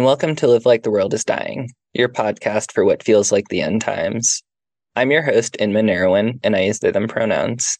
And 0.00 0.06
welcome 0.06 0.34
to 0.36 0.48
Live 0.48 0.64
Like 0.64 0.82
the 0.82 0.90
World 0.90 1.12
is 1.12 1.26
Dying, 1.26 1.68
your 1.92 2.08
podcast 2.08 2.72
for 2.72 2.86
what 2.86 3.02
feels 3.02 3.30
like 3.30 3.48
the 3.48 3.60
end 3.60 3.82
times. 3.82 4.42
I'm 4.96 5.10
your 5.10 5.20
host, 5.20 5.58
Inmn 5.60 5.84
Neruin, 5.84 6.40
and 6.42 6.56
I 6.56 6.62
use 6.62 6.78
they 6.78 6.90
them 6.90 7.06
pronouns. 7.06 7.76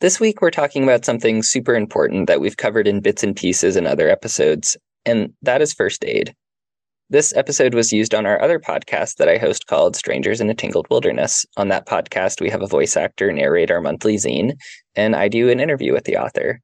This 0.00 0.18
week, 0.18 0.40
we're 0.40 0.50
talking 0.50 0.84
about 0.84 1.04
something 1.04 1.42
super 1.42 1.74
important 1.74 2.28
that 2.28 2.40
we've 2.40 2.56
covered 2.56 2.88
in 2.88 3.02
bits 3.02 3.22
and 3.22 3.36
pieces 3.36 3.76
in 3.76 3.86
other 3.86 4.08
episodes, 4.08 4.74
and 5.04 5.34
that 5.42 5.60
is 5.60 5.74
first 5.74 6.02
aid. 6.06 6.34
This 7.10 7.36
episode 7.36 7.74
was 7.74 7.92
used 7.92 8.14
on 8.14 8.24
our 8.24 8.40
other 8.40 8.58
podcast 8.58 9.16
that 9.16 9.28
I 9.28 9.36
host 9.36 9.66
called 9.66 9.96
Strangers 9.96 10.40
in 10.40 10.48
a 10.48 10.54
Tangled 10.54 10.86
Wilderness. 10.88 11.44
On 11.58 11.68
that 11.68 11.86
podcast, 11.86 12.40
we 12.40 12.48
have 12.48 12.62
a 12.62 12.66
voice 12.66 12.96
actor 12.96 13.30
narrate 13.30 13.70
our 13.70 13.82
monthly 13.82 14.16
zine, 14.16 14.52
and 14.94 15.14
I 15.14 15.28
do 15.28 15.50
an 15.50 15.60
interview 15.60 15.92
with 15.92 16.04
the 16.04 16.16
author. 16.16 16.62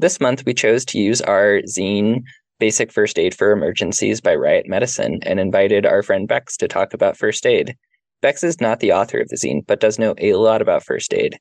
This 0.00 0.20
month, 0.20 0.42
we 0.44 0.52
chose 0.52 0.84
to 0.86 0.98
use 0.98 1.20
our 1.20 1.60
zine 1.60 2.24
Basic 2.58 2.92
First 2.92 3.18
Aid 3.18 3.34
for 3.34 3.52
Emergencies 3.52 4.20
by 4.20 4.34
Riot 4.34 4.66
Medicine 4.66 5.18
and 5.22 5.38
invited 5.38 5.84
our 5.84 6.02
friend 6.02 6.26
Bex 6.26 6.56
to 6.58 6.68
talk 6.68 6.94
about 6.94 7.16
first 7.16 7.44
aid. 7.46 7.76
Bex 8.22 8.42
is 8.42 8.60
not 8.60 8.80
the 8.80 8.92
author 8.92 9.20
of 9.20 9.28
the 9.28 9.36
zine, 9.36 9.66
but 9.66 9.80
does 9.80 9.98
know 9.98 10.14
a 10.18 10.34
lot 10.34 10.62
about 10.62 10.84
first 10.84 11.12
aid. 11.12 11.36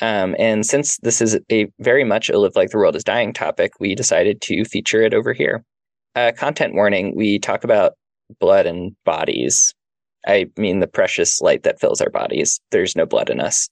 Um, 0.00 0.34
and 0.38 0.66
since 0.66 0.98
this 0.98 1.20
is 1.20 1.38
a 1.50 1.68
very 1.78 2.02
much 2.02 2.28
a 2.28 2.38
live 2.38 2.56
like 2.56 2.70
the 2.70 2.78
world 2.78 2.96
is 2.96 3.04
dying 3.04 3.32
topic, 3.32 3.72
we 3.78 3.94
decided 3.94 4.40
to 4.42 4.64
feature 4.64 5.02
it 5.02 5.14
over 5.14 5.32
here. 5.32 5.64
Uh, 6.16 6.32
content 6.36 6.74
warning 6.74 7.14
we 7.14 7.38
talk 7.38 7.62
about 7.62 7.92
blood 8.40 8.66
and 8.66 8.96
bodies. 9.04 9.72
I 10.26 10.46
mean, 10.56 10.80
the 10.80 10.86
precious 10.86 11.40
light 11.40 11.62
that 11.62 11.80
fills 11.80 12.00
our 12.00 12.10
bodies. 12.10 12.60
There's 12.70 12.96
no 12.96 13.06
blood 13.06 13.30
in 13.30 13.40
us 13.40 13.68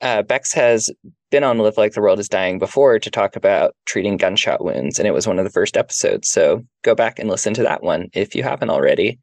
uh, 0.00 0.22
Bex 0.22 0.52
has 0.52 0.90
been 1.30 1.44
on 1.44 1.58
Live 1.58 1.76
Like 1.76 1.92
the 1.92 2.00
World 2.00 2.18
is 2.18 2.28
Dying 2.28 2.58
before 2.58 2.98
to 2.98 3.10
talk 3.10 3.36
about 3.36 3.74
treating 3.86 4.16
gunshot 4.16 4.64
wounds, 4.64 4.98
and 4.98 5.08
it 5.08 5.12
was 5.12 5.26
one 5.26 5.38
of 5.38 5.44
the 5.44 5.50
first 5.50 5.76
episodes. 5.76 6.28
So 6.28 6.62
go 6.82 6.94
back 6.94 7.18
and 7.18 7.28
listen 7.28 7.54
to 7.54 7.62
that 7.62 7.82
one 7.82 8.08
if 8.12 8.34
you 8.34 8.42
haven't 8.42 8.70
already. 8.70 9.18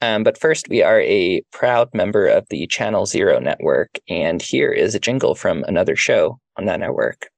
Um, 0.00 0.22
but 0.22 0.38
first, 0.38 0.68
we 0.68 0.82
are 0.82 1.00
a 1.00 1.42
proud 1.52 1.88
member 1.94 2.26
of 2.26 2.46
the 2.50 2.66
Channel 2.66 3.06
Zero 3.06 3.38
network, 3.38 3.98
and 4.08 4.42
here 4.42 4.70
is 4.70 4.94
a 4.94 5.00
jingle 5.00 5.34
from 5.34 5.64
another 5.64 5.96
show 5.96 6.38
on 6.56 6.66
that 6.66 6.80
network. 6.80 7.28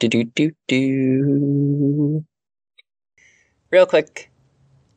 Do 0.00 0.08
do 0.08 0.24
do 0.24 0.50
do. 0.68 2.24
Real 3.70 3.86
quick, 3.86 4.30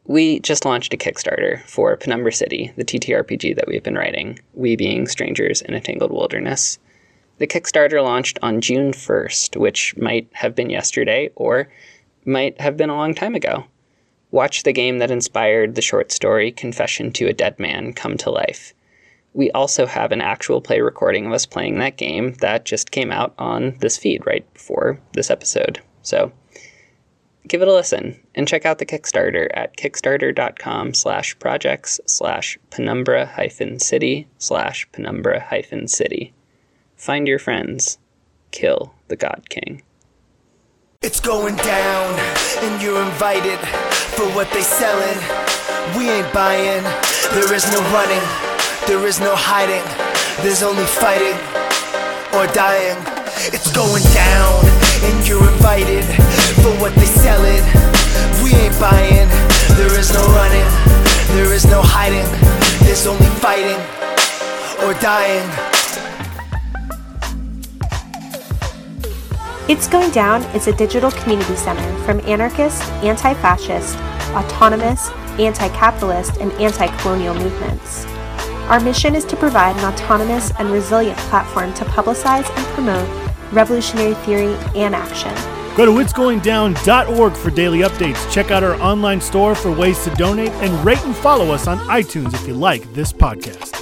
we 0.10 0.40
just 0.40 0.66
launched 0.66 0.92
a 0.92 0.98
Kickstarter 0.98 1.64
for 1.68 1.96
Penumbra 1.96 2.34
City, 2.34 2.74
the 2.76 2.84
TTRPG 2.84 3.56
that 3.56 3.68
we've 3.68 3.84
been 3.84 3.94
writing, 3.94 4.40
we 4.56 4.76
being 4.76 5.08
strangers 5.08 5.62
in 5.62 5.76
a 5.76 5.80
tangled 5.80 6.12
wilderness. 6.12 6.80
The 7.38 7.46
Kickstarter 7.46 8.04
launched 8.04 8.40
on 8.42 8.60
June 8.60 8.92
1st, 8.92 9.56
which 9.56 9.96
might 9.98 10.28
have 10.34 10.56
been 10.56 10.72
yesterday 10.72 11.30
or 11.36 11.70
might 12.26 12.60
have 12.60 12.76
been 12.76 12.90
a 12.90 12.96
long 12.96 13.14
time 13.14 13.36
ago. 13.36 13.66
Watch 14.32 14.64
the 14.64 14.74
game 14.74 14.98
that 14.98 15.12
inspired 15.12 15.76
the 15.76 15.82
short 15.84 16.12
story 16.12 16.52
Confession 16.52 17.12
to 17.14 17.28
a 17.28 17.34
Dead 17.34 17.60
Man 17.60 17.94
come 17.94 18.18
to 18.18 18.32
life. 18.32 18.74
We 19.34 19.52
also 19.52 19.86
have 19.86 20.12
an 20.12 20.22
actual 20.22 20.60
play 20.60 20.82
recording 20.82 21.28
of 21.28 21.34
us 21.34 21.46
playing 21.46 21.78
that 21.78 21.98
game 21.98 22.34
that 22.40 22.66
just 22.66 22.90
came 22.90 23.12
out 23.12 23.36
on 23.38 23.78
this 23.78 24.00
feed 24.00 24.26
right 24.26 24.52
before 24.56 25.00
this 25.14 25.30
episode. 25.30 25.82
So 26.02 26.32
give 27.48 27.62
it 27.62 27.68
a 27.68 27.74
listen 27.74 28.20
and 28.36 28.48
check 28.48 28.66
out 28.66 28.80
the 28.80 28.86
Kickstarter 28.86 29.48
at 29.54 29.78
kickstarter.com 29.78 30.94
slash 30.94 31.38
projects 31.40 32.00
slash 32.06 32.58
penumbra 32.70 33.26
hyphen 33.26 33.80
city 33.80 34.28
slash 34.38 34.88
penumbra 34.92 35.40
hyphen 35.40 35.88
city. 35.88 36.34
Find 36.96 37.28
your 37.28 37.40
friends. 37.40 37.98
Kill 38.52 38.94
the 39.08 39.16
God 39.16 39.50
King. 39.50 39.84
It's 41.02 41.22
going 41.22 41.56
down, 41.56 42.20
and 42.60 42.82
you're 42.82 43.02
invited 43.02 43.58
for 44.18 44.26
what 44.36 44.52
they 44.52 44.62
selling. 44.62 45.18
We 45.98 46.10
ain't 46.10 46.34
buying. 46.34 46.84
There 47.32 47.54
is 47.54 47.72
no 47.72 47.80
running. 47.96 48.26
There 48.86 49.08
is 49.08 49.20
no 49.22 49.34
hiding. 49.34 49.86
There's 50.44 50.62
only 50.62 50.84
fighting 50.84 51.38
or 52.36 52.52
dying. 52.54 52.98
It's 53.56 53.72
going 53.72 54.04
down, 54.12 54.60
and 55.04 55.28
you're 55.28 55.48
invited 55.54 56.06
for 56.64 56.72
what 56.82 56.94
they. 56.96 57.10
We 58.44 58.52
ain't 58.54 58.80
buying. 58.80 59.28
There 59.78 60.00
is 60.00 60.12
no 60.14 60.26
running. 60.34 60.66
There 61.36 61.54
is 61.54 61.66
no 61.66 61.82
hiding. 61.82 62.28
There's 62.86 63.06
only 63.06 63.28
fighting 63.40 63.80
or 64.84 64.94
dying. 65.00 65.48
It's 69.70 69.88
Going 69.88 70.10
Down 70.12 70.44
is 70.56 70.68
a 70.68 70.76
digital 70.76 71.12
community 71.12 71.56
center 71.56 71.98
from 72.04 72.20
anarchist, 72.22 72.82
anti 73.04 73.34
fascist, 73.36 73.98
autonomous, 74.34 75.10
anti 75.38 75.70
capitalist, 75.70 76.38
and 76.38 76.52
anti 76.54 76.88
colonial 76.98 77.36
movements. 77.36 78.06
Our 78.70 78.80
mission 78.80 79.16
is 79.16 79.26
to 79.26 79.36
provide 79.36 79.78
an 79.78 79.94
autonomous 79.94 80.52
and 80.60 80.72
resilient 80.72 81.18
platform 81.30 81.74
to 81.76 81.86
publicize 81.86 82.50
and 82.58 82.66
promote 82.74 83.29
revolutionary 83.52 84.14
theory 84.16 84.54
and 84.76 84.96
action. 84.96 85.34
Go 85.76 85.86
to 85.86 85.92
itsgoingdown.org 85.92 87.34
for 87.34 87.50
daily 87.52 87.80
updates. 87.80 88.32
Check 88.32 88.52
out 88.52 88.64
our 88.64 88.76
online 88.82 89.22
store 89.22 89.56
for 89.56 89.72
ways 89.72 90.04
to 90.04 90.10
donate 90.16 90.52
and 90.52 90.86
rate 90.86 91.04
and 91.06 91.16
follow 91.16 91.52
us 91.54 91.68
on 91.68 91.78
iTunes 91.88 92.34
if 92.34 92.46
you 92.48 92.54
like 92.54 92.84
this 92.94 93.14
podcast. 93.14 93.76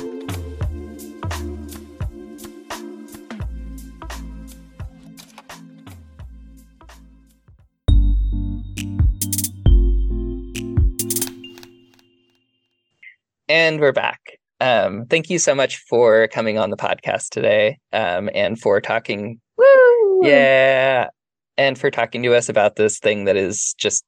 And 13.50 13.80
we're 13.80 13.94
back. 13.94 14.37
Um, 14.60 15.06
thank 15.06 15.30
you 15.30 15.40
so 15.40 15.54
much 15.54 15.78
for 15.90 16.28
coming 16.30 16.58
on 16.58 16.70
the 16.70 16.78
podcast 16.78 17.30
today 17.30 17.78
um, 17.94 18.30
and 18.34 18.60
for 18.60 18.82
talking. 18.82 19.40
Woo! 19.58 20.22
Yeah. 20.24 21.10
And 21.58 21.78
for 21.78 21.92
talking 21.92 22.24
to 22.24 22.36
us 22.36 22.50
about 22.50 22.76
this 22.76 23.00
thing 23.00 23.26
that 23.26 23.36
is 23.36 23.76
just 23.78 24.06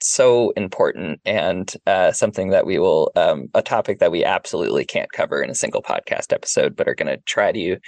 so 0.00 0.50
important 0.50 1.20
and 1.24 1.72
uh, 1.86 2.12
something 2.12 2.50
that 2.50 2.66
we 2.66 2.78
will, 2.78 3.10
um, 3.16 3.48
a 3.54 3.62
topic 3.62 3.98
that 4.00 4.12
we 4.12 4.24
absolutely 4.24 4.84
can't 4.84 5.12
cover 5.12 5.42
in 5.42 5.50
a 5.50 5.54
single 5.54 5.82
podcast 5.82 6.32
episode, 6.32 6.76
but 6.76 6.88
are 6.88 6.94
going 6.94 7.14
to 7.14 7.22
try 7.24 7.52
to 7.52 7.78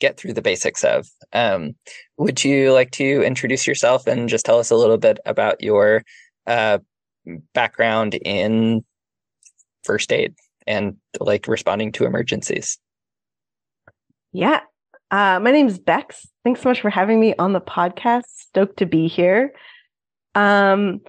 get 0.00 0.16
through 0.16 0.32
the 0.32 0.42
basics 0.42 0.82
of. 0.84 1.06
Um, 1.32 1.72
would 2.16 2.42
you 2.44 2.72
like 2.72 2.90
to 2.92 3.22
introduce 3.22 3.66
yourself 3.66 4.06
and 4.06 4.28
just 4.28 4.46
tell 4.46 4.58
us 4.58 4.70
a 4.70 4.76
little 4.76 4.96
bit 4.96 5.18
about 5.26 5.62
your 5.62 6.02
uh, 6.46 6.78
background 7.52 8.14
in 8.14 8.82
first 9.84 10.12
aid 10.12 10.34
and 10.66 10.96
like 11.18 11.46
responding 11.48 11.92
to 11.92 12.04
emergencies. 12.04 12.78
Yeah. 14.32 14.60
Uh, 15.10 15.40
my 15.40 15.50
name 15.50 15.66
is 15.66 15.78
Bex. 15.78 16.26
Thanks 16.44 16.62
so 16.62 16.68
much 16.68 16.80
for 16.80 16.90
having 16.90 17.20
me 17.20 17.34
on 17.38 17.52
the 17.52 17.60
podcast. 17.60 18.24
Stoked 18.36 18.78
to 18.78 18.86
be 18.86 19.08
here. 19.08 19.52
Um, 20.34 21.00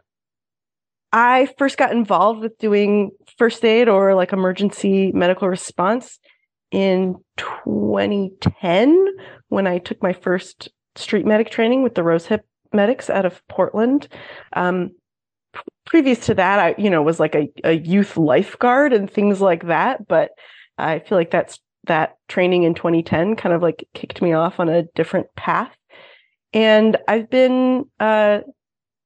I 1.12 1.48
first 1.58 1.78
got 1.78 1.92
involved 1.92 2.42
with 2.42 2.58
doing 2.58 3.12
first 3.38 3.64
aid 3.64 3.88
or 3.88 4.16
like 4.16 4.34
emergency 4.34 5.12
medical 5.12 5.48
response 5.48 6.20
in 6.72 7.16
2010 7.38 9.06
when 9.50 9.68
I 9.68 9.78
took 9.78 10.02
my 10.02 10.14
first 10.14 10.70
street 10.96 11.26
medic 11.26 11.50
training 11.50 11.84
with 11.84 11.96
the 11.96 12.02
Rosehip 12.02 12.42
medics 12.74 13.10
out 13.10 13.26
of 13.26 13.46
Portland. 13.48 14.08
Um, 14.54 14.92
previous 15.86 16.26
to 16.28 16.34
that, 16.36 16.60
I, 16.60 16.76
you 16.78 16.90
know, 16.90 17.02
was 17.02 17.20
like 17.20 17.36
a, 17.36 17.50
a 17.64 17.74
youth 17.74 18.18
lifeguard 18.18 18.94
and 18.94 19.12
things 19.12 19.42
like 19.42 19.68
that. 19.68 20.08
But 20.08 20.32
I 20.78 21.00
feel 21.00 21.18
like 21.18 21.32
that's 21.32 21.60
that 21.88 22.16
training 22.28 22.64
in 22.64 22.74
2010 22.74 23.36
kind 23.36 23.54
of 23.54 23.62
like 23.62 23.88
kicked 23.94 24.22
me 24.22 24.34
off 24.34 24.60
on 24.60 24.70
a 24.70 24.84
different 24.96 25.28
path. 25.36 25.76
And 26.54 26.98
I've 27.08 27.30
been 27.30 27.86
uh, 28.00 28.40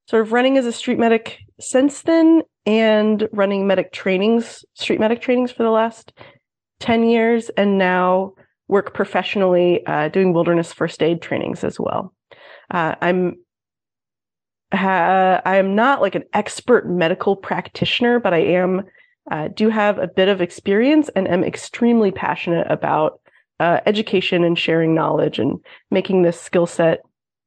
sort 0.08 0.22
of 0.22 0.32
running 0.32 0.58
as 0.58 0.66
a 0.66 0.72
street 0.72 0.98
medic 0.98 1.38
since 1.60 2.02
then 2.02 2.42
and 2.66 3.28
running 3.32 3.66
medic 3.66 3.92
trainings, 3.92 4.64
street 4.74 5.00
medic 5.00 5.20
trainings 5.20 5.52
for 5.52 5.62
the 5.62 5.70
last 5.70 6.12
10 6.80 7.04
years, 7.04 7.48
and 7.50 7.78
now 7.78 8.32
work 8.68 8.92
professionally 8.92 9.86
uh, 9.86 10.08
doing 10.08 10.32
wilderness 10.32 10.72
first 10.72 11.02
aid 11.02 11.22
trainings 11.22 11.62
as 11.62 11.78
well. 11.78 12.12
Uh, 12.70 12.96
I'm 13.00 13.36
ha- 14.72 15.40
I 15.44 15.56
am 15.56 15.74
not 15.74 16.00
like 16.00 16.14
an 16.14 16.24
expert 16.32 16.88
medical 16.88 17.36
practitioner, 17.36 18.20
but 18.20 18.34
I 18.34 18.38
am 18.38 18.84
uh, 19.30 19.48
do 19.48 19.68
have 19.68 19.98
a 19.98 20.06
bit 20.06 20.28
of 20.28 20.40
experience 20.40 21.08
and 21.16 21.28
am 21.28 21.42
extremely 21.42 22.12
passionate 22.12 22.66
about 22.70 23.20
uh, 23.58 23.80
education 23.86 24.44
and 24.44 24.58
sharing 24.58 24.94
knowledge 24.94 25.38
and 25.38 25.58
making 25.90 26.22
this 26.22 26.40
skill 26.40 26.66
set 26.66 27.00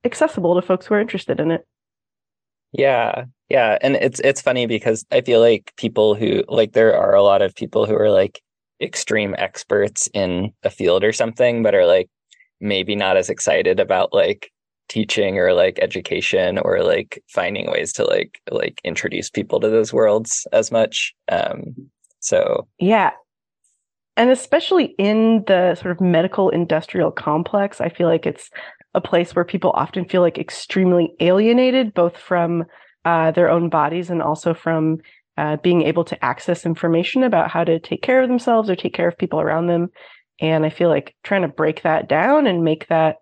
accessible 0.04 0.56
to 0.56 0.62
folks 0.62 0.86
who 0.86 0.96
are 0.96 1.00
interested 1.00 1.40
in 1.40 1.52
it. 1.52 1.66
Yeah, 2.72 3.26
yeah, 3.50 3.78
and 3.82 3.96
it's 3.96 4.20
it's 4.20 4.42
funny 4.42 4.68
because 4.68 5.06
I 5.12 5.22
feel 5.22 5.40
like 5.40 5.74
people 5.78 6.16
who 6.16 6.44
like 6.48 6.74
there 6.74 6.96
are 6.96 7.16
a 7.16 7.24
lot 7.24 7.42
of 7.42 7.56
people 7.56 7.86
who 7.86 7.96
are 7.96 8.12
like 8.12 8.42
extreme 8.82 9.36
experts 9.38 10.08
in 10.14 10.54
a 10.64 10.70
field 10.70 11.04
or 11.04 11.12
something, 11.12 11.64
but 11.64 11.74
are 11.74 11.86
like 11.86 12.10
maybe 12.60 12.96
not 12.96 13.18
as 13.18 13.30
excited 13.30 13.80
about 13.80 14.14
like 14.14 14.52
teaching 14.90 15.38
or 15.38 15.54
like 15.54 15.80
education 15.82 16.58
or 16.60 16.84
like 16.84 17.24
finding 17.30 17.72
ways 17.72 17.94
to 17.94 18.04
like 18.04 18.42
like 18.52 18.82
introduce 18.84 19.30
people 19.30 19.60
to 19.60 19.70
those 19.70 19.94
worlds 19.94 20.46
as 20.52 20.72
much 20.72 21.14
um 21.32 21.76
so. 22.20 22.68
Yeah. 22.80 23.12
And 24.18 24.30
especially 24.30 24.96
in 24.98 25.46
the 25.48 25.76
sort 25.76 25.94
of 25.94 26.02
medical 26.02 26.50
industrial 26.50 27.12
complex 27.12 27.80
i 27.80 27.90
feel 27.90 28.08
like 28.08 28.26
it's 28.26 28.50
a 28.94 29.02
place 29.02 29.36
where 29.36 29.46
people 29.46 29.72
often 29.72 30.04
feel 30.06 30.22
like 30.22 30.38
extremely 30.38 31.14
alienated 31.20 31.94
both 31.94 32.18
from 32.18 32.66
uh, 33.06 33.32
their 33.32 33.50
own 33.50 33.70
bodies 33.70 34.10
and 34.10 34.22
also 34.22 34.54
from 34.54 34.98
uh, 35.38 35.56
being 35.58 35.84
able 35.84 36.04
to 36.04 36.26
access 36.26 36.66
information 36.66 37.24
about 37.24 37.50
how 37.50 37.64
to 37.64 37.80
take 37.80 38.02
care 38.02 38.22
of 38.22 38.28
themselves 38.28 38.70
or 38.70 38.76
take 38.76 38.94
care 38.94 39.08
of 39.08 39.18
people 39.18 39.40
around 39.40 39.68
them. 39.68 39.90
And 40.42 40.66
i 40.66 40.70
feel 40.70 40.90
like 40.90 41.16
trying 41.24 41.44
to 41.44 41.48
break 41.48 41.84
that 41.84 42.10
down 42.10 42.48
and 42.48 42.64
make 42.64 42.88
that 42.88 43.18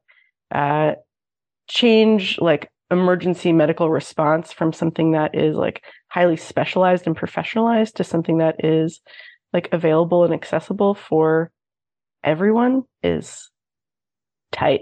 uh, 0.52 0.94
change 1.68 2.40
like 2.40 2.70
emergency 2.90 3.52
medical 3.52 3.90
response 3.90 4.54
from 4.54 4.72
something 4.72 5.12
that 5.12 5.36
is 5.36 5.56
like 5.56 5.84
highly 6.08 6.38
specialized 6.38 7.06
and 7.06 7.18
professionalized 7.18 7.94
to 7.94 8.04
something 8.04 8.38
that 8.38 8.64
is 8.64 9.02
like 9.54 9.68
available 9.72 10.24
and 10.24 10.34
accessible 10.34 10.96
for 10.96 11.52
everyone 12.24 12.84
is 13.04 13.50
tight. 14.52 14.82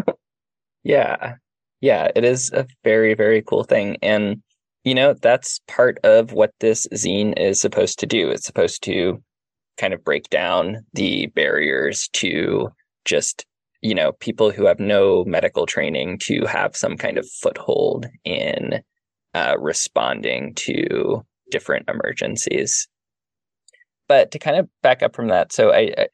yeah. 0.84 1.34
Yeah, 1.80 2.10
it 2.14 2.24
is 2.24 2.50
a 2.52 2.66
very 2.84 3.14
very 3.14 3.42
cool 3.42 3.64
thing 3.64 3.96
and 4.02 4.42
you 4.84 4.94
know, 4.94 5.12
that's 5.12 5.60
part 5.68 5.98
of 6.04 6.32
what 6.32 6.52
this 6.60 6.86
zine 6.94 7.38
is 7.38 7.60
supposed 7.60 7.98
to 7.98 8.06
do. 8.06 8.30
It's 8.30 8.46
supposed 8.46 8.82
to 8.84 9.22
kind 9.76 9.92
of 9.92 10.02
break 10.02 10.30
down 10.30 10.84
the 10.94 11.26
barriers 11.26 12.08
to 12.14 12.70
just 13.04 13.44
you 13.80 13.94
know 13.94 14.12
people 14.12 14.50
who 14.50 14.66
have 14.66 14.80
no 14.80 15.24
medical 15.24 15.66
training 15.66 16.18
to 16.22 16.44
have 16.46 16.76
some 16.76 16.96
kind 16.96 17.18
of 17.18 17.28
foothold 17.28 18.06
in 18.24 18.82
uh, 19.34 19.56
responding 19.58 20.54
to 20.54 21.24
different 21.50 21.88
emergencies. 21.88 22.88
But 24.08 24.30
to 24.32 24.38
kind 24.38 24.56
of 24.56 24.68
back 24.82 25.02
up 25.02 25.14
from 25.14 25.28
that 25.28 25.52
so 25.52 25.70
i, 25.70 25.92
I 25.96 26.08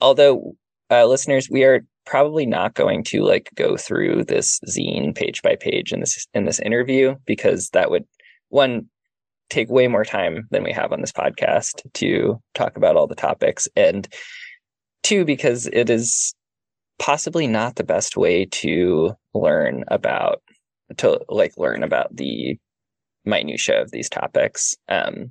although 0.00 0.56
uh, 0.90 1.06
listeners 1.06 1.48
we 1.48 1.64
are 1.64 1.86
probably 2.04 2.46
not 2.46 2.74
going 2.74 3.04
to 3.04 3.22
like 3.22 3.48
go 3.54 3.76
through 3.76 4.24
this 4.24 4.58
zine 4.68 5.14
page 5.14 5.40
by 5.42 5.56
page 5.56 5.92
in 5.92 6.00
this 6.00 6.26
in 6.34 6.44
this 6.44 6.60
interview 6.60 7.14
because 7.26 7.70
that 7.70 7.90
would 7.90 8.04
one 8.48 8.86
take 9.50 9.70
way 9.70 9.86
more 9.86 10.04
time 10.04 10.48
than 10.50 10.64
we 10.64 10.72
have 10.72 10.92
on 10.92 11.00
this 11.00 11.12
podcast 11.12 11.82
to 11.94 12.40
talk 12.54 12.76
about 12.76 12.96
all 12.96 13.06
the 13.06 13.14
topics 13.14 13.68
and 13.76 14.08
two 15.02 15.24
because 15.24 15.66
it 15.72 15.88
is 15.90 16.34
possibly 16.98 17.46
not 17.46 17.76
the 17.76 17.84
best 17.84 18.16
way 18.16 18.44
to 18.46 19.14
learn 19.34 19.84
about 19.88 20.42
to 20.98 21.20
like 21.28 21.56
learn 21.56 21.82
about 21.82 22.14
the 22.14 22.58
minutia 23.24 23.80
of 23.80 23.90
these 23.90 24.08
topics. 24.08 24.74
Um, 24.88 25.30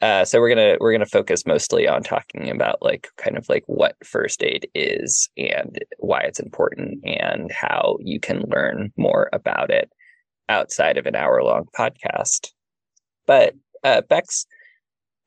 uh, 0.00 0.24
so 0.24 0.40
we're 0.40 0.48
gonna 0.48 0.76
we're 0.80 0.92
gonna 0.92 1.06
focus 1.06 1.46
mostly 1.46 1.88
on 1.88 2.02
talking 2.02 2.50
about 2.50 2.82
like 2.82 3.08
kind 3.16 3.38
of 3.38 3.48
like 3.48 3.62
what 3.66 3.96
first 4.04 4.42
aid 4.42 4.68
is 4.74 5.28
and 5.36 5.78
why 5.98 6.20
it's 6.20 6.40
important 6.40 6.98
and 7.04 7.50
how 7.52 7.96
you 8.00 8.20
can 8.20 8.42
learn 8.48 8.92
more 8.96 9.30
about 9.32 9.70
it 9.70 9.90
outside 10.48 10.98
of 10.98 11.06
an 11.06 11.16
hour 11.16 11.42
long 11.42 11.66
podcast. 11.78 12.50
But 13.26 13.54
uh, 13.82 14.02
Bex, 14.02 14.46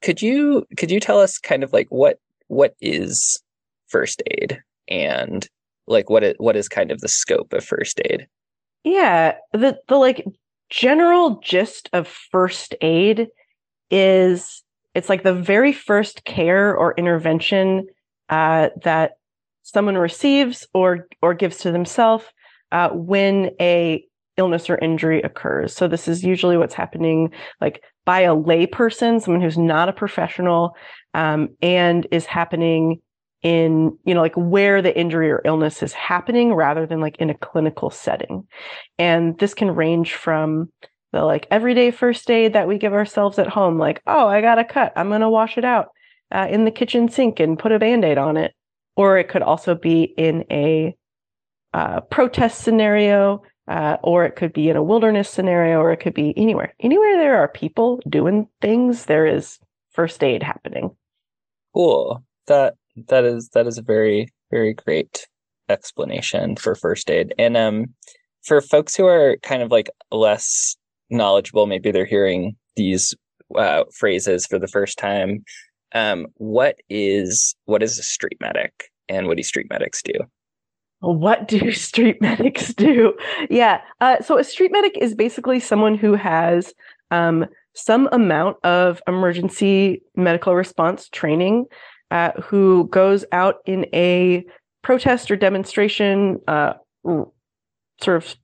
could 0.02 0.22
you 0.22 0.66
could 0.78 0.92
you 0.92 1.00
tell 1.00 1.20
us 1.20 1.40
kind 1.40 1.64
of 1.64 1.74
like 1.74 1.88
what 1.90 2.20
what 2.48 2.76
is 2.82 3.42
first 3.88 4.22
aid? 4.30 4.62
And 4.88 5.48
like 5.88 6.10
what 6.10 6.24
it 6.24 6.36
what 6.40 6.56
is 6.56 6.68
kind 6.68 6.92
of 6.92 7.00
the 7.02 7.08
scope 7.08 7.54
of 7.54 7.64
first 7.64 8.02
aid 8.06 8.28
yeah 8.84 9.34
the 9.54 9.78
the 9.88 9.96
like 9.96 10.26
general 10.70 11.40
gist 11.44 11.90
of 11.94 12.08
first 12.08 12.76
aid 12.82 13.28
is 13.90 14.64
it's 14.94 15.10
like 15.10 15.24
the 15.24 15.34
very 15.34 15.72
first 15.72 16.26
care 16.26 16.76
or 16.76 16.94
intervention 16.98 17.88
uh, 18.30 18.70
that 18.84 19.14
someone 19.64 19.98
receives 19.98 20.68
or 20.74 21.08
or 21.22 21.34
gives 21.34 21.58
to 21.58 21.72
themselves 21.72 22.26
uh, 22.72 22.90
when 22.90 23.52
a 23.62 24.04
illness 24.38 24.70
or 24.70 24.78
injury 24.80 25.22
occurs. 25.22 25.76
So 25.76 25.88
this 25.88 26.08
is 26.08 26.24
usually 26.24 26.58
what's 26.58 26.74
happening 26.74 27.32
like 27.60 27.84
by 28.06 28.22
a 28.22 28.36
layperson, 28.36 29.22
someone 29.22 29.42
who's 29.42 29.58
not 29.58 29.90
a 29.90 29.94
professional, 29.94 30.76
um, 31.14 31.50
and 31.62 32.08
is 32.12 32.26
happening 32.26 33.02
in 33.48 33.98
you 34.04 34.14
know 34.14 34.20
like 34.20 34.36
where 34.36 34.82
the 34.82 34.98
injury 35.00 35.32
or 35.32 35.42
illness 35.46 35.82
is 35.82 35.94
happening 35.94 36.54
rather 36.54 36.86
than 36.86 37.00
like 37.00 37.16
in 37.16 37.30
a 37.30 37.38
clinical 37.38 37.90
setting. 37.90 38.46
And 39.00 39.40
this 39.40 39.54
can 39.54 39.74
range 39.74 40.16
from 40.16 40.70
the 41.14 41.24
like 41.24 41.48
everyday 41.50 41.92
first 41.92 42.30
aid 42.30 42.52
that 42.52 42.68
we 42.68 42.78
give 42.78 42.92
ourselves 42.92 43.40
at 43.40 43.48
home 43.48 43.78
like 43.78 44.02
oh 44.06 44.28
i 44.28 44.42
got 44.42 44.60
a 44.60 44.66
cut. 44.66 44.92
I'm 44.98 45.08
going 45.08 45.22
to 45.22 45.30
wash 45.30 45.58
it 45.58 45.64
out 45.64 45.92
uh, 46.30 46.48
in 46.50 46.66
the 46.66 46.72
kitchen 46.72 47.08
sink 47.08 47.40
and 47.40 47.58
put 47.58 47.72
a 47.72 47.80
band-aid 47.80 48.18
on 48.18 48.36
it. 48.36 48.54
Or 48.98 49.18
it 49.18 49.30
could 49.30 49.44
also 49.44 49.76
be 49.76 50.04
in 50.04 50.44
a 50.52 50.94
uh, 51.74 52.02
protest 52.02 52.62
scenario 52.64 53.44
uh, 53.70 53.96
or 54.04 54.26
it 54.26 54.36
could 54.36 54.52
be 54.52 54.70
in 54.70 54.76
a 54.76 54.84
wilderness 54.84 55.30
scenario 55.30 55.80
or 55.80 55.94
it 55.94 56.02
could 56.02 56.14
be 56.14 56.34
anywhere. 56.36 56.74
Anywhere 56.82 57.18
there 57.18 57.38
are 57.38 57.48
people 57.48 58.02
doing 58.10 58.50
things 58.60 59.06
there 59.06 59.26
is 59.26 59.58
first 59.94 60.22
aid 60.22 60.44
happening. 60.44 60.92
Cool. 61.74 62.24
That 62.48 62.76
that 63.08 63.24
is 63.24 63.50
that 63.50 63.68
is 63.68 63.78
a 63.78 63.82
very 63.82 64.28
very 64.52 64.74
great 64.74 65.28
explanation 65.70 66.56
for 66.56 66.76
first 66.76 67.10
aid. 67.10 67.34
And 67.38 67.58
um 67.58 67.86
for 68.44 68.62
folks 68.62 68.96
who 68.96 69.06
are 69.06 69.38
kind 69.44 69.62
of 69.62 69.72
like 69.72 69.90
less 70.12 70.76
knowledgeable 71.10 71.68
maybe 71.68 71.92
they're 71.92 72.06
hearing 72.06 72.56
these 72.76 73.14
uh, 73.58 73.84
phrases 73.94 74.46
for 74.46 74.60
the 74.60 74.68
first 74.68 74.98
time 74.98 75.44
um 75.96 76.28
what 76.36 76.76
is 76.90 77.56
what 77.66 77.82
is 77.82 77.98
a 77.98 78.04
street 78.04 78.38
medic 78.42 78.92
and 79.10 79.28
what 79.28 79.38
do 79.38 79.44
street 79.44 79.68
medics 79.70 80.02
do? 80.02 80.14
What 81.00 81.48
do 81.48 81.72
street 81.90 82.22
medics 82.22 82.74
do? 82.74 83.14
Yeah 83.50 83.82
uh, 84.02 84.22
so 84.22 84.38
a 84.38 84.44
street 84.44 84.72
medic 84.72 84.98
is 84.98 85.16
basically 85.16 85.60
someone 85.60 85.96
who 85.96 86.14
has 86.14 86.74
um, 87.12 87.46
some 87.74 88.10
amount 88.12 88.58
of 88.66 89.02
emergency 89.08 90.02
medical 90.16 90.56
response 90.56 91.10
training 91.10 91.66
uh, 92.12 92.32
who 92.42 92.88
goes 92.88 93.26
out 93.32 93.58
in 93.66 93.86
a 93.94 94.46
protest 94.82 95.30
or 95.30 95.36
demonstration 95.36 96.40
uh, 96.48 96.74
sort 98.02 98.18
of 98.18 98.36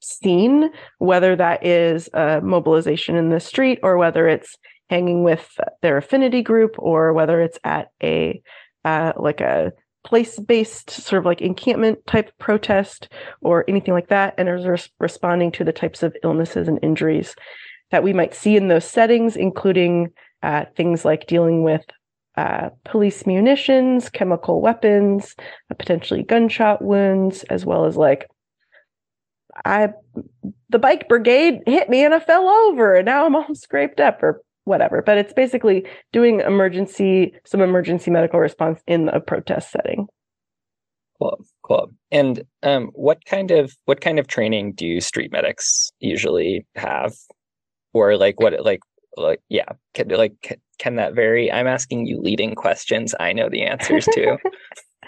scene, 0.00 0.70
whether 0.98 1.36
that 1.36 1.64
is 1.64 2.08
a 2.12 2.40
mobilization 2.42 3.16
in 3.16 3.30
the 3.30 3.40
street 3.40 3.78
or 3.82 3.96
whether 3.96 4.28
it's 4.28 4.56
hanging 4.90 5.22
with 5.22 5.48
their 5.80 5.96
affinity 5.96 6.42
group 6.42 6.74
or 6.78 7.12
whether 7.12 7.40
it's 7.40 7.58
at 7.64 7.88
a 8.02 8.42
uh, 8.84 9.12
like 9.16 9.40
a 9.40 9.72
place-based 10.04 10.90
sort 10.90 11.20
of 11.20 11.24
like 11.24 11.40
encampment 11.40 12.04
type 12.06 12.32
protest 12.38 13.08
or 13.40 13.64
anything 13.68 13.94
like 13.94 14.08
that 14.08 14.34
and 14.36 14.48
is 14.48 14.66
res- 14.66 14.90
responding 14.98 15.52
to 15.52 15.62
the 15.62 15.72
types 15.72 16.02
of 16.02 16.16
illnesses 16.24 16.66
and 16.66 16.80
injuries 16.82 17.36
that 17.92 18.02
we 18.02 18.12
might 18.12 18.34
see 18.34 18.56
in 18.56 18.66
those 18.66 18.84
settings 18.84 19.36
including 19.36 20.08
uh, 20.42 20.64
things 20.76 21.04
like 21.04 21.28
dealing 21.28 21.62
with 21.62 21.84
uh, 22.36 22.70
police 22.84 23.26
munitions, 23.26 24.08
chemical 24.08 24.60
weapons, 24.60 25.36
uh, 25.70 25.74
potentially 25.74 26.22
gunshot 26.22 26.82
wounds, 26.82 27.42
as 27.44 27.66
well 27.66 27.84
as 27.84 27.96
like 27.96 28.26
I 29.64 29.90
the 30.70 30.78
bike 30.78 31.08
brigade 31.08 31.60
hit 31.66 31.90
me 31.90 32.04
and 32.04 32.14
I 32.14 32.20
fell 32.20 32.48
over 32.48 32.96
and 32.96 33.06
now 33.06 33.26
I'm 33.26 33.36
all 33.36 33.54
scraped 33.54 34.00
up 34.00 34.22
or 34.22 34.42
whatever. 34.64 35.02
But 35.02 35.18
it's 35.18 35.32
basically 35.32 35.86
doing 36.12 36.40
emergency 36.40 37.34
some 37.44 37.60
emergency 37.60 38.10
medical 38.10 38.40
response 38.40 38.80
in 38.86 39.08
a 39.08 39.20
protest 39.20 39.70
setting. 39.70 40.06
Cool, 41.18 41.44
cool. 41.62 41.90
And 42.10 42.42
um, 42.62 42.90
what 42.94 43.24
kind 43.26 43.50
of 43.50 43.76
what 43.84 44.00
kind 44.00 44.18
of 44.18 44.26
training 44.26 44.72
do 44.72 45.00
street 45.00 45.30
medics 45.30 45.92
usually 46.00 46.66
have, 46.74 47.12
or 47.92 48.16
like 48.16 48.40
what 48.40 48.64
like 48.64 48.80
like 49.16 49.40
yeah 49.48 49.68
can, 49.94 50.08
like 50.08 50.60
can, 50.78 50.96
that 50.96 51.14
vary? 51.14 51.50
I'm 51.52 51.66
asking 51.66 52.06
you 52.06 52.20
leading 52.20 52.54
questions. 52.54 53.14
I 53.20 53.32
know 53.32 53.48
the 53.48 53.62
answers 53.62 54.04
to 54.06 54.38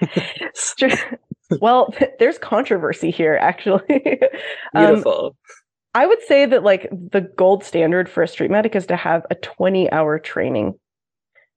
well 1.60 1.92
there's 2.18 2.38
controversy 2.38 3.10
here 3.10 3.38
actually. 3.40 3.82
Um, 4.74 4.86
beautiful. 4.86 5.26
Um, 5.26 5.32
i 5.94 6.06
would 6.06 6.20
say 6.26 6.46
that 6.46 6.64
like 6.64 6.90
the 6.90 7.20
gold 7.36 7.62
standard 7.62 8.08
for 8.08 8.24
a 8.24 8.28
street 8.28 8.50
medic 8.50 8.74
is 8.74 8.86
to 8.86 8.96
have 8.96 9.24
a 9.30 9.36
20 9.36 9.90
hour 9.92 10.18
training. 10.18 10.74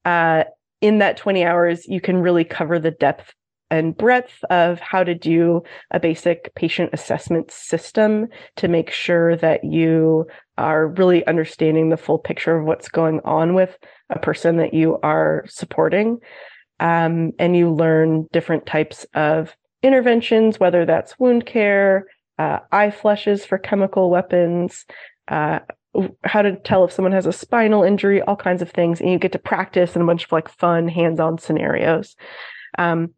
Uh, 0.06 0.44
in 0.82 1.00
that 1.00 1.18
20 1.18 1.44
hours 1.44 1.88
you 1.88 2.00
can 2.00 2.18
really 2.18 2.44
cover 2.44 2.78
the 2.78 2.92
depth 2.92 3.34
and 3.70 3.98
breadth 3.98 4.44
of 4.50 4.80
how 4.80 5.04
to 5.04 5.16
do 5.16 5.62
a 5.92 6.00
basic 6.00 6.54
patient 6.56 6.92
assessment 6.94 7.52
system 7.52 8.28
to 8.56 8.68
make 8.68 8.92
sure 8.92 9.36
that 9.36 9.64
you 9.64 10.26
are 10.58 10.88
really 10.88 11.26
understanding 11.28 11.90
the 11.90 11.98
full 11.98 12.20
picture 12.20 12.58
of 12.58 12.66
what's 12.66 12.88
going 12.88 13.20
on 13.26 13.54
with 13.54 13.78
a 14.10 14.20
person 14.20 14.58
that 14.58 14.74
you 14.74 15.00
are 15.04 15.46
supporting. 15.48 16.20
Um, 16.80 17.32
and 17.40 17.58
you 17.58 17.72
learn 17.72 18.28
different 18.32 18.66
types 18.66 19.06
of 19.16 19.56
interventions, 19.82 20.60
whether 20.60 20.86
that's 20.86 21.18
wound 21.18 21.46
care, 21.46 22.06
uh, 22.38 22.60
eye 22.72 22.92
flushes 22.92 23.46
for 23.46 23.58
chemical 23.58 24.10
weapons, 24.10 24.86
uh, 25.28 25.60
how 26.24 26.44
to 26.44 26.56
tell 26.58 26.86
if 26.86 26.92
someone 26.92 27.12
has 27.12 27.26
a 27.26 27.34
spinal 27.34 27.84
injury, 27.84 28.22
all 28.22 28.36
kinds 28.36 28.62
of 28.62 28.70
things. 28.70 29.02
And 29.02 29.10
you 29.10 29.18
get 29.18 29.32
to 29.32 29.40
practice 29.40 29.96
in 29.96 30.02
a 30.02 30.06
bunch 30.06 30.26
of 30.26 30.32
like 30.32 30.50
fun 30.50 30.88
hands 30.88 31.20
on 31.20 31.40
scenarios. 31.40 32.16
Um, 32.78 33.14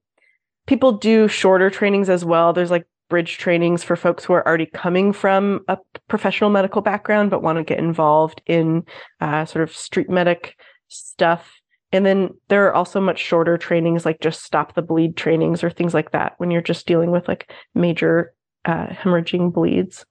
people 0.67 0.93
do 0.93 1.27
shorter 1.27 1.69
trainings 1.69 2.10
as 2.10 2.24
well. 2.24 2.53
There's 2.53 2.72
like 2.72 2.86
bridge 3.10 3.38
trainings 3.38 3.84
for 3.84 3.96
folks 3.96 4.24
who 4.24 4.34
are 4.34 4.48
already 4.48 4.67
coming 4.67 5.12
from 5.12 5.62
a 5.67 5.77
professional 6.08 6.51
medical 6.51 6.81
background 6.81 7.31
but 7.31 7.41
want 7.41 7.58
to 7.58 7.63
get 7.63 7.79
involved 7.79 8.41
in 8.46 8.84
uh, 9.19 9.43
sort 9.46 9.63
of 9.63 9.75
street 9.75 10.10
medic 10.10 10.55
stuff. 10.89 11.60
And 11.91 12.05
then 12.05 12.29
there 12.50 12.67
are 12.67 12.74
also 12.74 13.00
much 13.00 13.19
shorter 13.19 13.58
trainings 13.58 14.05
like 14.05 14.19
just 14.19 14.43
stop 14.43 14.75
the 14.75 14.81
bleed 14.81 15.17
trainings 15.17 15.63
or 15.63 15.69
things 15.69 15.93
like 15.93 16.12
that 16.12 16.34
when 16.38 16.51
you're 16.51 16.62
just 16.62 16.86
dealing 16.86 17.12
with 17.12 17.27
like 17.27 17.51
major 17.74 18.34
uh, 18.65 18.88
hemorrhaging 18.88 19.53
bleeds. 19.53 20.05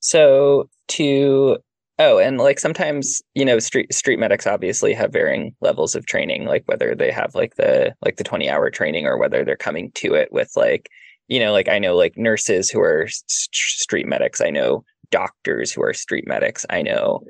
So 0.00 0.68
to 0.88 1.58
oh, 1.98 2.18
and 2.18 2.38
like 2.38 2.58
sometimes 2.58 3.22
you 3.34 3.44
know 3.44 3.58
street 3.58 3.92
street 3.94 4.18
medics 4.18 4.46
obviously 4.46 4.92
have 4.92 5.12
varying 5.12 5.54
levels 5.60 5.94
of 5.94 6.06
training, 6.06 6.46
like 6.46 6.64
whether 6.66 6.94
they 6.94 7.10
have 7.10 7.34
like 7.34 7.54
the 7.54 7.94
like 8.04 8.16
the 8.16 8.24
twenty 8.24 8.50
hour 8.50 8.70
training 8.70 9.06
or 9.06 9.16
whether 9.18 9.44
they're 9.44 9.56
coming 9.56 9.92
to 9.94 10.14
it 10.14 10.32
with 10.32 10.50
like 10.56 10.88
you 11.28 11.38
know 11.38 11.52
like 11.52 11.68
I 11.68 11.78
know 11.78 11.96
like 11.96 12.18
nurses 12.18 12.68
who 12.68 12.80
are 12.80 13.06
street 13.08 14.06
medics. 14.06 14.40
I 14.40 14.50
know 14.50 14.84
doctors 15.10 15.72
who 15.72 15.82
are 15.82 15.94
street 15.94 16.26
medics. 16.26 16.66
I 16.70 16.82
know 16.82 17.22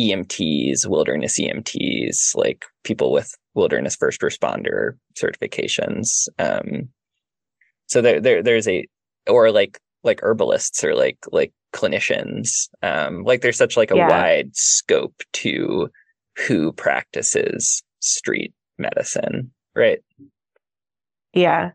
EMTs, 0.00 0.86
wilderness 0.86 1.38
EMTs, 1.38 2.34
like 2.34 2.64
people 2.84 3.12
with 3.12 3.34
wilderness 3.54 3.96
first 3.96 4.20
responder 4.20 4.92
certifications. 5.20 6.28
Um, 6.38 6.88
so 7.86 8.00
there, 8.00 8.20
there, 8.20 8.42
there's 8.42 8.68
a, 8.68 8.86
or 9.28 9.50
like, 9.50 9.78
like 10.02 10.20
herbalists 10.22 10.82
or 10.82 10.94
like, 10.94 11.18
like 11.30 11.52
clinicians. 11.74 12.68
Um, 12.82 13.24
like 13.24 13.42
there's 13.42 13.58
such 13.58 13.76
like 13.76 13.90
a 13.90 13.96
yeah. 13.96 14.08
wide 14.08 14.56
scope 14.56 15.22
to 15.34 15.90
who 16.46 16.72
practices 16.72 17.82
street 18.00 18.54
medicine, 18.78 19.50
right? 19.74 20.00
Yeah, 21.32 21.72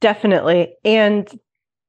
definitely. 0.00 0.74
And 0.84 1.28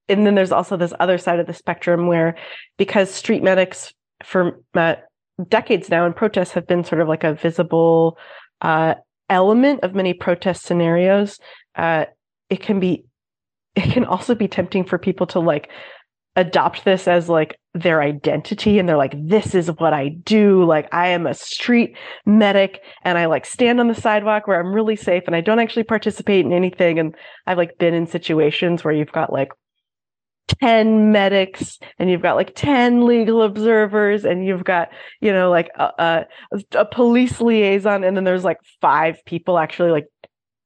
and 0.09 0.25
then 0.25 0.35
there's 0.35 0.51
also 0.51 0.75
this 0.77 0.93
other 0.99 1.17
side 1.17 1.39
of 1.39 1.47
the 1.47 1.53
spectrum 1.53 2.07
where 2.07 2.35
because 2.77 3.09
street 3.09 3.41
medics 3.41 3.93
for 4.23 4.59
uh, 4.73 4.95
decades 5.49 5.89
now 5.89 6.05
and 6.05 6.15
protests 6.15 6.51
have 6.51 6.67
been 6.67 6.83
sort 6.83 7.01
of 7.01 7.07
like 7.07 7.23
a 7.23 7.33
visible 7.33 8.17
uh, 8.61 8.95
element 9.29 9.81
of 9.83 9.95
many 9.95 10.13
protest 10.13 10.63
scenarios. 10.63 11.39
Uh, 11.75 12.05
it 12.49 12.61
can 12.61 12.79
be 12.79 13.05
it 13.75 13.91
can 13.91 14.05
also 14.05 14.35
be 14.35 14.47
tempting 14.47 14.83
for 14.83 14.97
people 14.97 15.25
to 15.27 15.39
like 15.39 15.69
adopt 16.35 16.83
this 16.83 17.07
as 17.07 17.29
like 17.29 17.59
their 17.75 18.01
identity 18.01 18.79
and 18.79 18.89
they're 18.89 18.97
like 18.97 19.15
this 19.27 19.53
is 19.55 19.67
what 19.77 19.93
i 19.93 20.09
do. 20.09 20.63
Like 20.63 20.87
i 20.91 21.07
am 21.07 21.25
a 21.25 21.33
street 21.33 21.95
medic 22.25 22.81
and 23.03 23.17
i 23.17 23.25
like 23.25 23.45
stand 23.45 23.79
on 23.79 23.87
the 23.87 23.95
sidewalk 23.95 24.47
where 24.47 24.59
i'm 24.59 24.73
really 24.73 24.95
safe 24.95 25.23
and 25.25 25.35
i 25.35 25.41
don't 25.41 25.59
actually 25.59 25.83
participate 25.83 26.45
in 26.45 26.53
anything. 26.53 26.99
And 26.99 27.15
i've 27.47 27.57
like 27.57 27.77
been 27.79 27.93
in 27.93 28.07
situations 28.07 28.83
where 28.83 28.93
you've 28.93 29.11
got 29.11 29.33
like 29.33 29.49
10 30.61 31.11
medics 31.11 31.79
and 31.99 32.09
you've 32.09 32.21
got 32.21 32.35
like 32.35 32.53
10 32.55 33.05
legal 33.05 33.41
observers 33.41 34.25
and 34.25 34.45
you've 34.45 34.63
got 34.63 34.89
you 35.21 35.31
know 35.31 35.49
like 35.49 35.69
a, 35.75 35.89
a, 35.99 36.25
a 36.73 36.85
police 36.85 37.39
liaison 37.41 38.03
and 38.03 38.15
then 38.15 38.23
there's 38.23 38.43
like 38.43 38.59
five 38.81 39.23
people 39.25 39.57
actually 39.57 39.91
like 39.91 40.07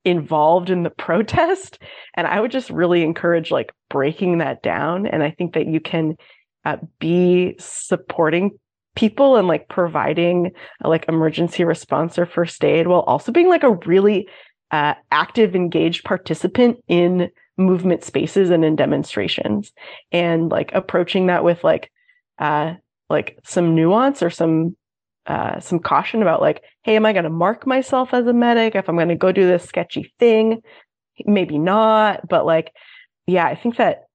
involved 0.06 0.70
in 0.70 0.84
the 0.84 0.90
protest. 0.98 1.80
And 2.16 2.28
i 2.28 2.40
would 2.40 2.52
just 2.52 2.70
really 2.70 3.04
encourage 3.04 3.52
like 3.52 3.72
breaking 3.90 4.40
that 4.40 4.62
down. 4.64 5.06
And 5.06 5.24
i 5.24 5.32
think 5.32 5.54
that 5.54 5.68
you 5.68 5.80
can 5.80 6.16
uh, 6.66 6.78
be 7.00 7.56
supporting 7.60 8.52
people 8.96 9.36
and 9.36 9.48
like 9.48 9.70
providing 9.70 10.52
a, 10.84 10.90
like 10.90 11.06
emergency 11.08 11.64
response 11.64 12.18
or 12.18 12.26
first 12.26 12.64
aid 12.66 12.88
while 12.88 13.02
also 13.02 13.32
being 13.32 13.48
like 13.48 13.64
a 13.64 13.76
really 13.86 14.28
uh, 14.72 14.96
active 15.12 15.56
engaged 15.56 16.04
participant 16.04 16.78
in 16.88 17.30
movement 17.58 18.04
spaces 18.04 18.50
and 18.50 18.64
in 18.64 18.76
demonstrations 18.76 19.72
and 20.12 20.50
like 20.50 20.72
approaching 20.74 21.28
that 21.28 21.44
with 21.44 21.64
like 21.64 21.92
uh 22.38 22.74
like 23.10 23.40
some 23.44 23.74
nuance 23.74 24.22
or 24.22 24.30
some 24.30 24.76
uh, 25.28 25.60
some 25.60 25.80
caution 25.80 26.22
about 26.22 26.42
like, 26.42 26.64
hey, 26.84 26.96
am 26.96 27.06
I 27.06 27.12
going 27.12 27.26
to 27.26 27.30
mark 27.30 27.68
myself 27.68 28.14
as 28.14 28.26
a 28.28 28.34
medic 28.34 28.76
if 28.76 28.88
I'm 28.88 28.96
going 28.96 29.10
to 29.10 29.16
go 29.16 29.34
do 29.34 29.46
this 29.46 29.66
sketchy 29.66 30.14
thing? 30.20 30.62
Maybe 31.26 31.58
not, 31.58 32.28
but 32.30 32.46
like, 32.46 32.72
yeah, 33.26 33.46
I 33.46 33.56
think 33.56 33.76
that 33.76 34.06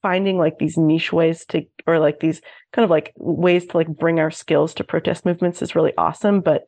finding 0.00 0.38
like 0.38 0.58
these 0.58 0.78
niche 0.78 1.12
ways 1.12 1.44
to, 1.46 1.62
or 1.86 1.98
like 1.98 2.20
these 2.20 2.40
kind 2.72 2.84
of 2.84 2.90
like 2.90 3.12
ways 3.16 3.66
to 3.66 3.76
like 3.76 3.88
bring 3.88 4.18
our 4.18 4.30
skills 4.30 4.72
to 4.74 4.84
protest 4.84 5.26
movements 5.26 5.60
is 5.60 5.74
really 5.74 5.92
awesome, 5.98 6.40
but 6.40 6.62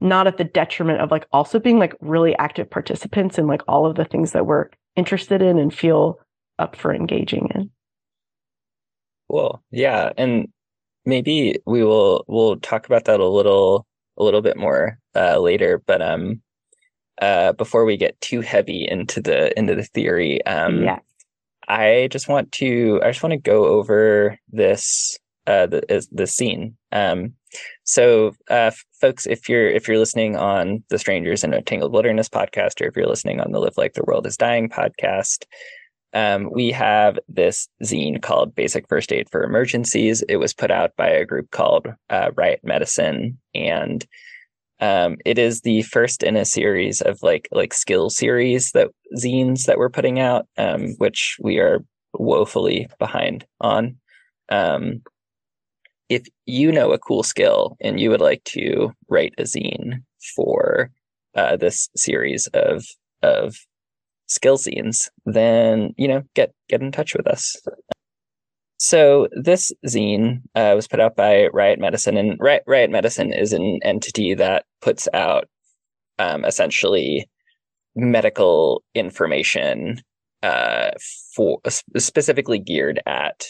not 0.00 0.26
at 0.26 0.36
the 0.36 0.44
detriment 0.44 1.00
of 1.00 1.10
like 1.10 1.26
also 1.32 1.58
being 1.58 1.78
like 1.78 1.94
really 2.00 2.36
active 2.36 2.70
participants 2.70 3.38
in 3.38 3.46
like 3.46 3.62
all 3.66 3.86
of 3.86 3.96
the 3.96 4.04
things 4.04 4.32
that 4.32 4.46
we're 4.46 4.68
interested 4.98 5.40
in 5.40 5.58
and 5.58 5.72
feel 5.72 6.18
up 6.58 6.76
for 6.76 6.94
engaging 6.94 7.48
in. 7.54 7.70
Well, 9.28 9.62
Yeah. 9.70 10.12
And 10.16 10.48
maybe 11.04 11.56
we 11.66 11.82
will 11.82 12.24
we'll 12.28 12.56
talk 12.58 12.86
about 12.86 13.06
that 13.06 13.20
a 13.20 13.28
little 13.28 13.86
a 14.18 14.24
little 14.24 14.42
bit 14.42 14.56
more 14.56 14.98
uh, 15.14 15.38
later. 15.38 15.82
But 15.86 16.02
um, 16.02 16.42
uh, 17.20 17.52
before 17.52 17.84
we 17.84 17.96
get 17.96 18.20
too 18.20 18.40
heavy 18.40 18.86
into 18.88 19.20
the 19.20 19.56
into 19.58 19.74
the 19.74 19.84
theory, 19.84 20.44
um, 20.44 20.82
yeah. 20.82 20.98
I 21.66 22.08
just 22.10 22.28
want 22.28 22.52
to 22.52 23.00
I 23.02 23.10
just 23.10 23.22
want 23.22 23.32
to 23.32 23.38
go 23.38 23.66
over 23.66 24.38
this 24.50 25.18
uh, 25.48 25.66
the 25.66 25.82
the 26.12 26.24
zine. 26.24 26.74
Um, 26.92 27.32
so, 27.84 28.32
uh, 28.50 28.70
folks, 29.00 29.26
if 29.26 29.48
you're 29.48 29.68
if 29.68 29.88
you're 29.88 29.98
listening 29.98 30.36
on 30.36 30.84
the 30.90 30.98
Strangers 30.98 31.42
in 31.42 31.54
a 31.54 31.62
Tangled 31.62 31.92
Wilderness 31.92 32.28
podcast, 32.28 32.82
or 32.82 32.88
if 32.88 32.96
you're 32.96 33.06
listening 33.06 33.40
on 33.40 33.52
the 33.52 33.58
Live 33.58 33.78
Like 33.78 33.94
the 33.94 34.04
World 34.06 34.26
Is 34.26 34.36
Dying 34.36 34.68
podcast, 34.68 35.46
um, 36.12 36.50
we 36.52 36.70
have 36.72 37.18
this 37.28 37.66
zine 37.82 38.20
called 38.20 38.54
Basic 38.54 38.86
First 38.88 39.10
Aid 39.10 39.28
for 39.30 39.42
Emergencies. 39.42 40.22
It 40.28 40.36
was 40.36 40.52
put 40.52 40.70
out 40.70 40.90
by 40.98 41.08
a 41.08 41.24
group 41.24 41.50
called 41.50 41.86
uh, 42.10 42.30
Riot 42.36 42.60
Medicine, 42.62 43.38
and 43.54 44.06
um, 44.80 45.16
it 45.24 45.38
is 45.38 45.62
the 45.62 45.80
first 45.82 46.22
in 46.22 46.36
a 46.36 46.44
series 46.44 47.00
of 47.00 47.22
like 47.22 47.48
like 47.52 47.72
skill 47.72 48.10
series 48.10 48.72
that 48.72 48.90
zines 49.16 49.64
that 49.64 49.78
we're 49.78 49.88
putting 49.88 50.20
out, 50.20 50.46
um, 50.58 50.94
which 50.98 51.38
we 51.40 51.58
are 51.58 51.82
woefully 52.12 52.86
behind 52.98 53.46
on. 53.62 53.96
Um, 54.50 55.02
if 56.08 56.26
you 56.46 56.72
know 56.72 56.92
a 56.92 56.98
cool 56.98 57.22
skill 57.22 57.76
and 57.80 58.00
you 58.00 58.10
would 58.10 58.20
like 58.20 58.42
to 58.44 58.92
write 59.08 59.34
a 59.38 59.42
zine 59.42 60.02
for 60.34 60.90
uh, 61.34 61.56
this 61.56 61.88
series 61.96 62.46
of 62.54 62.84
of 63.22 63.56
skill 64.26 64.58
zines, 64.58 65.08
then 65.26 65.94
you 65.96 66.08
know 66.08 66.22
get 66.34 66.52
get 66.68 66.80
in 66.80 66.92
touch 66.92 67.14
with 67.14 67.26
us. 67.26 67.56
So 68.78 69.28
this 69.32 69.72
zine 69.86 70.42
uh, 70.54 70.72
was 70.76 70.86
put 70.86 71.00
out 71.00 71.16
by 71.16 71.48
Riot 71.48 71.80
Medicine, 71.80 72.16
and 72.16 72.38
Riot, 72.38 72.62
Riot 72.66 72.90
Medicine 72.90 73.32
is 73.32 73.52
an 73.52 73.80
entity 73.82 74.34
that 74.34 74.64
puts 74.80 75.08
out 75.12 75.48
um, 76.18 76.44
essentially 76.44 77.28
medical 77.96 78.82
information 78.94 80.00
uh, 80.42 80.90
for 81.34 81.60
specifically 81.96 82.60
geared 82.60 83.02
at 83.06 83.44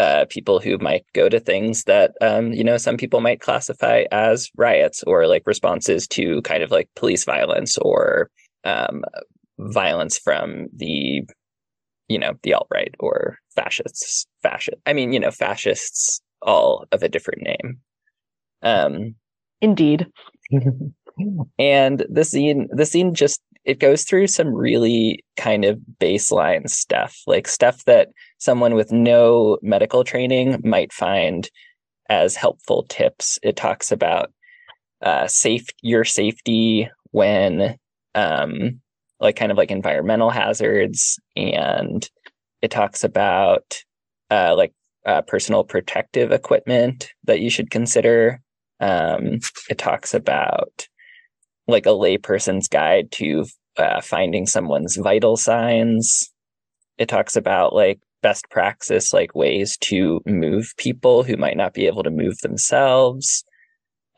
uh, 0.00 0.24
people 0.30 0.58
who 0.58 0.78
might 0.78 1.04
go 1.12 1.28
to 1.28 1.38
things 1.38 1.84
that 1.84 2.12
um, 2.20 2.52
you 2.52 2.64
know 2.64 2.78
some 2.78 2.96
people 2.96 3.20
might 3.20 3.40
classify 3.40 4.04
as 4.10 4.50
riots 4.56 5.04
or 5.06 5.26
like 5.26 5.42
responses 5.46 6.08
to 6.08 6.42
kind 6.42 6.62
of 6.62 6.70
like 6.70 6.88
police 6.96 7.24
violence 7.24 7.78
or 7.78 8.30
um, 8.64 9.04
violence 9.58 10.18
from 10.18 10.66
the 10.74 11.22
you 12.08 12.18
know 12.18 12.32
the 12.42 12.54
alt 12.54 12.66
right 12.72 12.94
or 12.98 13.38
fascists 13.54 14.26
fascist 14.42 14.78
i 14.86 14.92
mean 14.92 15.12
you 15.12 15.20
know 15.20 15.30
fascists 15.30 16.20
all 16.42 16.86
of 16.92 17.02
a 17.02 17.08
different 17.08 17.42
name. 17.42 17.78
Um 18.62 19.14
indeed. 19.60 20.06
and 21.58 21.98
the 22.08 22.22
zine 22.22 22.66
the 22.70 22.84
zine 22.84 23.12
just 23.12 23.40
it 23.70 23.78
goes 23.78 24.02
through 24.02 24.26
some 24.26 24.52
really 24.52 25.24
kind 25.36 25.64
of 25.64 25.78
baseline 26.00 26.68
stuff 26.68 27.22
like 27.28 27.46
stuff 27.46 27.84
that 27.84 28.08
someone 28.38 28.74
with 28.74 28.90
no 28.90 29.58
medical 29.62 30.02
training 30.02 30.60
might 30.64 30.92
find 30.92 31.48
as 32.08 32.34
helpful 32.34 32.82
tips. 32.88 33.38
It 33.44 33.54
talks 33.54 33.92
about 33.92 34.32
uh 35.02 35.28
safe 35.28 35.68
your 35.82 36.04
safety 36.04 36.90
when 37.12 37.76
um 38.16 38.80
like 39.20 39.36
kind 39.36 39.52
of 39.52 39.58
like 39.58 39.70
environmental 39.70 40.30
hazards 40.30 41.20
and 41.36 42.10
it 42.60 42.72
talks 42.72 43.04
about 43.04 43.84
uh, 44.32 44.54
like 44.56 44.72
uh, 45.06 45.22
personal 45.22 45.62
protective 45.62 46.32
equipment 46.32 47.12
that 47.24 47.40
you 47.40 47.50
should 47.50 47.70
consider. 47.70 48.40
Um, 48.80 49.38
it 49.68 49.78
talks 49.78 50.12
about 50.12 50.88
like 51.68 51.86
a 51.86 51.90
layperson's 51.90 52.68
guide 52.68 53.10
to 53.12 53.46
uh, 53.80 54.00
finding 54.00 54.46
someone's 54.46 54.96
vital 54.96 55.36
signs 55.36 56.30
it 57.00 57.08
talks 57.08 57.34
about 57.34 57.72
like 57.72 57.98
best 58.22 58.44
praxis 58.50 59.12
like 59.12 59.34
ways 59.34 59.76
to 59.78 60.20
move 60.26 60.74
people 60.76 61.24
who 61.24 61.36
might 61.36 61.56
not 61.56 61.72
be 61.72 61.86
able 61.86 62.02
to 62.02 62.10
move 62.10 62.36
themselves. 62.42 63.42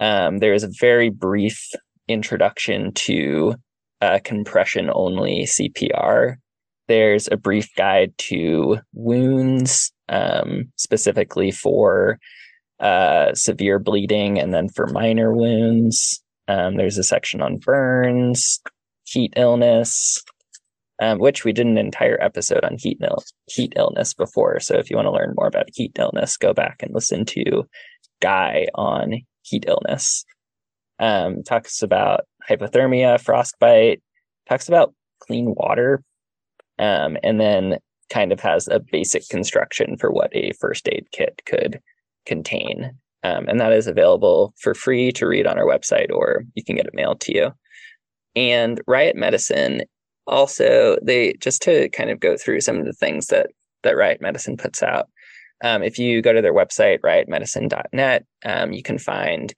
Um, 0.01 0.39
there 0.39 0.53
is 0.53 0.65
a 0.65 0.73
very 0.81 1.09
brief 1.09 1.71
introduction 2.09 2.93
to 2.95 3.55
uh, 4.01 4.19
compression 4.25 4.91
only 4.93 5.47
CPR. 5.47 6.35
There's 6.89 7.29
a 7.31 7.37
brief 7.37 7.69
guide 7.77 8.13
to 8.19 8.79
wounds, 8.93 9.93
um, 10.09 10.65
specifically 10.77 11.53
for 11.53 12.19
uh, 12.81 13.33
severe 13.35 13.79
bleeding 13.79 14.41
and 14.41 14.53
then 14.53 14.69
for 14.69 14.89
minor 14.89 15.33
wounds. 15.33 16.21
Um, 16.49 16.77
there's 16.77 16.99
a 16.99 17.05
section 17.05 17.41
on 17.41 17.59
burns, 17.59 18.61
heat 19.13 19.35
illness, 19.37 20.23
um, 21.01 21.19
which 21.19 21.45
we 21.45 21.53
did 21.53 21.67
an 21.67 21.79
entire 21.79 22.19
episode 22.23 22.65
on 22.65 22.77
heat, 22.79 22.99
heat 23.49 23.73
illness 23.77 24.15
before. 24.15 24.61
So 24.61 24.77
if 24.77 24.91
you 24.91 24.97
want 24.97 25.07
to 25.07 25.13
learn 25.13 25.35
more 25.37 25.49
about 25.49 25.69
heat 25.75 25.93
illness, 25.99 26.37
go 26.37 26.55
back 26.55 26.83
and 26.83 26.95
listen 26.95 27.25
to 27.27 27.65
Guy 28.21 28.67
on 28.75 29.21
heat 29.43 29.65
illness. 29.67 30.25
Um, 30.99 31.43
talks 31.43 31.83
about 31.83 32.21
hypothermia, 32.49 33.21
frostbite, 33.21 34.01
talks 34.49 34.69
about 34.69 34.95
clean 35.21 35.55
water, 35.57 36.03
um, 36.79 37.17
and 37.23 37.41
then 37.41 37.79
kind 38.11 38.33
of 38.33 38.41
has 38.41 38.69
a 38.69 38.81
basic 38.93 39.29
construction 39.29 39.97
for 39.97 40.11
what 40.11 40.35
a 40.35 40.53
first 40.61 40.89
aid 40.89 41.07
kit 41.13 41.43
could 41.47 41.81
contain. 42.27 42.93
Um, 43.25 43.47
and 43.49 43.61
that 43.61 43.73
is 43.73 43.87
available 43.87 44.55
for 44.61 44.75
free 44.75 45.13
to 45.13 45.27
read 45.27 45.47
on 45.47 45.59
our 45.59 45.67
website, 45.67 46.11
or 46.13 46.45
you 46.55 46.65
can 46.65 46.77
get 46.77 46.87
it 46.87 46.95
mailed 46.95 47.21
to 47.23 47.35
you. 47.35 47.51
And 48.35 48.81
Riot 48.87 49.17
Medicine 49.17 49.83
also 50.27 50.97
they 51.03 51.35
just 51.35 51.63
to 51.63 51.89
kind 51.91 52.11
of 52.11 52.21
go 52.21 52.37
through 52.37 52.61
some 52.61 52.79
of 52.79 52.87
the 52.87 52.93
things 52.93 53.27
that 53.27 53.49
that 53.83 53.97
Riot 53.97 54.21
Medicine 54.21 54.57
puts 54.57 54.83
out. 54.83 55.09
Um, 55.65 55.83
if 55.83 55.99
you 55.99 56.23
go 56.23 56.33
to 56.33 56.43
their 56.43 56.55
website, 56.55 57.01
riotmedicine.net, 57.01 58.25
um, 58.45 58.73
you 58.73 58.83
can 58.83 58.99
find 58.99 59.55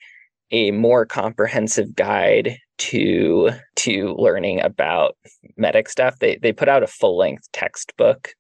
a 0.51 0.71
more 0.71 1.07
comprehensive 1.07 1.95
guide 1.95 2.59
to 2.77 3.51
to 3.77 4.15
learning 4.19 4.61
about 4.61 5.17
medic 5.57 5.89
stuff. 5.89 6.19
They 6.19 6.37
they 6.37 6.53
put 6.53 6.69
out 6.69 6.83
a 6.83 6.89
full 6.89 7.17
length 7.17 7.51
textbook 7.53 8.35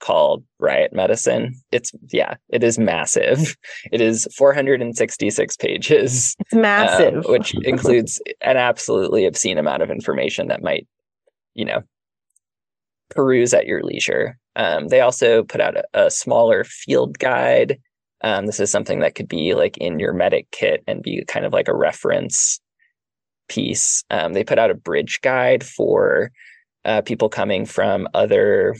called 0.00 0.44
Riot 0.58 0.92
Medicine. 0.92 1.54
It's 1.72 1.92
yeah, 2.10 2.34
it 2.48 2.62
is 2.62 2.78
massive. 2.78 3.56
It 3.92 4.00
is 4.00 4.26
466 4.36 5.56
pages. 5.56 6.36
It's 6.40 6.54
massive, 6.54 7.24
um, 7.24 7.32
which 7.32 7.54
includes 7.64 8.20
an 8.40 8.56
absolutely 8.56 9.24
obscene 9.26 9.58
amount 9.58 9.82
of 9.82 9.90
information 9.90 10.48
that 10.48 10.62
might 10.62 10.86
you 11.54 11.64
know, 11.64 11.82
peruse 13.10 13.54
at 13.54 13.66
your 13.66 13.82
leisure. 13.82 14.38
Um, 14.56 14.88
they 14.88 15.00
also 15.00 15.42
put 15.44 15.60
out 15.60 15.76
a, 15.76 15.84
a 15.94 16.10
smaller 16.10 16.64
field 16.64 17.18
guide. 17.18 17.78
Um, 18.22 18.46
this 18.46 18.60
is 18.60 18.70
something 18.70 19.00
that 19.00 19.14
could 19.14 19.28
be 19.28 19.54
like 19.54 19.78
in 19.78 19.98
your 19.98 20.12
medic 20.12 20.50
kit 20.50 20.82
and 20.86 21.02
be 21.02 21.24
kind 21.26 21.46
of 21.46 21.52
like 21.52 21.68
a 21.68 21.76
reference 21.76 22.60
piece. 23.48 24.04
Um, 24.10 24.32
they 24.32 24.44
put 24.44 24.58
out 24.58 24.70
a 24.70 24.74
bridge 24.74 25.20
guide 25.22 25.64
for 25.64 26.30
uh, 26.84 27.02
people 27.02 27.28
coming 27.28 27.66
from 27.66 28.08
other 28.14 28.74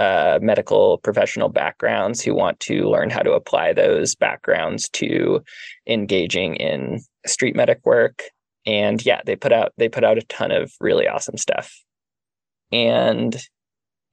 uh, 0.00 0.40
medical 0.42 0.98
professional 0.98 1.48
backgrounds 1.48 2.20
who 2.20 2.34
want 2.34 2.58
to 2.60 2.88
learn 2.88 3.10
how 3.10 3.20
to 3.20 3.32
apply 3.32 3.72
those 3.72 4.16
backgrounds 4.16 4.88
to 4.88 5.42
engaging 5.86 6.56
in 6.56 7.00
street 7.26 7.54
medic 7.54 7.80
work. 7.84 8.22
And 8.66 9.04
yeah, 9.06 9.20
they 9.24 9.36
put 9.36 9.52
out 9.52 9.72
they 9.76 9.88
put 9.88 10.04
out 10.04 10.18
a 10.18 10.22
ton 10.22 10.50
of 10.50 10.72
really 10.80 11.06
awesome 11.06 11.36
stuff 11.36 11.72
and 12.72 13.36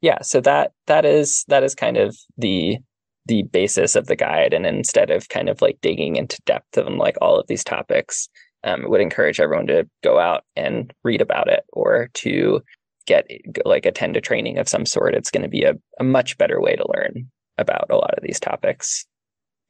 yeah 0.02 0.22
so 0.22 0.40
that 0.42 0.72
that 0.88 1.06
is 1.06 1.44
that 1.48 1.64
is 1.64 1.76
kind 1.76 1.98
of 1.98 2.16
the 2.38 2.78
the 3.26 3.44
basis 3.44 3.96
of 3.96 4.08
the 4.08 4.16
guide 4.16 4.54
and 4.54 4.66
instead 4.66 5.12
of 5.12 5.30
kind 5.30 5.50
of 5.50 5.62
like 5.62 5.78
digging 5.82 6.16
into 6.16 6.42
depth 6.46 6.78
of 6.78 6.88
like 6.94 7.18
all 7.22 7.38
of 7.38 7.48
these 7.48 7.64
topics 7.64 8.30
um, 8.64 8.90
would 8.90 9.02
encourage 9.02 9.40
everyone 9.40 9.68
to 9.68 9.88
go 10.04 10.20
out 10.20 10.44
and 10.56 10.94
read 11.04 11.22
about 11.22 11.48
it 11.48 11.64
or 11.74 12.10
to 12.14 12.62
get 13.08 13.26
like 13.66 13.86
attend 13.86 14.16
a 14.16 14.22
training 14.22 14.58
of 14.58 14.70
some 14.70 14.86
sort 14.86 15.16
it's 15.16 15.32
going 15.32 15.44
to 15.44 15.50
be 15.50 15.64
a, 15.64 15.74
a 16.00 16.04
much 16.04 16.38
better 16.38 16.62
way 16.62 16.76
to 16.76 16.86
learn 16.96 17.28
about 17.58 17.88
a 17.90 17.96
lot 17.96 18.14
of 18.16 18.24
these 18.24 18.40
topics 18.40 19.06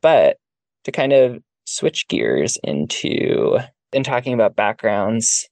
but 0.02 0.38
to 0.84 0.92
kind 0.92 1.14
of 1.14 1.42
switch 1.66 2.08
gears 2.08 2.58
into 2.64 3.58
in 3.94 4.04
talking 4.04 4.34
about 4.34 4.56
backgrounds 4.56 5.48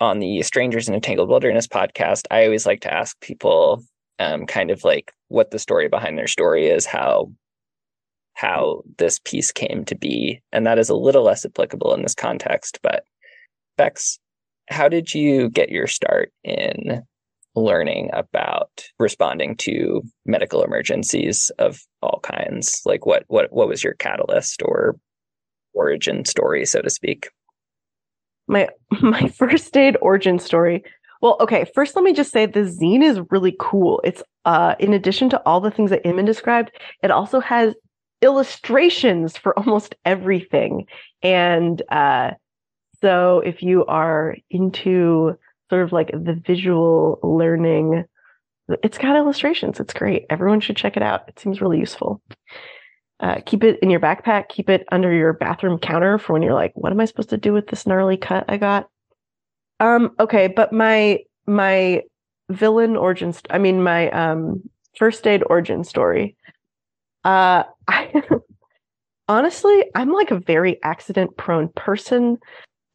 on 0.00 0.18
the 0.18 0.42
Strangers 0.42 0.88
in 0.88 0.94
a 0.94 1.00
Tangled 1.00 1.28
Wilderness 1.28 1.66
podcast, 1.66 2.24
I 2.30 2.44
always 2.44 2.66
like 2.66 2.80
to 2.80 2.92
ask 2.92 3.18
people 3.20 3.82
um, 4.18 4.46
kind 4.46 4.70
of 4.70 4.84
like 4.84 5.12
what 5.28 5.50
the 5.50 5.58
story 5.58 5.88
behind 5.88 6.18
their 6.18 6.26
story 6.26 6.66
is, 6.66 6.86
how 6.86 7.30
how 8.34 8.82
this 8.98 9.18
piece 9.24 9.50
came 9.50 9.82
to 9.86 9.96
be, 9.96 10.42
and 10.52 10.66
that 10.66 10.78
is 10.78 10.90
a 10.90 10.94
little 10.94 11.22
less 11.22 11.46
applicable 11.46 11.94
in 11.94 12.02
this 12.02 12.14
context. 12.14 12.78
But 12.82 13.04
Bex, 13.78 14.18
how 14.68 14.88
did 14.88 15.14
you 15.14 15.48
get 15.48 15.70
your 15.70 15.86
start 15.86 16.32
in 16.44 17.02
learning 17.56 18.10
about 18.12 18.70
responding 18.98 19.56
to 19.56 20.02
medical 20.24 20.62
emergencies 20.62 21.50
of 21.58 21.80
all 22.02 22.20
kinds? 22.22 22.82
Like 22.84 23.06
what 23.06 23.24
what 23.28 23.52
what 23.52 23.68
was 23.68 23.82
your 23.82 23.94
catalyst 23.94 24.62
or 24.62 24.96
origin 25.74 26.24
story, 26.24 26.64
so 26.64 26.80
to 26.80 26.90
speak? 26.90 27.28
my 28.46 28.68
my 29.00 29.28
first 29.28 29.76
aid 29.76 29.96
origin 30.00 30.38
story. 30.38 30.84
Well, 31.22 31.36
okay, 31.40 31.64
first 31.74 31.96
let 31.96 32.04
me 32.04 32.12
just 32.12 32.30
say 32.30 32.46
the 32.46 32.60
zine 32.60 33.02
is 33.02 33.20
really 33.30 33.56
cool. 33.58 34.00
It's 34.04 34.22
uh 34.44 34.74
in 34.78 34.92
addition 34.92 35.30
to 35.30 35.42
all 35.46 35.60
the 35.60 35.70
things 35.70 35.90
that 35.90 36.04
Inmn 36.04 36.26
described, 36.26 36.72
it 37.02 37.10
also 37.10 37.40
has 37.40 37.74
illustrations 38.22 39.36
for 39.36 39.58
almost 39.58 39.94
everything. 40.04 40.86
And 41.22 41.82
uh 41.90 42.32
so 43.02 43.40
if 43.40 43.62
you 43.62 43.84
are 43.86 44.36
into 44.50 45.38
sort 45.70 45.82
of 45.82 45.92
like 45.92 46.10
the 46.12 46.40
visual 46.46 47.18
learning, 47.22 48.04
it's 48.82 48.98
got 48.98 49.16
illustrations. 49.16 49.80
It's 49.80 49.94
great. 49.94 50.26
Everyone 50.30 50.60
should 50.60 50.76
check 50.76 50.96
it 50.96 51.02
out. 51.02 51.28
It 51.28 51.38
seems 51.38 51.60
really 51.60 51.78
useful. 51.78 52.20
Uh, 53.20 53.40
keep 53.46 53.64
it 53.64 53.78
in 53.80 53.90
your 53.90 54.00
backpack. 54.00 54.48
Keep 54.48 54.68
it 54.68 54.86
under 54.92 55.12
your 55.12 55.32
bathroom 55.32 55.78
counter 55.78 56.18
for 56.18 56.34
when 56.34 56.42
you're 56.42 56.54
like, 56.54 56.72
what 56.74 56.92
am 56.92 57.00
I 57.00 57.06
supposed 57.06 57.30
to 57.30 57.38
do 57.38 57.52
with 57.52 57.68
this 57.68 57.86
gnarly 57.86 58.16
cut 58.16 58.44
I 58.48 58.56
got? 58.58 58.88
Um, 59.80 60.14
okay, 60.20 60.48
but 60.48 60.72
my 60.72 61.20
my 61.46 62.02
villain 62.50 62.96
origin, 62.96 63.32
st- 63.32 63.46
I 63.50 63.58
mean 63.58 63.82
my 63.82 64.10
um 64.10 64.68
first 64.96 65.26
aid 65.26 65.42
origin 65.46 65.84
story. 65.84 66.36
Uh, 67.24 67.64
I 67.88 68.22
honestly, 69.28 69.84
I'm 69.94 70.12
like 70.12 70.30
a 70.30 70.40
very 70.40 70.82
accident 70.82 71.36
prone 71.36 71.68
person. 71.68 72.38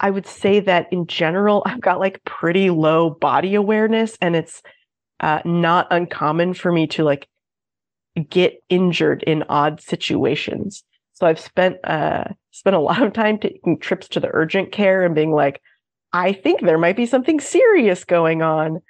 I 0.01 0.09
would 0.09 0.25
say 0.25 0.59
that 0.59 0.91
in 0.91 1.05
general, 1.07 1.61
I've 1.65 1.79
got 1.79 1.99
like 1.99 2.23
pretty 2.25 2.71
low 2.71 3.11
body 3.11 3.55
awareness, 3.55 4.17
and 4.19 4.35
it's 4.35 4.61
uh, 5.19 5.41
not 5.45 5.87
uncommon 5.91 6.55
for 6.55 6.71
me 6.71 6.87
to 6.87 7.03
like 7.03 7.27
get 8.29 8.61
injured 8.67 9.23
in 9.23 9.43
odd 9.47 9.79
situations. 9.79 10.83
So 11.13 11.27
I've 11.27 11.39
spent 11.39 11.77
uh 11.85 12.25
spent 12.49 12.75
a 12.75 12.79
lot 12.79 13.03
of 13.03 13.13
time 13.13 13.37
taking 13.37 13.77
trips 13.79 14.07
to 14.09 14.19
the 14.19 14.29
urgent 14.33 14.71
care 14.71 15.03
and 15.03 15.15
being 15.15 15.31
like, 15.31 15.61
I 16.11 16.33
think 16.33 16.61
there 16.61 16.79
might 16.79 16.97
be 16.97 17.05
something 17.05 17.39
serious 17.39 18.03
going 18.03 18.41
on. 18.41 18.81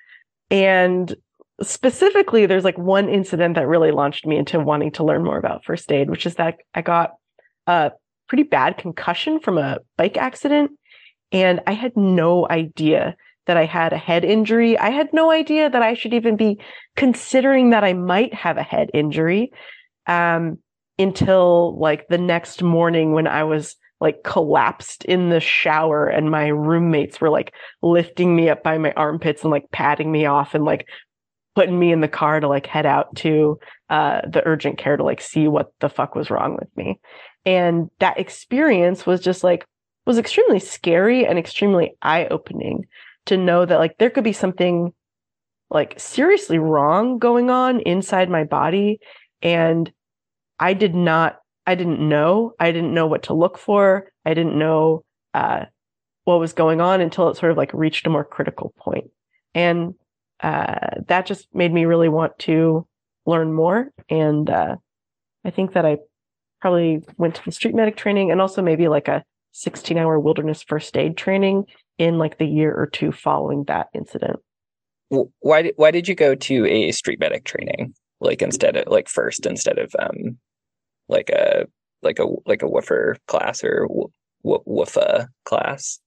And 0.50 1.14
specifically, 1.62 2.46
there's 2.46 2.64
like 2.64 2.78
one 2.78 3.10
incident 3.10 3.56
that 3.56 3.68
really 3.68 3.92
launched 3.92 4.26
me 4.26 4.38
into 4.38 4.60
wanting 4.60 4.92
to 4.94 5.04
learn 5.04 5.24
more 5.24 5.38
about 5.38 5.66
first 5.66 5.92
aid, 5.92 6.10
which 6.10 6.26
is 6.26 6.36
that 6.36 6.56
I 6.74 6.82
got 6.82 7.12
a 7.68 7.92
pretty 8.28 8.44
bad 8.44 8.78
concussion 8.78 9.40
from 9.40 9.58
a 9.58 9.80
bike 9.98 10.18
accident. 10.18 10.72
And 11.32 11.62
I 11.68 11.74
had 11.74 11.96
no 11.96 12.48
idea 12.50 13.16
that 13.48 13.58
I 13.58 13.66
had 13.66 13.94
a 13.94 13.98
head 13.98 14.24
injury. 14.24 14.78
I 14.78 14.90
had 14.90 15.12
no 15.14 15.32
idea 15.32 15.70
that 15.70 15.82
I 15.82 15.94
should 15.94 16.14
even 16.14 16.36
be 16.36 16.60
considering 16.96 17.72
that 17.72 17.84
I 17.84 17.94
might 17.94 18.34
have 18.34 18.58
a 18.58 18.64
head 18.64 18.90
injury 18.94 19.52
um, 20.08 20.60
until 21.00 21.78
like 21.80 22.08
the 22.08 22.18
next 22.18 22.62
morning 22.62 23.14
when 23.14 23.28
I 23.28 23.44
was 23.44 23.76
like 24.00 24.24
collapsed 24.24 25.06
in 25.06 25.30
the 25.30 25.40
shower 25.40 26.08
and 26.08 26.32
my 26.32 26.48
roommates 26.48 27.22
were 27.22 27.30
like 27.30 27.54
lifting 27.82 28.36
me 28.36 28.50
up 28.50 28.64
by 28.64 28.78
my 28.78 28.92
armpits 28.94 29.44
and 29.44 29.52
like 29.52 29.70
patting 29.72 30.12
me 30.12 30.26
off 30.26 30.56
and 30.56 30.66
like 30.66 30.88
putting 31.56 31.78
me 31.78 31.92
in 31.92 32.02
the 32.02 32.08
car 32.08 32.40
to 32.40 32.48
like 32.48 32.66
head 32.66 32.86
out 32.86 33.16
to 33.16 33.60
uh, 33.90 34.22
the 34.28 34.42
urgent 34.46 34.78
care 34.78 34.98
to 34.98 35.04
like 35.04 35.22
see 35.22 35.48
what 35.48 35.72
the 35.80 35.90
fuck 35.90 36.16
was 36.16 36.32
wrong 36.32 36.58
with 36.60 36.70
me. 36.76 37.00
And 37.46 37.90
that 38.00 38.20
experience 38.20 39.06
was 39.06 39.22
just 39.22 39.44
like 39.44 39.66
was 40.12 40.18
extremely 40.18 40.60
scary 40.60 41.26
and 41.26 41.40
extremely 41.40 41.96
eye 42.02 42.28
opening 42.28 42.86
to 43.28 43.38
know 43.38 43.66
that 43.66 43.80
like 43.80 43.98
there 43.98 44.10
could 44.10 44.26
be 44.26 44.34
something 44.34 44.94
like 45.70 45.98
seriously 45.98 46.60
wrong 46.60 47.18
going 47.18 47.50
on 47.50 47.80
inside 47.82 48.30
my 48.30 48.44
body. 48.44 49.00
And 49.42 49.92
i 50.60 50.74
did 50.74 50.94
not 50.94 51.40
i 51.66 51.76
didn't 51.76 52.08
know. 52.08 52.54
I 52.60 52.72
didn't 52.72 52.94
know 52.94 53.08
what 53.08 53.24
to 53.24 53.34
look 53.34 53.58
for. 53.58 54.12
I 54.26 54.34
didn't 54.34 54.58
know 54.58 55.04
uh, 55.34 55.66
what 56.26 56.40
was 56.40 56.54
going 56.54 56.82
on 56.82 57.00
until 57.02 57.30
it 57.30 57.38
sort 57.38 57.52
of 57.52 57.58
like 57.58 57.72
reached 57.74 58.06
a 58.08 58.10
more 58.10 58.26
critical 58.26 58.74
point. 58.78 59.12
And 59.54 59.94
uh, 60.42 61.02
that 61.08 61.26
just 61.26 61.48
made 61.54 61.72
me 61.72 61.86
really 61.86 62.10
want 62.10 62.38
to 62.40 62.88
learn 63.26 63.54
more. 63.54 63.92
And 64.10 64.50
uh, 64.50 64.76
I 65.46 65.50
think 65.52 65.74
that 65.74 65.86
I 65.86 65.98
probably 66.60 67.04
went 67.18 67.36
to 67.36 67.46
the 67.46 67.52
street 67.52 67.76
medic 67.76 67.96
training 67.96 68.32
and 68.32 68.42
also 68.42 68.62
maybe 68.62 68.88
like 68.88 69.08
a 69.08 69.24
16 69.52 69.98
hour 69.98 70.20
wilderness 70.20 70.64
first 70.64 70.96
aid 70.98 71.18
training 71.18 71.66
in 71.98 72.18
like 72.18 72.38
the 72.38 72.46
year 72.46 72.74
or 72.74 72.88
two 72.88 73.12
following 73.12 73.64
that 73.66 73.88
incident. 73.94 74.40
Why 75.10 75.62
did 75.64 75.74
why 75.76 75.92
did 75.92 76.08
you 76.08 76.16
go 76.16 76.36
to 76.36 76.66
a 76.68 76.92
street 76.92 77.20
medic 77.20 77.44
training 77.44 77.94
like 78.20 78.42
instead 78.42 78.78
of 78.78 78.88
like 78.88 79.10
first 79.10 79.46
instead 79.46 79.78
of 79.78 79.94
um 80.00 80.38
like 81.10 81.30
a 81.30 81.66
like 82.02 82.20
a 82.20 82.26
like 82.46 82.62
a 82.62 82.68
woofer 82.68 83.18
class 83.28 83.64
or 83.64 83.88
woofa 84.46 85.28
class? 85.44 86.00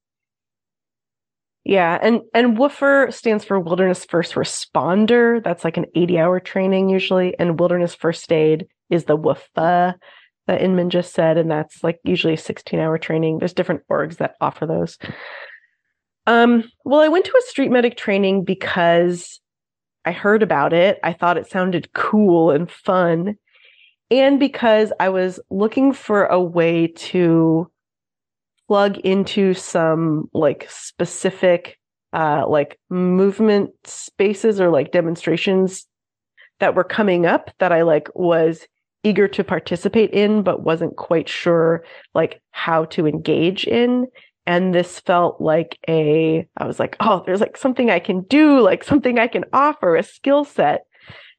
Yeah, 1.65 1.99
and 2.03 2.21
and 2.35 2.59
woofer 2.59 3.09
stands 3.11 3.45
for 3.45 3.59
Wilderness 3.59 4.05
First 4.05 4.35
Responder. 4.35 5.43
That's 5.43 5.65
like 5.65 5.77
an 5.77 5.87
80 5.95 6.19
hour 6.19 6.41
training 6.41 6.91
usually, 6.91 7.39
and 7.39 7.59
Wilderness 7.59 7.95
First 7.95 8.31
Aid 8.33 8.67
is 8.91 9.05
the 9.05 9.17
woofa 9.17 9.95
that 10.47 10.61
Inmn 10.61 10.89
just 10.89 11.15
said, 11.15 11.39
and 11.39 11.51
that's 11.51 11.83
like 11.83 12.01
usually 12.05 12.35
a 12.35 12.39
16 12.39 12.79
hour 12.79 12.99
training. 12.99 13.39
There's 13.39 13.53
different 13.53 13.83
orgs 13.91 14.19
that 14.19 14.37
offer 14.41 14.67
those. 14.67 14.99
Um, 16.27 16.65
well, 16.85 17.01
I 17.01 17.09
went 17.09 17.25
to 17.27 17.37
a 17.37 17.49
street 17.49 17.71
medic 17.71 17.97
training 17.97 18.45
because 18.45 19.41
I 20.05 20.13
heard 20.13 20.43
about 20.43 20.73
it. 20.73 20.99
I 21.03 21.13
thought 21.13 21.39
it 21.39 21.49
sounded 21.49 21.93
cool 21.93 22.51
and 22.51 22.71
fun. 22.71 23.37
And 24.11 24.39
because 24.39 24.93
I 25.01 25.09
was 25.09 25.41
looking 25.51 25.93
for 25.93 26.27
a 26.27 26.41
way 26.41 26.89
to 26.89 27.71
plug 28.69 28.99
into 28.99 29.53
some 29.53 30.31
like 30.33 30.67
specific 30.71 31.79
uh 32.15 32.47
like 32.49 32.79
movement 32.89 33.71
spaces 33.85 34.59
or 34.59 34.71
like 34.71 34.91
demonstrations 34.91 35.87
that 36.61 36.75
were 36.75 36.85
coming 36.85 37.27
up 37.27 37.51
that 37.59 37.73
I 37.73 37.83
like 37.83 38.09
was 38.15 38.67
eager 39.05 39.29
to 39.29 39.45
participate 39.45 40.11
in 40.11 40.43
but 40.43 40.63
wasn't 40.63 40.97
quite 40.97 41.29
sure 41.29 41.85
like 42.15 42.41
how 42.51 42.85
to 42.87 43.07
engage 43.07 43.67
in. 43.67 44.07
And 44.47 44.75
this 44.75 45.01
felt 45.01 45.41
like 45.41 45.79
a 45.89 46.47
i 46.57 46.67
was 46.67 46.79
like 46.79 46.97
oh 47.01 47.23
there's 47.25 47.41
like 47.41 47.57
something 47.57 47.91
i 47.91 47.99
can 47.99 48.23
do 48.23 48.61
like 48.61 48.85
something 48.85 49.19
i 49.19 49.27
can 49.27 49.45
offer 49.53 49.97
a 49.97 50.03
skill 50.03 50.45
set. 50.45 50.85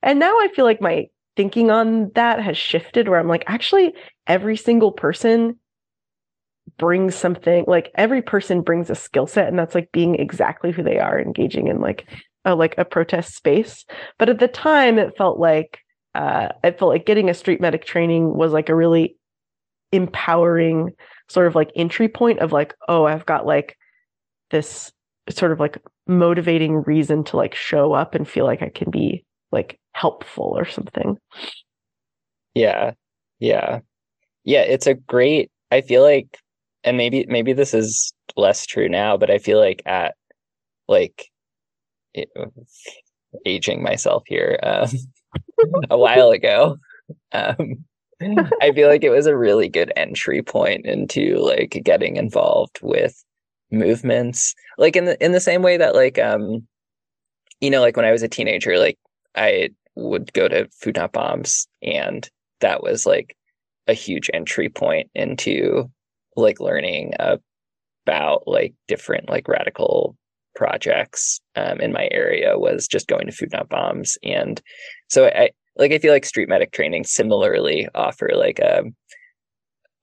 And 0.02 0.20
now 0.20 0.40
i 0.40 0.48
feel 0.56 0.66
like 0.66 0.82
my 0.82 1.06
thinking 1.36 1.70
on 1.70 2.12
that 2.16 2.42
has 2.42 2.58
shifted 2.58 3.10
where 3.10 3.20
i'm 3.20 3.28
like 3.28 3.44
actually 3.48 3.94
every 4.26 4.56
single 4.56 4.92
person 4.92 5.60
brings 6.78 7.14
something 7.14 7.64
like 7.68 7.92
every 7.96 8.22
person 8.22 8.62
brings 8.62 8.90
a 8.90 8.96
skill 8.96 9.28
set 9.28 9.48
and 9.48 9.60
that's 9.60 9.76
like 9.76 9.92
being 9.92 10.16
exactly 10.16 10.72
who 10.72 10.82
they 10.82 10.98
are 10.98 11.20
engaging 11.20 11.68
in 11.68 11.80
like 11.80 12.08
a 12.46 12.56
like 12.56 12.76
a 12.78 12.86
protest 12.86 13.36
space. 13.36 13.86
But 14.18 14.30
at 14.30 14.40
the 14.40 14.48
time 14.48 14.98
it 14.98 15.18
felt 15.18 15.40
like 15.40 15.80
uh, 16.16 16.50
I 16.64 16.72
felt 16.72 16.90
like 16.90 17.06
getting 17.06 17.30
a 17.30 17.34
street 17.34 17.62
medic 17.62 17.86
training 17.86 18.36
was 18.36 18.52
like 18.54 18.70
a 18.70 18.76
really 18.76 19.18
empowering 19.92 20.92
sort 21.30 21.48
of 21.48 21.56
like 21.56 21.72
entry 21.76 22.08
point 22.08 22.40
of 22.40 22.52
like, 22.52 22.74
oh, 22.88 23.06
I've 23.06 23.26
got 23.26 23.46
like 23.46 23.78
this 24.52 24.92
sort 25.30 25.52
of 25.52 25.60
like 25.60 25.78
motivating 26.08 26.84
reason 26.84 27.24
to 27.26 27.38
like 27.38 27.56
show 27.56 27.94
up 27.94 28.16
and 28.16 28.28
feel 28.28 28.46
like 28.46 28.62
I 28.62 28.70
can 28.70 28.92
be 28.92 29.26
like 29.52 29.80
helpful 29.94 30.54
or 30.56 30.66
something. 30.66 31.18
Yeah. 32.54 32.94
Yeah. 33.40 33.80
Yeah. 34.44 34.62
It's 34.62 34.88
a 34.88 34.94
great, 34.94 35.52
I 35.72 35.82
feel 35.82 36.04
like, 36.04 36.40
and 36.84 36.98
maybe, 36.98 37.26
maybe 37.28 37.54
this 37.54 37.74
is 37.74 38.14
less 38.36 38.66
true 38.66 38.88
now, 38.88 39.18
but 39.18 39.32
I 39.32 39.40
feel 39.40 39.60
like 39.60 39.82
at 39.86 40.16
like, 40.88 41.26
it, 42.14 42.30
aging 43.46 43.84
myself 43.84 44.24
here. 44.28 44.60
Um, 44.64 44.88
a 45.90 45.98
while 45.98 46.32
ago. 46.32 46.78
Um, 47.32 47.86
I 48.62 48.72
feel 48.72 48.88
like 48.88 49.04
it 49.04 49.10
was 49.10 49.28
a 49.28 49.38
really 49.38 49.68
good 49.68 49.92
entry 49.96 50.42
point 50.42 50.86
into 50.86 51.38
like 51.38 51.82
getting 51.84 52.16
involved 52.16 52.80
with 52.82 53.24
movements, 53.72 54.56
like 54.78 54.96
in 54.96 55.06
the 55.06 55.24
in 55.24 55.32
the 55.32 55.40
same 55.40 55.62
way 55.62 55.78
that 55.78 55.96
like 55.96 56.18
um, 56.18 56.66
you 57.60 57.70
know, 57.70 57.82
like 57.82 57.98
when 57.98 58.06
I 58.06 58.12
was 58.12 58.24
a 58.24 58.28
teenager, 58.30 58.78
like 58.78 58.98
I 59.36 59.70
would 59.96 60.34
go 60.34 60.48
to 60.48 60.68
Food 60.80 60.96
Not 60.96 61.12
Bombs, 61.14 61.68
and 61.82 62.30
that 62.62 62.82
was 62.82 63.06
like 63.06 63.36
a 63.88 63.94
huge 63.94 64.30
entry 64.34 64.70
point 64.70 65.10
into 65.14 65.90
like 66.36 66.60
learning 66.60 67.14
about 67.20 68.44
like 68.48 68.74
different 68.88 69.30
like 69.30 69.48
radical 69.48 70.16
projects 70.56 71.40
um, 71.56 71.80
in 71.80 71.92
my 71.92 72.08
area 72.12 72.58
was 72.58 72.88
just 72.88 73.08
going 73.08 73.26
to 73.26 73.32
Food 73.32 73.52
Not 73.52 73.70
Bombs, 73.70 74.18
and 74.24 74.62
so 75.10 75.28
I 75.28 75.50
like 75.78 75.92
I 75.92 76.00
feel 76.00 76.14
like 76.14 76.26
street 76.26 76.50
medic 76.50 76.72
training 76.72 77.04
similarly 77.04 77.88
offer 77.96 78.32
like 78.34 78.60
a 78.60 78.80
um, 78.80 78.96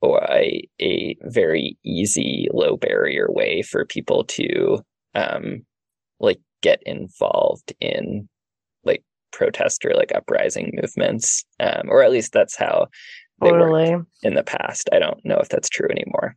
or 0.01 0.23
a 0.31 0.69
a 0.81 1.17
very 1.23 1.79
easy 1.85 2.49
low 2.53 2.77
barrier 2.77 3.27
way 3.31 3.63
for 3.63 3.87
people 3.87 4.25
to 4.25 4.81
um 5.15 5.65
like 6.21 6.41
get 6.61 6.83
involved 6.85 7.73
in 7.81 8.29
like 8.85 9.03
protest 9.33 9.85
or 9.85 9.95
like 9.95 10.13
uprising 10.15 10.73
movements 10.75 11.45
um 11.61 11.89
or 11.89 12.03
at 12.03 12.11
least 12.11 12.33
that's 12.33 12.57
how 12.57 12.87
they 13.41 13.51
totally. 13.51 13.97
in 14.23 14.35
the 14.35 14.45
past. 14.45 14.89
I 14.93 15.01
don't 15.01 15.25
know 15.25 15.39
if 15.39 15.49
that's 15.49 15.69
true 15.69 15.89
anymore. 15.91 16.37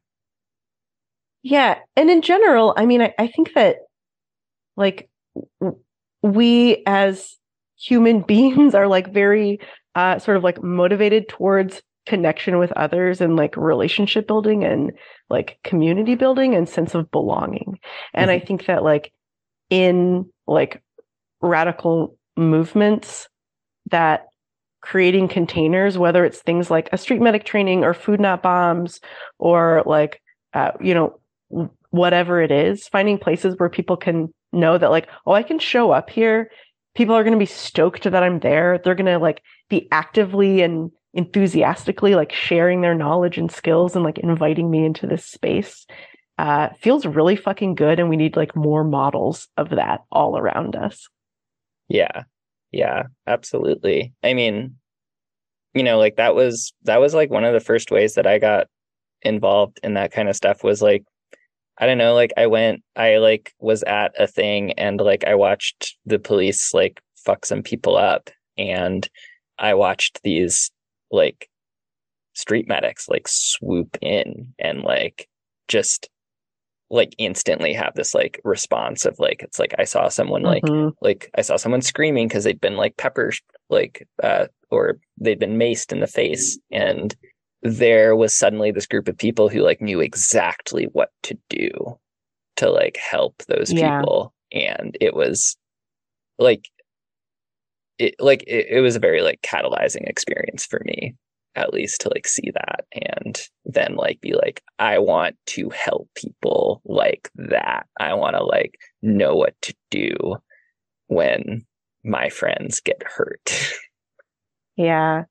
Yeah. 1.44 1.78
And 1.96 2.10
in 2.10 2.22
general 2.22 2.74
i 2.78 2.86
mean 2.86 3.02
i, 3.02 3.14
I 3.20 3.28
think 3.28 3.54
that 3.54 3.78
like 4.76 5.10
we 6.22 6.84
as 6.86 7.38
human 7.78 8.22
beings 8.28 8.76
are 8.76 8.88
like 8.88 9.14
very 9.14 9.60
uh, 9.96 10.20
sort 10.20 10.38
of 10.38 10.44
like 10.44 10.62
motivated 10.62 11.30
towards 11.30 11.82
connection 12.06 12.60
with 12.60 12.72
others 12.74 13.20
and 13.20 13.36
like 13.36 13.58
relationship 13.58 14.28
building 14.28 14.64
and 14.64 14.92
like 15.30 15.58
community 15.64 16.16
building 16.16 16.54
and 16.54 16.70
sense 16.70 16.94
of 16.94 17.10
belonging. 17.10 17.80
And 18.14 18.30
mm-hmm. 18.30 18.44
I 18.44 18.46
think 18.46 18.66
that 18.68 18.84
like 18.84 19.12
in 19.70 20.30
like 20.46 20.82
radical 21.42 22.18
movements 22.38 23.28
that 23.90 24.28
creating 24.82 25.28
containers, 25.28 25.98
whether 25.98 26.24
it's 26.24 26.40
things 26.40 26.70
like 26.70 26.90
a 26.92 26.98
street 26.98 27.22
medic 27.22 27.44
training 27.44 27.84
or 27.84 27.94
food 27.94 28.20
not 28.20 28.44
bombs 28.44 29.00
or 29.40 29.82
like, 29.86 30.22
uh, 30.54 30.72
you 30.80 30.94
know, 30.94 31.20
whatever 31.96 32.42
it 32.42 32.52
is, 32.52 32.88
finding 32.88 33.18
places 33.18 33.56
where 33.58 33.70
people 33.70 33.98
can 33.98 34.34
know 34.52 34.78
that 34.78 34.92
like, 34.92 35.08
oh, 35.26 35.34
I 35.34 35.44
can 35.44 35.60
show 35.60 35.92
up 35.92 36.10
here. 36.10 36.50
People 36.96 37.16
are 37.16 37.24
going 37.24 37.34
to 37.34 37.40
be 37.40 37.46
stoked 37.46 38.04
that 38.04 38.24
I'm 38.24 38.40
there. 38.40 38.80
They're 38.84 38.96
going 38.96 39.06
to 39.06 39.20
like 39.20 39.42
be 39.70 39.88
actively 39.92 40.62
and 40.62 40.92
enthusiastically 41.14 42.16
like 42.16 42.32
sharing 42.32 42.82
their 42.82 42.96
knowledge 42.96 43.38
and 43.38 43.52
skills 43.52 43.96
and 43.96 44.04
like 44.04 44.18
inviting 44.18 44.70
me 44.70 44.86
into 44.86 45.08
this 45.08 45.26
space. 45.26 45.86
Uh, 46.38 46.70
feels 46.82 47.06
really 47.06 47.36
fucking 47.36 47.76
good. 47.76 48.00
And 48.00 48.10
we 48.10 48.18
need 48.18 48.36
like 48.36 48.56
more 48.56 48.84
models 48.84 49.48
of 49.56 49.70
that 49.70 50.02
all 50.12 50.38
around 50.38 50.76
us. 50.76 51.08
Yeah. 51.88 52.24
Yeah, 52.72 53.04
absolutely. 53.26 54.14
I 54.22 54.34
mean, 54.34 54.76
you 55.74 55.84
know, 55.84 55.98
like 55.98 56.18
that 56.18 56.36
was, 56.36 56.74
that 56.84 57.00
was 57.00 57.14
like 57.14 57.30
one 57.30 57.46
of 57.46 57.54
the 57.54 57.62
first 57.62 57.92
ways 57.92 58.16
that 58.16 58.28
I 58.28 58.38
got 58.38 58.68
involved 59.22 59.80
in 59.84 59.94
that 59.94 60.12
kind 60.12 60.28
of 60.28 60.36
stuff 60.36 60.64
was 60.64 60.82
like 60.82 61.04
I 61.78 61.86
don't 61.86 61.98
know, 61.98 62.14
like 62.14 62.32
I 62.38 62.48
went, 62.48 62.84
I 62.96 63.18
like 63.18 63.54
was 63.60 63.84
at 63.84 64.14
a 64.20 64.28
thing 64.28 64.72
and 64.74 65.00
like 65.00 65.26
I 65.26 65.36
watched 65.36 65.96
the 66.06 66.20
police 66.20 66.74
like 66.74 67.02
fuck 67.18 67.46
some 67.46 67.64
people 67.64 67.98
up 67.98 68.30
and 68.58 69.08
I 69.60 69.74
watched 69.74 70.22
these 70.24 70.72
like 71.12 71.50
street 72.34 72.68
medics 72.68 73.08
like 73.10 73.28
swoop 73.28 73.98
in 74.02 74.54
and 74.60 74.84
like 74.84 75.28
just 75.68 76.10
like 76.90 77.16
instantly 77.18 77.74
have 77.74 77.94
this 77.96 78.14
like 78.14 78.40
response 78.44 79.06
of 79.06 79.18
like 79.18 79.42
it's 79.42 79.58
like 79.58 79.74
I 79.80 79.86
saw 79.86 80.08
someone 80.08 80.44
like 80.44 80.64
mm-hmm. 80.64 80.90
like 81.02 81.32
I 81.36 81.42
saw 81.42 81.56
someone 81.56 81.82
screaming 81.82 82.28
because 82.28 82.44
they'd 82.44 82.62
been 82.62 82.78
like 82.78 82.98
pepper 82.98 83.32
like 83.70 84.08
uh 84.22 84.48
or 84.70 85.00
they'd 85.20 85.40
been 85.40 85.58
maced 85.58 85.92
in 85.92 86.00
the 86.00 86.08
face 86.08 86.60
and 86.72 87.16
there 87.66 88.16
was 88.16 88.34
suddenly 88.34 88.70
this 88.70 88.86
group 88.86 89.08
of 89.08 89.18
people 89.18 89.50
who 89.50 89.62
like 89.62 89.82
knew 89.82 90.00
exactly 90.00 90.86
what 90.94 91.10
to 91.24 91.36
do 91.50 91.98
to 92.58 92.70
like 92.70 92.96
help 92.98 93.42
those 93.48 93.74
yeah. 93.74 94.00
people. 94.00 94.34
And 94.54 94.96
it 95.02 95.16
was 95.16 95.58
like 96.38 96.70
it 97.98 98.14
like 98.20 98.44
it, 98.46 98.68
it 98.70 98.82
was 98.82 98.96
a 98.96 99.00
very 99.00 99.24
like 99.24 99.42
catalyzing 99.42 100.08
experience 100.08 100.64
for 100.64 100.80
me 100.86 101.16
at 101.56 101.74
least 101.74 102.02
to 102.02 102.10
like 102.10 102.28
see 102.28 102.52
that 102.54 102.86
and 103.16 103.48
then 103.64 103.96
like 103.96 104.20
be 104.20 104.34
like 104.34 104.62
i 104.78 105.00
want 105.00 105.38
to 105.46 105.70
help 105.70 106.10
people 106.14 106.82
like 106.84 107.32
that. 107.36 107.88
I 107.98 108.14
want 108.14 108.36
to 108.36 108.44
like 108.44 108.78
know 109.02 109.36
what 109.36 109.56
to 109.62 109.74
do 109.90 110.36
when 111.08 111.66
my 112.04 112.30
friends 112.30 112.80
get 112.80 113.02
hurt. 113.04 113.52
Yeah 114.78 115.24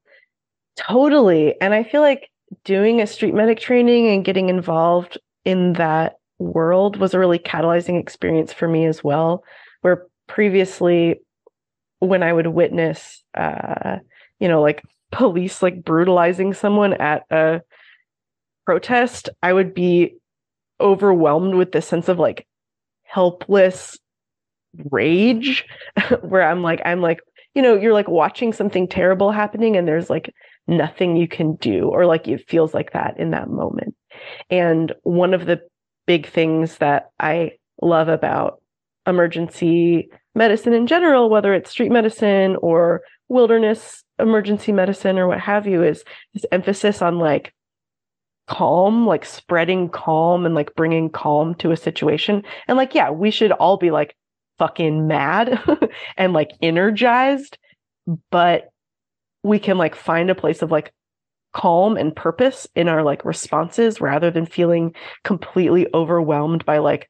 Totally. 0.77 1.61
And 1.61 1.75
I 1.75 1.85
feel 1.85 2.01
like 2.01 2.31
doing 2.65 3.01
a 3.01 3.07
street 3.07 3.35
medic 3.35 3.61
training 3.61 4.09
and 4.09 4.25
getting 4.25 4.49
involved 4.49 5.19
in 5.45 5.75
that 5.75 6.17
world 6.39 6.97
was 6.97 7.15
a 7.15 7.19
really 7.19 7.39
catalyzing 7.39 7.99
experience 8.01 8.53
for 8.53 8.69
me 8.69 8.87
as 8.87 9.03
well. 9.05 9.45
Where 9.83 10.07
previously, 10.27 11.21
when 12.01 12.23
I 12.23 12.33
would 12.33 12.49
witness, 12.49 13.23
uh, 13.35 13.99
you 14.41 14.49
know, 14.49 14.61
like 14.61 14.83
police 15.13 15.63
like 15.63 15.85
brutalizing 15.85 16.55
someone 16.55 16.95
at 16.95 17.23
a 17.31 17.61
protest, 18.67 19.29
I 19.43 19.53
would 19.53 19.75
be 19.75 20.17
overwhelmed 20.81 21.55
with 21.55 21.73
this 21.73 21.87
sense 21.87 22.09
of 22.09 22.19
like 22.19 22.47
helpless 23.05 23.99
rage 24.91 25.65
where 26.21 26.43
I'm 26.43 26.63
like, 26.63 26.81
I'm 26.85 27.01
like, 27.01 27.21
you 27.55 27.63
know, 27.63 27.77
you're 27.77 27.93
like 27.93 28.09
watching 28.09 28.53
something 28.53 28.89
terrible 28.89 29.31
happening 29.31 29.77
and 29.77 29.87
there's 29.87 30.11
like 30.11 30.35
nothing 30.67 31.17
you 31.17 31.29
can 31.29 31.57
do, 31.57 31.89
or 31.89 32.07
like 32.07 32.29
it 32.29 32.49
feels 32.49 32.75
like 32.75 32.93
that 32.93 33.19
in 33.19 33.31
that 33.31 33.49
moment. 33.49 33.95
And 34.51 34.93
one 35.03 35.35
of 35.35 35.47
the 35.47 35.61
big 36.07 36.27
things 36.27 36.79
that 36.79 37.11
I 37.19 37.53
love 37.83 38.09
about 38.09 38.61
emergency 39.07 40.09
medicine 40.35 40.73
in 40.73 40.87
general, 40.87 41.31
whether 41.31 41.55
it's 41.55 41.71
street 41.71 41.93
medicine 41.93 42.57
or 42.57 43.03
wilderness 43.29 44.03
emergency 44.19 44.71
medicine 44.71 45.19
or 45.19 45.27
what 45.27 45.41
have 45.41 45.67
you, 45.67 45.83
is 45.83 46.05
this 46.33 46.47
emphasis 46.53 47.03
on 47.03 47.19
like 47.19 47.53
calm, 48.47 49.07
like 49.07 49.25
spreading 49.25 49.89
calm 49.89 50.47
and 50.47 50.55
like 50.55 50.75
bringing 50.75 51.11
calm 51.11 51.55
to 51.57 51.71
a 51.71 51.77
situation. 51.77 52.43
And 52.69 52.77
like, 52.77 52.95
yeah, 52.95 53.11
we 53.11 53.31
should 53.31 53.53
all 53.53 53.77
be 53.77 53.91
like 53.91 54.17
fucking 54.59 55.07
mad 55.07 55.61
and 56.17 56.33
like 56.33 56.51
energized, 56.61 57.59
but 58.31 58.69
we 59.45 59.61
can 59.61 59.79
like 59.79 59.95
find 59.95 60.31
a 60.31 60.35
place 60.35 60.63
of 60.63 60.73
like 60.73 60.93
calm 61.53 61.97
and 61.97 62.17
purpose 62.17 62.67
in 62.75 62.89
our 62.89 63.05
like 63.05 63.25
responses 63.25 64.01
rather 64.01 64.31
than 64.31 64.45
feeling 64.47 64.93
completely 65.23 65.87
overwhelmed 65.95 66.65
by 66.65 66.79
like 66.79 67.09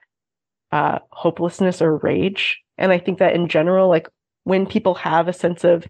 uh 0.71 0.99
hopelessness 1.11 1.81
or 1.81 1.97
rage. 1.99 2.61
And 2.77 2.93
i 2.93 2.99
think 2.99 3.21
that 3.21 3.35
in 3.35 3.49
general 3.49 3.89
like 3.89 4.09
when 4.43 4.67
people 4.67 4.95
have 4.97 5.29
a 5.29 5.33
sense 5.33 5.65
of 5.65 5.87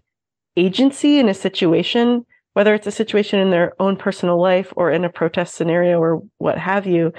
agency 0.55 1.19
in 1.19 1.27
a 1.27 1.33
situation 1.33 2.25
whether 2.53 2.73
it's 2.73 2.87
a 2.87 2.91
situation 2.91 3.39
in 3.39 3.49
their 3.49 3.73
own 3.81 3.97
personal 3.97 4.41
life 4.41 4.71
or 4.77 4.89
in 4.89 5.03
a 5.03 5.09
protest 5.09 5.55
scenario 5.55 5.99
or 5.99 6.21
what 6.37 6.57
have 6.57 6.87
you 6.87 7.11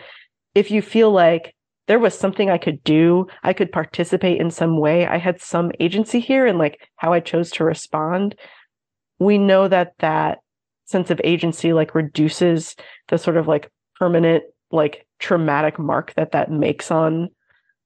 if 0.55 0.71
you 0.71 0.81
feel 0.81 1.11
like 1.11 1.55
there 1.89 1.99
was 1.99 2.19
something 2.19 2.49
i 2.49 2.59
could 2.59 2.83
do 2.85 3.27
i 3.43 3.53
could 3.53 3.71
participate 3.71 4.41
in 4.41 4.51
some 4.51 4.79
way 4.79 5.07
i 5.07 5.19
had 5.19 5.41
some 5.41 5.71
agency 5.81 6.21
here 6.21 6.47
and 6.47 6.59
like 6.59 6.81
how 6.97 7.13
i 7.13 7.21
chose 7.21 7.51
to 7.51 7.65
respond 7.65 8.35
we 9.19 9.39
know 9.39 9.69
that 9.69 9.95
that 9.99 10.39
sense 10.85 11.11
of 11.11 11.21
agency 11.25 11.73
like 11.73 11.95
reduces 11.95 12.77
the 13.09 13.19
sort 13.19 13.37
of 13.37 13.49
like 13.49 13.71
permanent 13.97 14.45
like 14.71 15.07
traumatic 15.19 15.79
mark 15.79 16.13
that 16.15 16.33
that 16.33 16.51
makes 16.51 16.91
on 16.91 17.29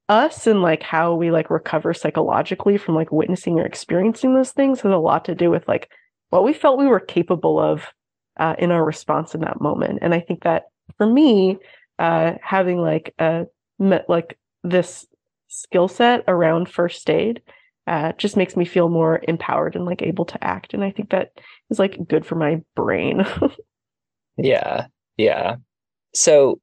us 0.08 0.46
and 0.46 0.60
like 0.60 0.82
how 0.82 1.14
we 1.14 1.30
like 1.30 1.50
recover 1.50 1.94
psychologically 1.94 2.76
from 2.76 2.94
like 2.94 3.12
witnessing 3.12 3.58
or 3.58 3.64
experiencing 3.64 4.34
those 4.34 4.50
things 4.50 4.80
has 4.80 4.92
a 4.92 4.96
lot 4.96 5.24
to 5.24 5.34
do 5.34 5.50
with 5.50 5.66
like 5.68 5.88
what 6.30 6.44
we 6.44 6.52
felt 6.52 6.78
we 6.78 6.86
were 6.86 7.00
capable 7.00 7.58
of 7.58 7.86
uh, 8.38 8.54
in 8.58 8.70
our 8.70 8.84
response 8.84 9.34
in 9.34 9.40
that 9.42 9.60
moment. 9.60 10.00
And 10.02 10.12
i 10.14 10.20
think 10.20 10.42
that 10.42 10.64
for 10.96 11.06
me 11.06 11.58
uh, 11.98 12.34
having 12.42 12.78
like 12.78 13.14
a 13.18 13.46
like 13.78 14.38
this 14.64 15.06
skill 15.48 15.88
set 15.88 16.24
around 16.26 16.68
first 16.68 17.08
aid 17.08 17.42
uh, 17.86 18.12
just 18.12 18.36
makes 18.36 18.56
me 18.56 18.64
feel 18.64 18.88
more 18.88 19.20
empowered 19.26 19.74
and 19.74 19.84
like 19.84 20.02
able 20.02 20.24
to 20.24 20.44
act. 20.44 20.74
And 20.74 20.84
I 20.84 20.90
think 20.90 21.10
that 21.10 21.32
is 21.70 21.78
like 21.78 22.08
good 22.08 22.24
for 22.24 22.36
my 22.36 22.60
brain. 22.76 23.24
yeah. 24.36 24.86
Yeah. 25.16 25.56
So 26.14 26.60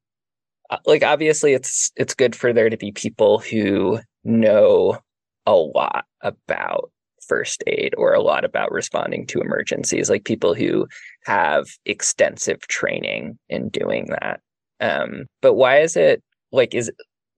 uh, 0.69 0.77
like 0.85 1.03
obviously 1.03 1.53
it's 1.53 1.91
it's 1.95 2.13
good 2.13 2.35
for 2.35 2.53
there 2.53 2.69
to 2.69 2.77
be 2.77 2.91
people 2.91 3.39
who 3.39 3.99
know 4.23 4.97
a 5.45 5.55
lot 5.55 6.05
about 6.21 6.91
first 7.27 7.63
aid 7.67 7.93
or 7.97 8.13
a 8.13 8.21
lot 8.21 8.45
about 8.45 8.71
responding 8.71 9.25
to 9.27 9.41
emergencies 9.41 10.09
like 10.09 10.23
people 10.23 10.53
who 10.53 10.87
have 11.25 11.67
extensive 11.85 12.61
training 12.67 13.37
in 13.49 13.67
doing 13.69 14.07
that 14.07 14.39
um 14.79 15.25
but 15.41 15.55
why 15.55 15.79
is 15.79 15.97
it 15.97 16.23
like 16.51 16.73
is 16.73 16.89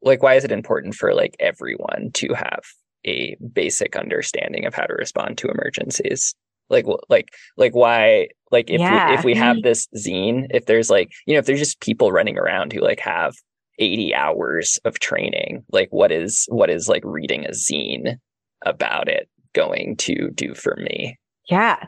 like 0.02 0.22
why 0.22 0.36
is 0.36 0.44
it 0.44 0.52
important 0.52 0.94
for 0.94 1.14
like 1.14 1.36
everyone 1.40 2.12
to 2.14 2.34
have 2.34 2.62
a 3.06 3.36
basic 3.54 3.96
understanding 3.96 4.66
of 4.66 4.74
how 4.74 4.86
to 4.86 4.94
respond 4.94 5.38
to 5.40 5.50
emergencies. 5.50 6.36
Like 6.70 6.86
like 7.10 7.30
like 7.58 7.74
why 7.74 8.28
like 8.52 8.70
if 8.70 8.80
yeah. 8.80 9.10
we, 9.10 9.14
if 9.16 9.24
we 9.24 9.34
have 9.36 9.58
mm-hmm. 9.58 9.68
this 9.68 9.88
zine 9.98 10.46
if 10.52 10.66
there's 10.68 10.90
like 10.90 11.10
you 11.26 11.34
know 11.34 11.40
if 11.40 11.48
there's 11.48 11.60
just 11.60 11.80
people 11.80 12.12
running 12.12 12.38
around 12.38 12.74
who 12.74 12.80
like 12.80 13.00
have 13.00 13.34
80 13.80 14.14
hours 14.14 14.78
of 14.86 15.00
training 15.00 15.64
like 15.72 15.88
what 15.90 16.12
is 16.12 16.46
what 16.50 16.70
is 16.70 16.88
like 16.88 17.02
reading 17.04 17.46
a 17.46 17.52
zine 17.52 18.18
about 18.66 19.08
it 19.08 19.30
going 19.54 19.96
to 19.98 20.30
do 20.32 20.54
for 20.54 20.76
me? 20.76 21.18
Yeah. 21.50 21.84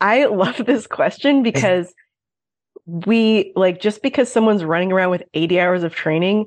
I 0.00 0.24
love 0.26 0.62
this 0.66 0.86
question 0.86 1.42
because 1.42 1.92
we 2.86 3.52
like 3.56 3.80
just 3.80 4.02
because 4.02 4.32
someone's 4.32 4.64
running 4.64 4.92
around 4.92 5.10
with 5.10 5.22
80 5.34 5.60
hours 5.60 5.82
of 5.82 5.94
training 5.94 6.46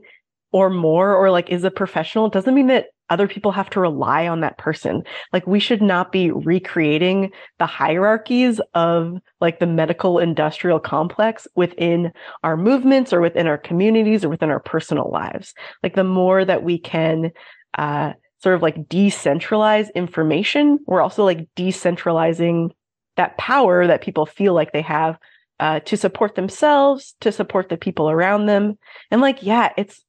or 0.51 0.69
more 0.69 1.13
or 1.13 1.31
like 1.31 1.49
is 1.49 1.63
a 1.63 1.71
professional 1.71 2.29
doesn't 2.29 2.55
mean 2.55 2.67
that 2.67 2.87
other 3.09 3.27
people 3.27 3.51
have 3.51 3.69
to 3.71 3.79
rely 3.79 4.27
on 4.27 4.41
that 4.41 4.57
person. 4.57 5.03
Like 5.33 5.45
we 5.47 5.59
should 5.59 5.81
not 5.81 6.11
be 6.11 6.31
recreating 6.31 7.31
the 7.57 7.65
hierarchies 7.65 8.61
of 8.73 9.17
like 9.41 9.59
the 9.59 9.67
medical 9.67 10.19
industrial 10.19 10.79
complex 10.79 11.47
within 11.55 12.11
our 12.43 12.57
movements 12.57 13.11
or 13.11 13.21
within 13.21 13.47
our 13.47 13.57
communities 13.57 14.23
or 14.23 14.29
within 14.29 14.49
our 14.49 14.59
personal 14.59 15.09
lives. 15.11 15.53
Like 15.83 15.95
the 15.95 16.03
more 16.03 16.45
that 16.45 16.63
we 16.63 16.77
can, 16.77 17.31
uh, 17.77 18.13
sort 18.41 18.55
of 18.55 18.61
like 18.61 18.87
decentralize 18.87 19.93
information, 19.95 20.79
we're 20.87 21.01
also 21.01 21.25
like 21.25 21.47
decentralizing 21.55 22.69
that 23.17 23.37
power 23.37 23.85
that 23.85 24.01
people 24.01 24.25
feel 24.25 24.53
like 24.53 24.71
they 24.71 24.81
have 24.81 25.17
uh, 25.59 25.81
to 25.81 25.97
support 25.97 26.35
themselves, 26.35 27.15
to 27.19 27.31
support 27.31 27.67
the 27.67 27.77
people 27.77 28.09
around 28.09 28.45
them. 28.45 28.77
And 29.11 29.19
like, 29.19 29.43
yeah, 29.43 29.73
it's 29.77 30.01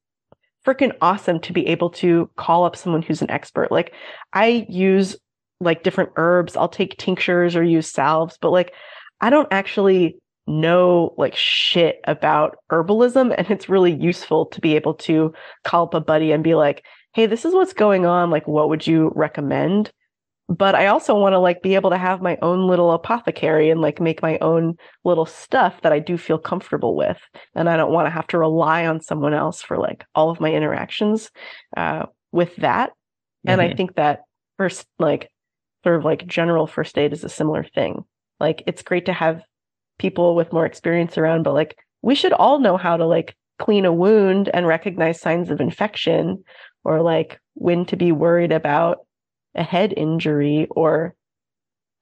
freaking 0.66 0.92
awesome 1.00 1.40
to 1.40 1.52
be 1.52 1.66
able 1.66 1.90
to 1.90 2.30
call 2.36 2.64
up 2.64 2.76
someone 2.76 3.02
who's 3.02 3.22
an 3.22 3.30
expert. 3.30 3.70
Like 3.70 3.94
I 4.32 4.66
use 4.68 5.16
like 5.60 5.82
different 5.82 6.10
herbs. 6.16 6.56
I'll 6.56 6.68
take 6.68 6.98
tinctures 6.98 7.56
or 7.56 7.62
use 7.62 7.90
salves, 7.90 8.38
but 8.40 8.50
like 8.50 8.72
I 9.20 9.30
don't 9.30 9.48
actually 9.50 10.16
know 10.46 11.14
like 11.16 11.36
shit 11.36 12.00
about 12.04 12.56
herbalism 12.70 13.34
and 13.36 13.50
it's 13.50 13.68
really 13.68 13.92
useful 13.92 14.46
to 14.46 14.60
be 14.60 14.74
able 14.74 14.94
to 14.94 15.32
call 15.64 15.84
up 15.84 15.94
a 15.94 16.00
buddy 16.00 16.32
and 16.32 16.42
be 16.42 16.54
like, 16.54 16.84
"Hey, 17.14 17.26
this 17.26 17.44
is 17.44 17.54
what's 17.54 17.72
going 17.72 18.06
on. 18.06 18.30
Like 18.30 18.46
what 18.48 18.68
would 18.68 18.86
you 18.86 19.12
recommend?" 19.14 19.92
But 20.50 20.74
I 20.74 20.88
also 20.88 21.16
want 21.16 21.34
to 21.34 21.38
like 21.38 21.62
be 21.62 21.76
able 21.76 21.90
to 21.90 21.96
have 21.96 22.20
my 22.20 22.36
own 22.42 22.66
little 22.66 22.90
apothecary 22.90 23.70
and 23.70 23.80
like 23.80 24.00
make 24.00 24.20
my 24.20 24.36
own 24.38 24.74
little 25.04 25.24
stuff 25.24 25.80
that 25.82 25.92
I 25.92 26.00
do 26.00 26.18
feel 26.18 26.38
comfortable 26.38 26.96
with. 26.96 27.18
And 27.54 27.70
I 27.70 27.76
don't 27.76 27.92
want 27.92 28.06
to 28.06 28.10
have 28.10 28.26
to 28.28 28.38
rely 28.38 28.84
on 28.84 29.00
someone 29.00 29.32
else 29.32 29.62
for 29.62 29.78
like 29.78 30.04
all 30.12 30.28
of 30.28 30.40
my 30.40 30.52
interactions 30.52 31.30
uh, 31.76 32.06
with 32.32 32.56
that. 32.56 32.90
Mm-hmm. 32.90 33.50
And 33.50 33.60
I 33.60 33.68
mm-hmm. 33.68 33.76
think 33.76 33.94
that 33.94 34.22
first, 34.58 34.88
like, 34.98 35.30
sort 35.84 35.96
of 35.96 36.04
like 36.04 36.26
general 36.26 36.66
first 36.66 36.98
aid 36.98 37.12
is 37.12 37.22
a 37.22 37.28
similar 37.28 37.62
thing. 37.62 38.04
Like, 38.40 38.64
it's 38.66 38.82
great 38.82 39.06
to 39.06 39.12
have 39.12 39.42
people 40.00 40.34
with 40.34 40.52
more 40.52 40.66
experience 40.66 41.16
around, 41.16 41.44
but 41.44 41.54
like, 41.54 41.78
we 42.02 42.16
should 42.16 42.32
all 42.32 42.58
know 42.58 42.76
how 42.76 42.96
to 42.96 43.06
like 43.06 43.36
clean 43.60 43.84
a 43.84 43.92
wound 43.92 44.50
and 44.52 44.66
recognize 44.66 45.20
signs 45.20 45.48
of 45.48 45.60
infection 45.60 46.42
or 46.82 47.02
like 47.02 47.38
when 47.54 47.84
to 47.84 47.96
be 47.96 48.10
worried 48.10 48.50
about 48.50 49.06
a 49.54 49.62
head 49.62 49.92
injury 49.96 50.66
or 50.70 51.14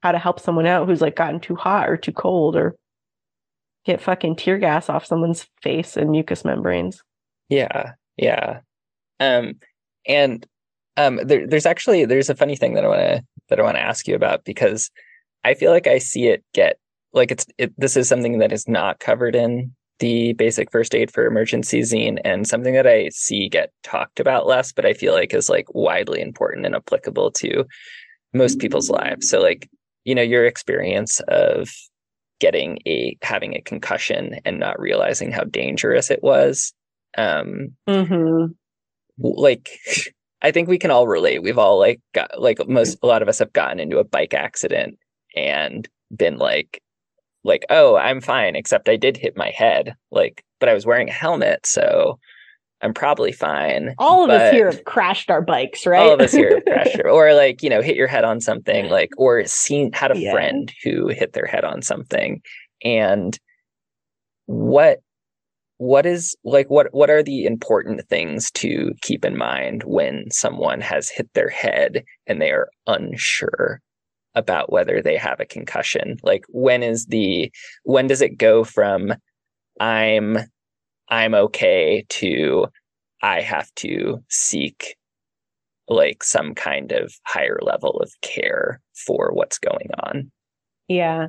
how 0.02 0.12
to 0.12 0.18
help 0.18 0.40
someone 0.40 0.66
out 0.66 0.86
who's 0.86 1.00
like 1.00 1.16
gotten 1.16 1.40
too 1.40 1.56
hot 1.56 1.88
or 1.88 1.96
too 1.96 2.12
cold 2.12 2.56
or 2.56 2.76
get 3.84 4.00
fucking 4.00 4.36
tear 4.36 4.58
gas 4.58 4.88
off 4.88 5.06
someone's 5.06 5.46
face 5.62 5.96
and 5.96 6.10
mucous 6.10 6.44
membranes. 6.44 7.02
Yeah, 7.48 7.92
yeah. 8.16 8.60
Um, 9.18 9.54
and 10.06 10.46
um, 10.96 11.20
there, 11.24 11.46
there's 11.46 11.66
actually 11.66 12.04
there's 12.04 12.30
a 12.30 12.34
funny 12.34 12.56
thing 12.56 12.74
that 12.74 12.84
I 12.84 12.88
want 12.88 13.00
to 13.00 13.24
that 13.48 13.58
I 13.58 13.62
want 13.62 13.76
to 13.76 13.82
ask 13.82 14.06
you 14.06 14.14
about 14.14 14.44
because 14.44 14.90
I 15.44 15.54
feel 15.54 15.72
like 15.72 15.86
I 15.86 15.98
see 15.98 16.26
it 16.26 16.44
get 16.52 16.78
like 17.12 17.30
it's 17.30 17.46
it, 17.56 17.72
this 17.78 17.96
is 17.96 18.08
something 18.08 18.38
that 18.38 18.52
is 18.52 18.68
not 18.68 19.00
covered 19.00 19.34
in 19.34 19.74
the 19.98 20.32
basic 20.34 20.70
first 20.70 20.94
aid 20.94 21.10
for 21.10 21.26
emergency 21.26 21.80
zine 21.80 22.18
and 22.24 22.46
something 22.46 22.74
that 22.74 22.86
I 22.86 23.08
see 23.10 23.48
get 23.48 23.72
talked 23.82 24.20
about 24.20 24.46
less, 24.46 24.72
but 24.72 24.86
I 24.86 24.92
feel 24.92 25.12
like 25.12 25.34
is 25.34 25.48
like 25.48 25.66
widely 25.74 26.20
important 26.20 26.66
and 26.66 26.74
applicable 26.74 27.32
to 27.32 27.64
most 28.32 28.58
people's 28.58 28.90
lives. 28.90 29.28
So 29.28 29.40
like, 29.40 29.68
you 30.04 30.14
know, 30.14 30.22
your 30.22 30.46
experience 30.46 31.20
of 31.28 31.68
getting 32.40 32.78
a 32.86 33.16
having 33.22 33.54
a 33.54 33.62
concussion 33.62 34.36
and 34.44 34.60
not 34.60 34.78
realizing 34.78 35.32
how 35.32 35.44
dangerous 35.44 36.10
it 36.10 36.22
was. 36.22 36.72
Um 37.16 37.70
mm-hmm. 37.88 38.52
like 39.18 39.70
I 40.42 40.52
think 40.52 40.68
we 40.68 40.78
can 40.78 40.92
all 40.92 41.08
relate. 41.08 41.42
We've 41.42 41.58
all 41.58 41.78
like 41.80 42.00
got 42.14 42.40
like 42.40 42.58
most 42.68 42.98
a 43.02 43.06
lot 43.06 43.22
of 43.22 43.28
us 43.28 43.40
have 43.40 43.52
gotten 43.52 43.80
into 43.80 43.98
a 43.98 44.04
bike 44.04 44.34
accident 44.34 44.98
and 45.34 45.88
been 46.16 46.38
like 46.38 46.80
like, 47.48 47.64
oh, 47.70 47.96
I'm 47.96 48.20
fine, 48.20 48.54
except 48.54 48.88
I 48.88 48.96
did 48.96 49.16
hit 49.16 49.36
my 49.36 49.50
head. 49.50 49.94
Like, 50.10 50.44
but 50.60 50.68
I 50.68 50.74
was 50.74 50.86
wearing 50.86 51.08
a 51.08 51.12
helmet, 51.12 51.66
so 51.66 52.18
I'm 52.80 52.94
probably 52.94 53.32
fine. 53.32 53.94
All 53.98 54.24
of 54.24 54.30
us 54.30 54.50
here 54.52 54.66
have 54.66 54.84
crashed 54.84 55.30
our 55.30 55.42
bikes, 55.42 55.84
right? 55.86 55.98
all 56.00 56.12
of 56.12 56.20
us 56.20 56.32
here 56.32 56.54
have 56.54 56.64
crashed 56.64 57.00
or 57.04 57.34
like 57.34 57.62
you 57.62 57.70
know 57.70 57.82
hit 57.82 57.96
your 57.96 58.06
head 58.06 58.24
on 58.24 58.40
something 58.40 58.88
like 58.88 59.10
or 59.18 59.44
seen 59.46 59.90
had 59.92 60.12
a 60.12 60.18
Yeah. 60.18 60.32
friend 60.32 60.72
who 60.84 61.08
hit 61.08 61.32
their 61.32 61.46
head 61.46 61.64
on 61.64 61.82
something 61.82 62.40
and 62.84 63.36
what 64.46 64.98
what 65.78 66.06
is 66.06 66.36
like 66.44 66.70
what 66.70 66.88
what 66.92 67.10
are 67.10 67.22
the 67.22 67.44
important 67.44 68.06
things 68.08 68.50
to 68.52 68.92
keep 69.02 69.24
in 69.24 69.36
mind 69.36 69.82
when 69.84 70.24
someone 70.30 70.80
has 70.80 71.08
hit 71.08 71.28
their 71.34 71.48
head 71.48 72.04
and 72.26 72.40
they 72.40 72.50
are 72.50 72.68
unsure 72.86 73.80
about 74.38 74.72
whether 74.72 75.02
they 75.02 75.16
have 75.16 75.40
a 75.40 75.46
concussion 75.46 76.16
like 76.22 76.44
when 76.48 76.82
is 76.82 77.06
the 77.06 77.50
when 77.82 78.06
does 78.06 78.22
it 78.22 78.38
go 78.38 78.64
from 78.64 79.12
i'm 79.80 80.38
i'm 81.08 81.34
okay 81.34 82.04
to 82.08 82.66
i 83.22 83.40
have 83.40 83.72
to 83.74 84.22
seek 84.28 84.96
like 85.88 86.22
some 86.22 86.54
kind 86.54 86.92
of 86.92 87.14
higher 87.24 87.58
level 87.62 87.98
of 88.00 88.12
care 88.22 88.80
for 89.06 89.30
what's 89.32 89.58
going 89.58 89.88
on. 90.04 90.30
Yeah, 90.86 91.28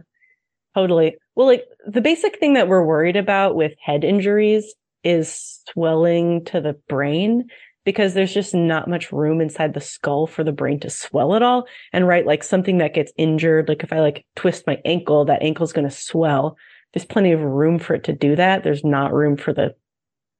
totally. 0.75 1.15
Well, 1.35 1.47
like 1.47 1.65
the 1.87 2.01
basic 2.01 2.39
thing 2.39 2.53
that 2.53 2.67
we're 2.67 2.85
worried 2.85 3.15
about 3.15 3.55
with 3.55 3.73
head 3.81 4.03
injuries 4.03 4.73
is 5.03 5.61
swelling 5.71 6.43
to 6.45 6.59
the 6.59 6.75
brain 6.89 7.45
because 7.89 8.13
there's 8.13 8.35
just 8.35 8.53
not 8.53 8.87
much 8.87 9.11
room 9.11 9.41
inside 9.41 9.73
the 9.73 9.81
skull 9.81 10.27
for 10.27 10.43
the 10.43 10.51
brain 10.51 10.79
to 10.79 10.91
swell 10.91 11.33
at 11.33 11.41
all. 11.41 11.65
And 11.91 12.07
right, 12.07 12.23
like 12.23 12.43
something 12.43 12.77
that 12.77 12.93
gets 12.93 13.11
injured, 13.17 13.67
like 13.67 13.81
if 13.81 13.91
I 13.91 13.99
like 13.99 14.27
twist 14.35 14.67
my 14.67 14.79
ankle, 14.85 15.25
that 15.25 15.41
ankle's 15.41 15.73
going 15.73 15.89
to 15.89 15.95
swell. 15.95 16.55
There's 16.93 17.07
plenty 17.07 17.31
of 17.31 17.41
room 17.41 17.79
for 17.79 17.95
it 17.95 18.03
to 18.03 18.13
do 18.13 18.35
that. 18.35 18.63
There's 18.63 18.83
not 18.83 19.11
room 19.11 19.37
for 19.37 19.53
the 19.53 19.73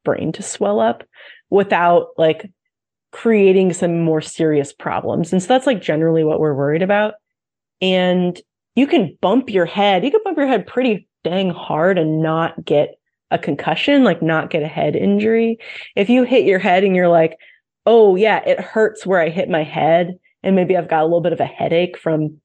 brain 0.06 0.32
to 0.34 0.44
swell 0.44 0.80
up 0.80 1.04
without 1.50 2.10
like 2.20 2.52
creating 3.12 3.74
some 3.74 4.00
more 4.00 4.22
serious 4.22 4.72
problems. 4.72 5.34
And 5.34 5.42
so 5.42 5.48
that's 5.48 5.66
like 5.66 5.82
generally 5.82 6.24
what 6.24 6.40
we're 6.40 6.54
worried 6.54 6.84
about. 6.84 7.16
And 7.82 8.40
you 8.76 8.86
can 8.86 9.18
bump 9.22 9.50
your 9.50 9.66
head. 9.66 10.06
You 10.06 10.12
can 10.12 10.22
bump 10.24 10.38
your 10.38 10.46
head 10.46 10.68
pretty 10.68 11.08
dang 11.24 11.50
hard 11.50 11.98
and 11.98 12.22
not 12.22 12.64
get 12.64 12.99
a 13.32 13.38
concussion, 13.38 14.04
like 14.04 14.22
not 14.22 14.50
get 14.50 14.64
a 14.64 14.68
head 14.68 14.96
injury. 14.96 15.58
If 15.96 16.10
you 16.10 16.24
hit 16.24 16.46
your 16.46 16.60
head 16.60 16.84
and 16.84 16.96
you're 16.96 17.10
like, 17.10 17.38
oh, 17.86 18.16
yeah, 18.16 18.44
it 18.46 18.60
hurts 18.60 19.06
where 19.06 19.22
I 19.22 19.30
hit 19.30 19.50
my 19.50 19.64
head, 19.64 20.20
and 20.44 20.56
maybe 20.56 20.78
I've 20.78 20.90
got 20.90 21.02
a 21.02 21.06
little 21.06 21.22
bit 21.22 21.34
of 21.34 21.40
a 21.40 21.46
headache 21.46 21.98
from 21.98 22.40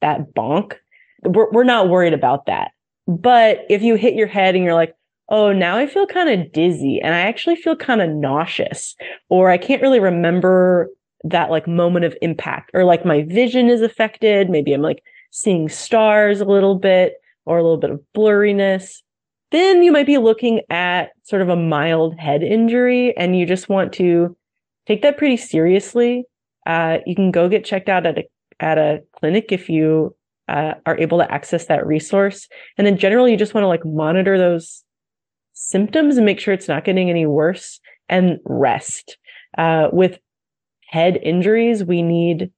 that 0.00 0.34
bonk, 0.34 0.74
we're, 1.22 1.50
we're 1.50 1.64
not 1.64 1.88
worried 1.88 2.14
about 2.14 2.46
that. 2.46 2.72
But 3.06 3.64
if 3.68 3.82
you 3.82 3.96
hit 3.96 4.14
your 4.14 4.26
head 4.26 4.54
and 4.54 4.64
you're 4.64 4.74
like, 4.74 4.94
oh, 5.28 5.52
now 5.52 5.76
I 5.76 5.86
feel 5.86 6.06
kind 6.06 6.28
of 6.28 6.52
dizzy 6.52 7.00
and 7.00 7.14
I 7.14 7.20
actually 7.20 7.56
feel 7.56 7.76
kind 7.76 8.00
of 8.00 8.10
nauseous, 8.10 8.94
or 9.28 9.50
I 9.50 9.58
can't 9.58 9.82
really 9.82 10.00
remember 10.00 10.90
that 11.24 11.50
like 11.50 11.68
moment 11.68 12.04
of 12.04 12.16
impact, 12.22 12.70
or 12.72 12.84
like 12.84 13.04
my 13.04 13.22
vision 13.22 13.68
is 13.68 13.82
affected. 13.82 14.48
Maybe 14.48 14.72
I'm 14.72 14.82
like 14.82 15.02
seeing 15.30 15.68
stars 15.68 16.40
a 16.40 16.46
little 16.46 16.74
bit 16.74 17.14
or 17.46 17.58
a 17.58 17.62
little 17.62 17.78
bit 17.78 17.90
of 17.90 18.00
blurriness. 18.16 19.02
Then 19.50 19.82
you 19.82 19.90
might 19.92 20.06
be 20.06 20.18
looking 20.18 20.60
at 20.70 21.10
sort 21.24 21.42
of 21.42 21.48
a 21.48 21.56
mild 21.56 22.18
head 22.18 22.42
injury 22.42 23.16
and 23.16 23.38
you 23.38 23.46
just 23.46 23.68
want 23.68 23.92
to 23.94 24.36
take 24.86 25.02
that 25.02 25.18
pretty 25.18 25.36
seriously. 25.36 26.24
Uh, 26.66 26.98
you 27.06 27.14
can 27.14 27.30
go 27.30 27.48
get 27.48 27.64
checked 27.64 27.88
out 27.88 28.06
at 28.06 28.18
a, 28.18 28.24
at 28.60 28.78
a 28.78 29.00
clinic 29.18 29.50
if 29.50 29.68
you 29.68 30.14
uh, 30.48 30.74
are 30.86 30.98
able 30.98 31.18
to 31.18 31.32
access 31.32 31.66
that 31.66 31.86
resource. 31.86 32.48
And 32.76 32.86
then 32.86 32.96
generally 32.96 33.32
you 33.32 33.36
just 33.36 33.54
want 33.54 33.64
to 33.64 33.68
like 33.68 33.84
monitor 33.84 34.38
those 34.38 34.84
symptoms 35.52 36.16
and 36.16 36.26
make 36.26 36.40
sure 36.40 36.54
it's 36.54 36.68
not 36.68 36.84
getting 36.84 37.10
any 37.10 37.26
worse 37.26 37.80
and 38.08 38.38
rest. 38.44 39.16
Uh, 39.58 39.88
with 39.92 40.18
head 40.86 41.18
injuries, 41.22 41.84
we 41.84 42.02
need 42.02 42.52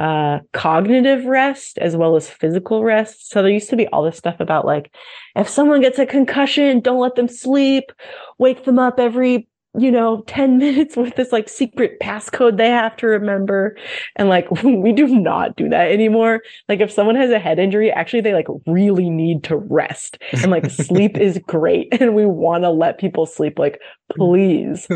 uh, 0.00 0.38
cognitive 0.54 1.26
rest 1.26 1.76
as 1.76 1.94
well 1.94 2.16
as 2.16 2.26
physical 2.26 2.82
rest. 2.82 3.30
So 3.30 3.42
there 3.42 3.50
used 3.50 3.68
to 3.68 3.76
be 3.76 3.86
all 3.88 4.02
this 4.02 4.16
stuff 4.16 4.40
about 4.40 4.64
like, 4.64 4.94
if 5.36 5.46
someone 5.46 5.82
gets 5.82 5.98
a 5.98 6.06
concussion, 6.06 6.80
don't 6.80 7.00
let 7.00 7.16
them 7.16 7.28
sleep, 7.28 7.92
wake 8.38 8.64
them 8.64 8.78
up 8.78 8.98
every, 8.98 9.46
you 9.78 9.90
know, 9.90 10.22
10 10.26 10.56
minutes 10.56 10.96
with 10.96 11.16
this 11.16 11.32
like 11.32 11.50
secret 11.50 12.00
passcode 12.00 12.56
they 12.56 12.70
have 12.70 12.96
to 12.96 13.08
remember. 13.08 13.76
And 14.16 14.30
like, 14.30 14.50
we 14.62 14.92
do 14.92 15.06
not 15.06 15.54
do 15.56 15.68
that 15.68 15.92
anymore. 15.92 16.40
Like 16.66 16.80
if 16.80 16.90
someone 16.90 17.16
has 17.16 17.30
a 17.30 17.38
head 17.38 17.58
injury, 17.58 17.92
actually 17.92 18.22
they 18.22 18.32
like 18.32 18.48
really 18.66 19.10
need 19.10 19.44
to 19.44 19.56
rest 19.58 20.16
and 20.32 20.50
like 20.50 20.70
sleep 20.70 21.18
is 21.18 21.38
great. 21.46 21.88
And 22.00 22.14
we 22.14 22.24
want 22.24 22.64
to 22.64 22.70
let 22.70 22.96
people 22.96 23.26
sleep 23.26 23.58
like, 23.58 23.78
please. 24.16 24.88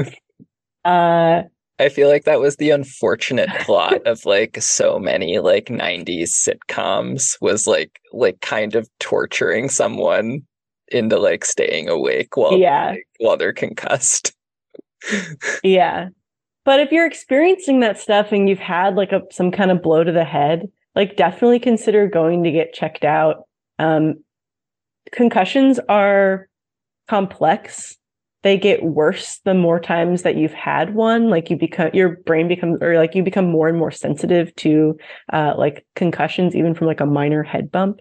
Uh, 0.82 1.42
I 1.80 1.88
feel 1.88 2.08
like 2.08 2.24
that 2.24 2.40
was 2.40 2.56
the 2.56 2.70
unfortunate 2.70 3.50
plot 3.60 4.06
of 4.06 4.24
like 4.24 4.62
so 4.62 4.98
many 4.98 5.38
like 5.40 5.66
90s 5.66 6.30
sitcoms 6.30 7.36
was 7.40 7.66
like 7.66 8.00
like 8.12 8.40
kind 8.40 8.74
of 8.76 8.88
torturing 9.00 9.68
someone 9.68 10.42
into 10.88 11.18
like 11.18 11.44
staying 11.44 11.88
awake 11.88 12.36
while 12.36 12.56
Yeah. 12.56 12.90
like, 12.90 13.08
while 13.18 13.36
they're 13.36 13.52
concussed. 13.52 14.32
Yeah. 15.62 16.08
But 16.64 16.80
if 16.80 16.90
you're 16.90 17.04
experiencing 17.06 17.80
that 17.80 17.98
stuff 17.98 18.32
and 18.32 18.48
you've 18.48 18.58
had 18.58 18.94
like 18.94 19.12
a 19.12 19.20
some 19.30 19.50
kind 19.50 19.70
of 19.70 19.82
blow 19.82 20.02
to 20.02 20.12
the 20.12 20.24
head, 20.24 20.70
like 20.94 21.16
definitely 21.16 21.58
consider 21.58 22.08
going 22.08 22.42
to 22.44 22.50
get 22.50 22.72
checked 22.72 23.04
out. 23.04 23.46
Um, 23.78 24.22
concussions 25.12 25.78
are 25.90 26.48
complex. 27.08 27.98
They 28.44 28.58
get 28.58 28.84
worse 28.84 29.40
the 29.44 29.54
more 29.54 29.80
times 29.80 30.22
that 30.22 30.36
you've 30.36 30.52
had 30.52 30.94
one. 30.94 31.30
Like 31.30 31.50
you 31.50 31.56
become 31.56 31.90
your 31.94 32.18
brain 32.26 32.46
becomes 32.46 32.78
or 32.82 32.96
like 32.98 33.14
you 33.14 33.22
become 33.22 33.50
more 33.50 33.68
and 33.68 33.78
more 33.78 33.90
sensitive 33.90 34.54
to 34.56 34.96
uh, 35.32 35.54
like 35.56 35.84
concussions, 35.96 36.54
even 36.54 36.74
from 36.74 36.86
like 36.86 37.00
a 37.00 37.06
minor 37.06 37.42
head 37.42 37.72
bump. 37.72 38.00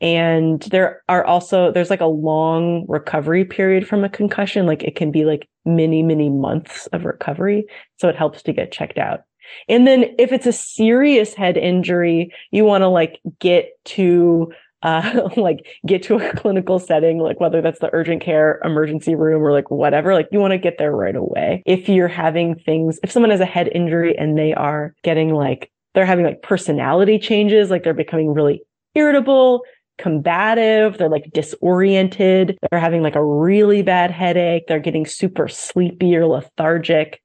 And 0.00 0.62
there 0.62 1.02
are 1.08 1.26
also, 1.26 1.72
there's 1.72 1.90
like 1.90 2.00
a 2.00 2.06
long 2.06 2.86
recovery 2.88 3.44
period 3.44 3.86
from 3.86 4.02
a 4.02 4.08
concussion. 4.08 4.66
Like 4.66 4.82
it 4.82 4.96
can 4.96 5.10
be 5.10 5.24
like 5.24 5.46
many, 5.66 6.02
many 6.02 6.30
months 6.30 6.86
of 6.92 7.04
recovery. 7.04 7.66
So 7.98 8.08
it 8.08 8.16
helps 8.16 8.42
to 8.44 8.52
get 8.52 8.72
checked 8.72 8.98
out. 8.98 9.20
And 9.68 9.86
then 9.86 10.14
if 10.18 10.32
it's 10.32 10.46
a 10.46 10.52
serious 10.52 11.34
head 11.34 11.56
injury, 11.56 12.32
you 12.50 12.64
want 12.64 12.82
to 12.82 12.88
like 12.88 13.20
get 13.40 13.72
to, 13.86 14.52
uh, 14.82 15.28
like 15.36 15.66
get 15.86 16.02
to 16.04 16.16
a 16.16 16.32
clinical 16.36 16.78
setting, 16.78 17.18
like 17.18 17.40
whether 17.40 17.60
that's 17.60 17.80
the 17.80 17.90
urgent 17.92 18.22
care 18.22 18.60
emergency 18.64 19.14
room 19.14 19.42
or 19.42 19.52
like 19.52 19.70
whatever, 19.70 20.14
like 20.14 20.28
you 20.32 20.40
want 20.40 20.52
to 20.52 20.58
get 20.58 20.78
there 20.78 20.92
right 20.92 21.16
away. 21.16 21.62
If 21.66 21.88
you're 21.88 22.08
having 22.08 22.54
things, 22.54 22.98
if 23.02 23.10
someone 23.10 23.30
has 23.30 23.40
a 23.40 23.46
head 23.46 23.68
injury 23.74 24.16
and 24.16 24.38
they 24.38 24.54
are 24.54 24.94
getting 25.02 25.34
like, 25.34 25.70
they're 25.94 26.06
having 26.06 26.24
like 26.24 26.42
personality 26.42 27.18
changes, 27.18 27.70
like 27.70 27.82
they're 27.82 27.94
becoming 27.94 28.32
really 28.32 28.62
irritable, 28.94 29.62
combative, 29.98 30.98
they're 30.98 31.08
like 31.08 31.30
disoriented, 31.32 32.58
they're 32.70 32.80
having 32.80 33.02
like 33.02 33.16
a 33.16 33.24
really 33.24 33.82
bad 33.82 34.10
headache, 34.10 34.64
they're 34.66 34.78
getting 34.78 35.06
super 35.06 35.46
sleepy 35.48 36.16
or 36.16 36.26
lethargic. 36.26 37.20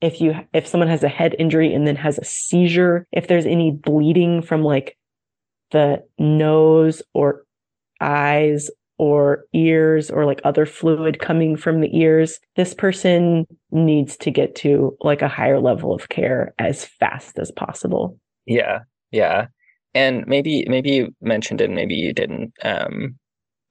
If 0.00 0.20
you 0.20 0.34
if 0.52 0.66
someone 0.66 0.88
has 0.88 1.02
a 1.02 1.08
head 1.08 1.34
injury 1.38 1.72
and 1.72 1.86
then 1.86 1.96
has 1.96 2.18
a 2.18 2.24
seizure, 2.24 3.06
if 3.12 3.28
there's 3.28 3.46
any 3.46 3.70
bleeding 3.70 4.42
from 4.42 4.62
like 4.62 4.96
the 5.70 6.02
nose 6.18 7.02
or 7.14 7.44
eyes 8.00 8.70
or 8.98 9.44
ears 9.52 10.10
or 10.10 10.24
like 10.24 10.40
other 10.44 10.64
fluid 10.64 11.18
coming 11.18 11.56
from 11.56 11.80
the 11.80 11.94
ears, 11.96 12.38
this 12.56 12.72
person 12.72 13.46
needs 13.70 14.16
to 14.16 14.30
get 14.30 14.54
to 14.56 14.96
like 15.00 15.22
a 15.22 15.28
higher 15.28 15.60
level 15.60 15.94
of 15.94 16.08
care 16.08 16.54
as 16.58 16.84
fast 16.84 17.38
as 17.38 17.50
possible. 17.50 18.18
Yeah. 18.46 18.80
Yeah. 19.10 19.46
And 19.94 20.26
maybe 20.26 20.64
maybe 20.68 20.90
you 20.90 21.14
mentioned 21.20 21.60
it, 21.60 21.70
maybe 21.70 21.94
you 21.94 22.12
didn't. 22.12 22.52
Um, 22.62 23.18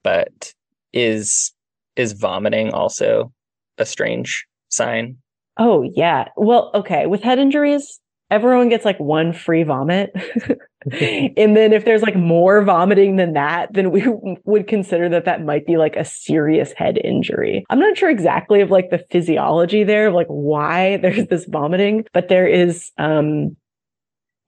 but 0.02 0.52
is 0.92 1.52
is 1.96 2.12
vomiting 2.12 2.72
also 2.72 3.32
a 3.78 3.86
strange 3.86 4.46
sign? 4.68 5.16
Oh, 5.58 5.90
yeah. 5.94 6.28
Well, 6.36 6.70
okay. 6.74 7.06
With 7.06 7.22
head 7.22 7.38
injuries, 7.38 8.00
everyone 8.30 8.68
gets 8.68 8.84
like 8.84 8.98
one 8.98 9.32
free 9.32 9.62
vomit. 9.62 10.10
and 11.36 11.56
then 11.56 11.72
if 11.72 11.84
there's 11.84 12.02
like 12.02 12.14
more 12.14 12.62
vomiting 12.62 13.16
than 13.16 13.32
that, 13.32 13.72
then 13.72 13.90
we 13.90 14.04
would 14.44 14.68
consider 14.68 15.08
that 15.08 15.24
that 15.24 15.44
might 15.44 15.66
be 15.66 15.76
like 15.76 15.96
a 15.96 16.04
serious 16.04 16.72
head 16.72 16.98
injury. 17.02 17.64
I'm 17.70 17.80
not 17.80 17.96
sure 17.96 18.10
exactly 18.10 18.60
of 18.60 18.70
like 18.70 18.90
the 18.90 19.04
physiology 19.10 19.82
there 19.84 20.08
of 20.08 20.14
like 20.14 20.28
why 20.28 20.96
there's 21.02 21.26
this 21.26 21.44
vomiting, 21.46 22.06
but 22.12 22.28
there 22.28 22.46
is, 22.46 22.92
um, 22.98 23.56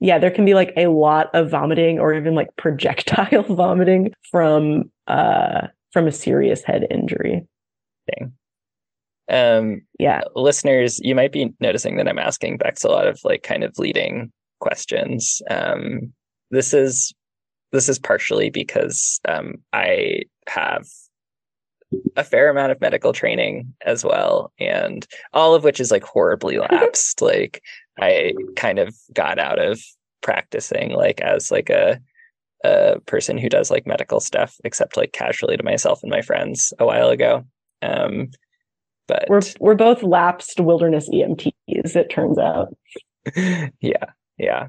yeah, 0.00 0.18
there 0.18 0.30
can 0.30 0.44
be 0.44 0.54
like 0.54 0.72
a 0.76 0.86
lot 0.86 1.28
of 1.34 1.50
vomiting 1.50 1.98
or 1.98 2.14
even 2.14 2.34
like 2.34 2.54
projectile 2.56 3.42
vomiting 3.42 4.12
from, 4.30 4.90
uh, 5.08 5.66
from 5.92 6.06
a 6.06 6.12
serious 6.12 6.62
head 6.62 6.86
injury. 6.90 7.44
Thing. 8.14 8.32
Um, 9.28 9.82
Yeah. 9.98 10.20
listeners, 10.36 11.00
you 11.02 11.14
might 11.16 11.32
be 11.32 11.52
noticing 11.60 11.96
that 11.96 12.06
I'm 12.08 12.18
asking 12.18 12.58
Bex 12.58 12.84
a 12.84 12.88
lot 12.88 13.08
of 13.08 13.18
like 13.24 13.42
kind 13.42 13.64
of 13.64 13.76
leading 13.78 14.30
questions. 14.60 15.42
Um, 15.50 16.12
this 16.50 16.72
is 16.74 17.12
this 17.72 17.88
is 17.88 17.98
partially 17.98 18.50
because 18.50 19.20
um, 19.28 19.54
I 19.72 20.22
have 20.48 20.86
a 22.16 22.24
fair 22.24 22.50
amount 22.50 22.72
of 22.72 22.80
medical 22.80 23.12
training 23.12 23.74
as 23.84 24.04
well, 24.04 24.52
and 24.58 25.06
all 25.32 25.54
of 25.54 25.64
which 25.64 25.80
is 25.80 25.90
like 25.90 26.04
horribly 26.04 26.58
lapsed. 26.70 27.20
like 27.22 27.62
I 27.98 28.32
kind 28.56 28.78
of 28.78 28.94
got 29.12 29.38
out 29.38 29.58
of 29.58 29.80
practicing 30.22 30.92
like 30.92 31.20
as 31.20 31.50
like 31.50 31.70
a 31.70 32.00
a 32.64 32.98
person 33.06 33.38
who 33.38 33.48
does 33.48 33.70
like 33.70 33.86
medical 33.86 34.20
stuff, 34.20 34.56
except 34.64 34.96
like 34.96 35.12
casually 35.12 35.56
to 35.56 35.62
myself 35.62 36.02
and 36.02 36.10
my 36.10 36.22
friends 36.22 36.72
a 36.78 36.86
while 36.86 37.08
ago. 37.08 37.44
Um, 37.82 38.28
but 39.06 39.26
we're 39.28 39.40
we're 39.60 39.74
both 39.74 40.02
lapsed 40.02 40.60
wilderness 40.60 41.08
EMTs. 41.08 41.52
It 41.68 42.10
turns 42.10 42.38
out. 42.38 42.74
yeah, 43.80 44.04
yeah, 44.38 44.68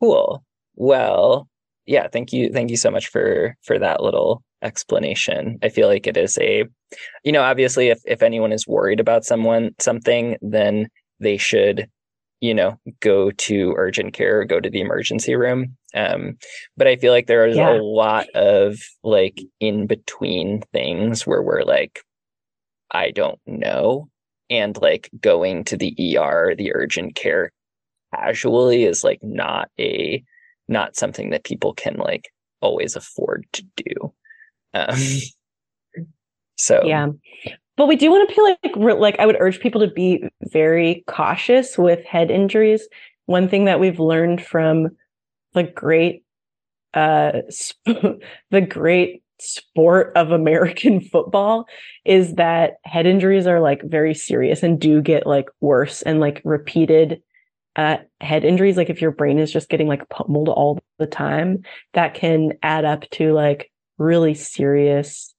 cool. 0.00 0.44
Well, 0.74 1.48
yeah. 1.86 2.08
Thank 2.08 2.32
you, 2.32 2.50
thank 2.52 2.70
you 2.70 2.76
so 2.76 2.90
much 2.90 3.08
for 3.08 3.56
for 3.62 3.78
that 3.78 4.02
little 4.02 4.42
explanation. 4.62 5.58
I 5.62 5.68
feel 5.68 5.88
like 5.88 6.06
it 6.06 6.16
is 6.16 6.38
a, 6.38 6.64
you 7.22 7.32
know, 7.32 7.42
obviously, 7.42 7.88
if 7.88 8.00
if 8.06 8.22
anyone 8.22 8.52
is 8.52 8.66
worried 8.66 9.00
about 9.00 9.24
someone 9.24 9.70
something, 9.78 10.36
then 10.40 10.88
they 11.20 11.36
should 11.36 11.88
you 12.44 12.52
know, 12.52 12.78
go 13.00 13.30
to 13.30 13.72
urgent 13.78 14.12
care 14.12 14.40
or 14.40 14.44
go 14.44 14.60
to 14.60 14.68
the 14.68 14.82
emergency 14.82 15.34
room. 15.34 15.78
Um, 15.94 16.36
but 16.76 16.86
I 16.86 16.96
feel 16.96 17.10
like 17.10 17.26
there 17.26 17.46
is 17.46 17.56
yeah. 17.56 17.72
a 17.72 17.80
lot 17.80 18.28
of 18.34 18.76
like 19.02 19.40
in 19.60 19.86
between 19.86 20.60
things 20.70 21.26
where 21.26 21.42
we're 21.42 21.62
like, 21.62 22.00
I 22.90 23.12
don't 23.12 23.40
know. 23.46 24.10
And 24.50 24.76
like 24.76 25.08
going 25.22 25.64
to 25.64 25.78
the 25.78 26.18
ER, 26.18 26.54
the 26.54 26.74
urgent 26.74 27.14
care 27.14 27.50
casually 28.14 28.84
is 28.84 29.02
like 29.02 29.20
not 29.22 29.70
a, 29.80 30.22
not 30.68 30.96
something 30.96 31.30
that 31.30 31.44
people 31.44 31.74
can 31.74 31.96
like 31.96 32.30
always 32.60 32.96
afford 32.96 33.46
to 33.52 33.64
do. 33.76 34.12
Um, 34.72 34.98
so 36.56 36.82
yeah, 36.84 37.08
but 37.76 37.86
we 37.86 37.96
do 37.96 38.10
want 38.10 38.28
to 38.28 38.34
be 38.34 38.86
like 38.86 38.98
like 38.98 39.18
I 39.18 39.26
would 39.26 39.36
urge 39.40 39.60
people 39.60 39.80
to 39.80 39.92
be 39.92 40.24
very 40.42 41.04
cautious 41.06 41.76
with 41.76 42.04
head 42.04 42.30
injuries. 42.30 42.88
One 43.26 43.48
thing 43.48 43.64
that 43.64 43.80
we've 43.80 44.00
learned 44.00 44.42
from 44.44 44.88
the 45.52 45.64
great 45.64 46.24
uh 46.94 47.42
sp- 47.50 48.20
the 48.50 48.60
great 48.60 49.22
sport 49.40 50.12
of 50.16 50.30
American 50.30 51.00
football 51.12 51.66
is 52.04 52.34
that 52.34 52.74
head 52.84 53.06
injuries 53.06 53.46
are 53.46 53.60
like 53.60 53.82
very 53.84 54.14
serious 54.14 54.62
and 54.62 54.80
do 54.80 55.00
get 55.02 55.26
like 55.26 55.46
worse 55.60 56.02
and 56.02 56.20
like 56.20 56.40
repeated 56.44 57.20
uh, 57.76 57.96
head 58.20 58.44
injuries 58.44 58.76
like 58.76 58.90
if 58.90 59.00
your 59.00 59.10
brain 59.10 59.38
is 59.38 59.52
just 59.52 59.68
getting 59.68 59.88
like 59.88 60.08
pummeled 60.08 60.48
all 60.48 60.78
the 60.98 61.06
time 61.06 61.62
that 61.92 62.14
can 62.14 62.52
add 62.62 62.84
up 62.84 63.08
to 63.10 63.32
like 63.32 63.70
really 63.98 64.34
serious 64.34 65.34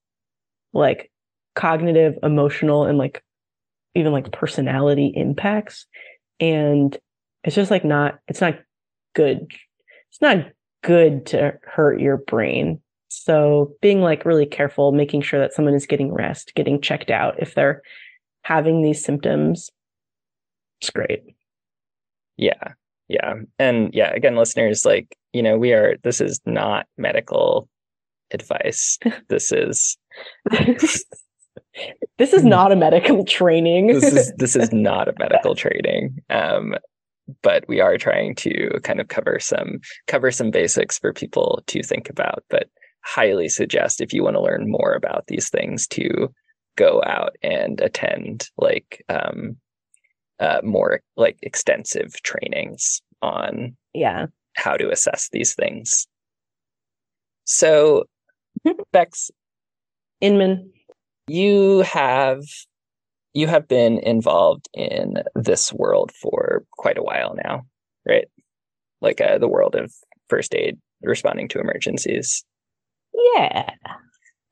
like 0.75 1.09
cognitive, 1.55 2.19
emotional, 2.21 2.83
and 2.83 2.99
like 2.99 3.23
even 3.95 4.11
like 4.11 4.31
personality 4.31 5.11
impacts. 5.15 5.87
And 6.39 6.95
it's 7.43 7.55
just 7.55 7.71
like 7.71 7.85
not, 7.85 8.19
it's 8.27 8.41
not 8.41 8.59
good. 9.15 9.47
It's 10.11 10.21
not 10.21 10.51
good 10.83 11.25
to 11.27 11.57
hurt 11.63 11.99
your 11.99 12.17
brain. 12.17 12.81
So 13.07 13.73
being 13.81 14.01
like 14.01 14.25
really 14.25 14.45
careful, 14.45 14.91
making 14.91 15.21
sure 15.21 15.39
that 15.39 15.53
someone 15.53 15.73
is 15.73 15.87
getting 15.87 16.13
rest, 16.13 16.51
getting 16.55 16.81
checked 16.81 17.09
out 17.09 17.35
if 17.39 17.55
they're 17.55 17.81
having 18.43 18.81
these 18.81 19.03
symptoms. 19.03 19.69
It's 20.81 20.89
great. 20.89 21.34
Yeah. 22.37 22.73
Yeah. 23.07 23.35
And 23.59 23.93
yeah, 23.93 24.11
again, 24.13 24.35
listeners, 24.35 24.85
like, 24.85 25.15
you 25.31 25.43
know, 25.43 25.57
we 25.57 25.73
are, 25.73 25.97
this 26.03 26.21
is 26.21 26.39
not 26.45 26.87
medical 26.97 27.69
advice. 28.31 28.97
this 29.29 29.51
is 29.51 29.97
this 32.17 32.33
is 32.33 32.43
not 32.43 32.71
a 32.71 32.75
medical 32.75 33.25
training. 33.25 33.87
this 33.87 34.03
is 34.03 34.33
this 34.37 34.55
is 34.55 34.71
not 34.73 35.07
a 35.07 35.13
medical 35.19 35.55
training. 35.55 36.19
Um, 36.29 36.75
but 37.41 37.67
we 37.67 37.79
are 37.79 37.97
trying 37.97 38.35
to 38.35 38.79
kind 38.83 39.01
of 39.01 39.07
cover 39.07 39.39
some 39.39 39.79
cover 40.07 40.31
some 40.31 40.51
basics 40.51 40.99
for 40.99 41.13
people 41.13 41.63
to 41.67 41.83
think 41.83 42.09
about. 42.09 42.43
But 42.49 42.69
highly 43.03 43.49
suggest 43.49 44.01
if 44.01 44.13
you 44.13 44.23
want 44.23 44.35
to 44.35 44.41
learn 44.41 44.69
more 44.69 44.93
about 44.93 45.25
these 45.27 45.49
things 45.49 45.87
to 45.87 46.33
go 46.75 47.01
out 47.05 47.35
and 47.41 47.79
attend 47.81 48.49
like 48.57 49.03
um, 49.09 49.55
uh, 50.39 50.59
more 50.63 51.01
like 51.15 51.37
extensive 51.41 52.13
trainings 52.23 53.01
on 53.21 53.75
yeah 53.93 54.27
how 54.55 54.77
to 54.77 54.89
assess 54.89 55.29
these 55.31 55.53
things. 55.53 56.07
So, 57.45 58.05
Bex 58.91 59.29
Inman, 60.21 60.71
you 61.27 61.81
have 61.81 62.41
you 63.33 63.47
have 63.47 63.67
been 63.67 63.99
involved 63.99 64.67
in 64.73 65.15
this 65.35 65.73
world 65.73 66.11
for 66.21 66.63
quite 66.71 66.97
a 66.97 67.03
while 67.03 67.35
now, 67.43 67.63
right? 68.07 68.27
Like 69.01 69.19
uh, 69.19 69.37
the 69.37 69.47
world 69.47 69.75
of 69.75 69.93
first 70.29 70.55
aid, 70.55 70.77
responding 71.01 71.49
to 71.49 71.59
emergencies. 71.59 72.45
Yeah. 73.13 73.69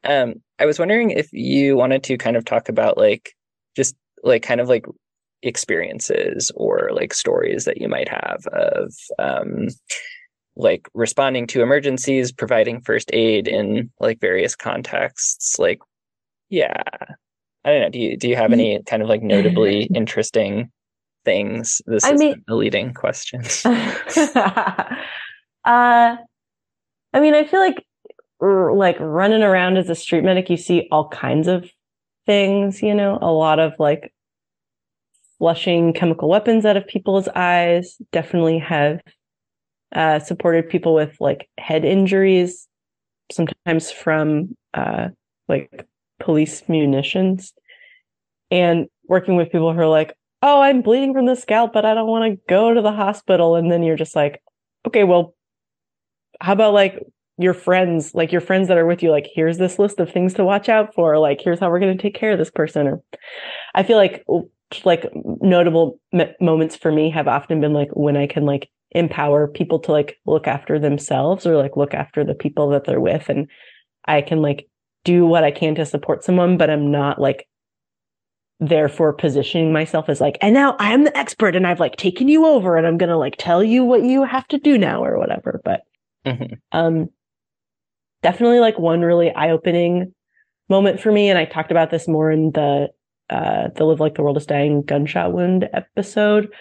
Um, 0.03 0.35
I 0.59 0.65
was 0.65 0.79
wondering 0.79 1.11
if 1.11 1.31
you 1.31 1.77
wanted 1.77 2.03
to 2.03 2.17
kind 2.17 2.35
of 2.35 2.43
talk 2.43 2.67
about 2.67 2.97
like 2.97 3.33
just 3.75 3.95
like 4.21 4.43
kind 4.43 4.59
of 4.59 4.67
like 4.67 4.85
experiences 5.43 6.51
or 6.55 6.89
like 6.93 7.13
stories 7.13 7.65
that 7.65 7.79
you 7.79 7.87
might 7.87 8.09
have 8.09 8.45
of 8.47 8.93
um 9.19 9.67
like 10.55 10.87
responding 10.93 11.47
to 11.47 11.61
emergencies, 11.61 12.31
providing 12.31 12.81
first 12.81 13.09
aid 13.13 13.47
in 13.47 13.89
like 13.99 14.19
various 14.19 14.55
contexts, 14.55 15.57
like 15.57 15.79
yeah. 16.49 16.83
I 17.65 17.71
don't 17.71 17.81
know. 17.81 17.89
Do 17.89 17.99
you 17.99 18.17
do 18.17 18.27
you 18.27 18.35
have 18.35 18.51
mm-hmm. 18.51 18.59
any 18.59 18.83
kind 18.83 19.01
of 19.01 19.09
like 19.09 19.23
notably 19.23 19.83
interesting 19.95 20.71
things? 21.25 21.81
This 21.85 22.03
I 22.03 22.13
is 22.13 22.19
mean, 22.19 22.43
a 22.47 22.55
leading 22.55 22.93
question. 22.93 23.43
uh 23.65 24.97
I 25.65 27.19
mean, 27.19 27.35
I 27.35 27.45
feel 27.45 27.59
like 27.59 27.85
like 28.41 28.97
running 28.99 29.43
around 29.43 29.77
as 29.77 29.89
a 29.89 29.95
street 29.95 30.23
medic, 30.23 30.49
you 30.49 30.57
see 30.57 30.87
all 30.91 31.07
kinds 31.09 31.47
of 31.47 31.69
things, 32.25 32.81
you 32.81 32.93
know, 32.93 33.17
a 33.21 33.31
lot 33.31 33.59
of 33.59 33.73
like 33.79 34.13
flushing 35.43 35.91
chemical 35.91 36.29
weapons 36.29 36.65
out 36.65 36.77
of 36.77 36.87
people's 36.87 37.27
eyes, 37.35 37.97
definitely 38.13 38.57
have 38.59 39.01
uh, 39.93 40.17
supported 40.17 40.69
people 40.69 40.93
with 40.93 41.17
like 41.19 41.49
head 41.57 41.83
injuries, 41.83 42.65
sometimes 43.29 43.91
from 43.91 44.55
uh, 44.73 45.09
like 45.49 45.85
police 46.21 46.63
munitions 46.69 47.51
and 48.51 48.87
working 49.09 49.35
with 49.35 49.51
people 49.51 49.73
who 49.73 49.79
are 49.81 49.85
like, 49.85 50.15
oh, 50.41 50.61
I'm 50.61 50.81
bleeding 50.81 51.13
from 51.13 51.25
the 51.25 51.35
scalp, 51.35 51.73
but 51.73 51.83
I 51.83 51.93
don't 51.93 52.07
want 52.07 52.33
to 52.33 52.41
go 52.47 52.73
to 52.73 52.81
the 52.81 52.93
hospital. 52.93 53.57
And 53.57 53.69
then 53.69 53.83
you're 53.83 53.97
just 53.97 54.15
like, 54.15 54.41
okay, 54.87 55.03
well, 55.03 55.35
how 56.39 56.53
about 56.53 56.73
like 56.73 57.05
your 57.37 57.53
friends, 57.53 58.15
like 58.15 58.31
your 58.31 58.39
friends 58.39 58.69
that 58.69 58.77
are 58.77 58.85
with 58.85 59.03
you, 59.03 59.11
like, 59.11 59.27
here's 59.35 59.57
this 59.57 59.77
list 59.77 59.99
of 59.99 60.09
things 60.09 60.35
to 60.35 60.45
watch 60.45 60.69
out 60.69 60.95
for. 60.95 61.19
Like, 61.19 61.41
here's 61.41 61.59
how 61.59 61.69
we're 61.69 61.81
going 61.81 61.97
to 61.97 62.01
take 62.01 62.15
care 62.15 62.31
of 62.31 62.39
this 62.39 62.51
person. 62.51 62.87
Or 62.87 63.01
I 63.75 63.83
feel 63.83 63.97
like, 63.97 64.23
like 64.85 65.09
notable 65.41 65.99
m- 66.13 66.33
moments 66.39 66.75
for 66.75 66.91
me 66.91 67.09
have 67.11 67.27
often 67.27 67.61
been 67.61 67.73
like 67.73 67.89
when 67.93 68.17
I 68.17 68.27
can 68.27 68.45
like 68.45 68.69
empower 68.91 69.47
people 69.47 69.79
to 69.79 69.91
like 69.91 70.19
look 70.25 70.47
after 70.47 70.79
themselves 70.79 71.45
or 71.45 71.57
like 71.57 71.75
look 71.75 71.93
after 71.93 72.23
the 72.23 72.35
people 72.35 72.69
that 72.69 72.85
they're 72.85 73.01
with. 73.01 73.29
And 73.29 73.47
I 74.05 74.21
can 74.21 74.41
like 74.41 74.67
do 75.03 75.25
what 75.25 75.43
I 75.43 75.51
can 75.51 75.75
to 75.75 75.85
support 75.85 76.23
someone, 76.23 76.57
but 76.57 76.69
I'm 76.69 76.91
not 76.91 77.19
like 77.19 77.47
therefore 78.59 79.13
positioning 79.13 79.73
myself 79.73 80.09
as 80.09 80.21
like, 80.21 80.37
and 80.41 80.53
now 80.53 80.75
I'm 80.79 81.03
the 81.03 81.17
expert 81.17 81.55
and 81.55 81.67
I've 81.67 81.79
like 81.79 81.95
taken 81.95 82.27
you 82.27 82.45
over 82.45 82.77
and 82.77 82.87
I'm 82.87 82.97
gonna 82.97 83.17
like 83.17 83.35
tell 83.37 83.63
you 83.63 83.83
what 83.83 84.03
you 84.03 84.23
have 84.23 84.47
to 84.49 84.57
do 84.57 84.77
now 84.77 85.03
or 85.03 85.17
whatever. 85.17 85.59
But 85.65 85.81
mm-hmm. 86.25 86.53
um 86.71 87.09
definitely 88.21 88.59
like 88.59 88.79
one 88.79 89.01
really 89.01 89.31
eye-opening 89.33 90.13
moment 90.69 90.99
for 90.99 91.11
me. 91.11 91.29
And 91.29 91.37
I 91.37 91.45
talked 91.45 91.71
about 91.71 91.91
this 91.91 92.07
more 92.07 92.31
in 92.31 92.51
the 92.51 92.87
uh 93.29 93.69
the 93.75 93.85
Live 93.85 93.99
Like 93.99 94.15
the 94.15 94.23
World 94.23 94.37
is 94.37 94.45
Dying 94.45 94.81
gunshot 94.81 95.33
wound 95.33 95.69
episode, 95.73 96.51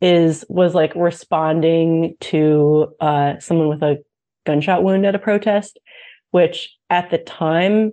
is 0.00 0.44
was 0.48 0.74
like 0.74 0.94
responding 0.94 2.16
to 2.20 2.94
uh 3.00 3.38
someone 3.38 3.68
with 3.68 3.82
a 3.82 3.98
gunshot 4.46 4.82
wound 4.82 5.04
at 5.06 5.14
a 5.14 5.18
protest 5.18 5.78
which 6.30 6.76
at 6.88 7.10
the 7.10 7.18
time, 7.18 7.92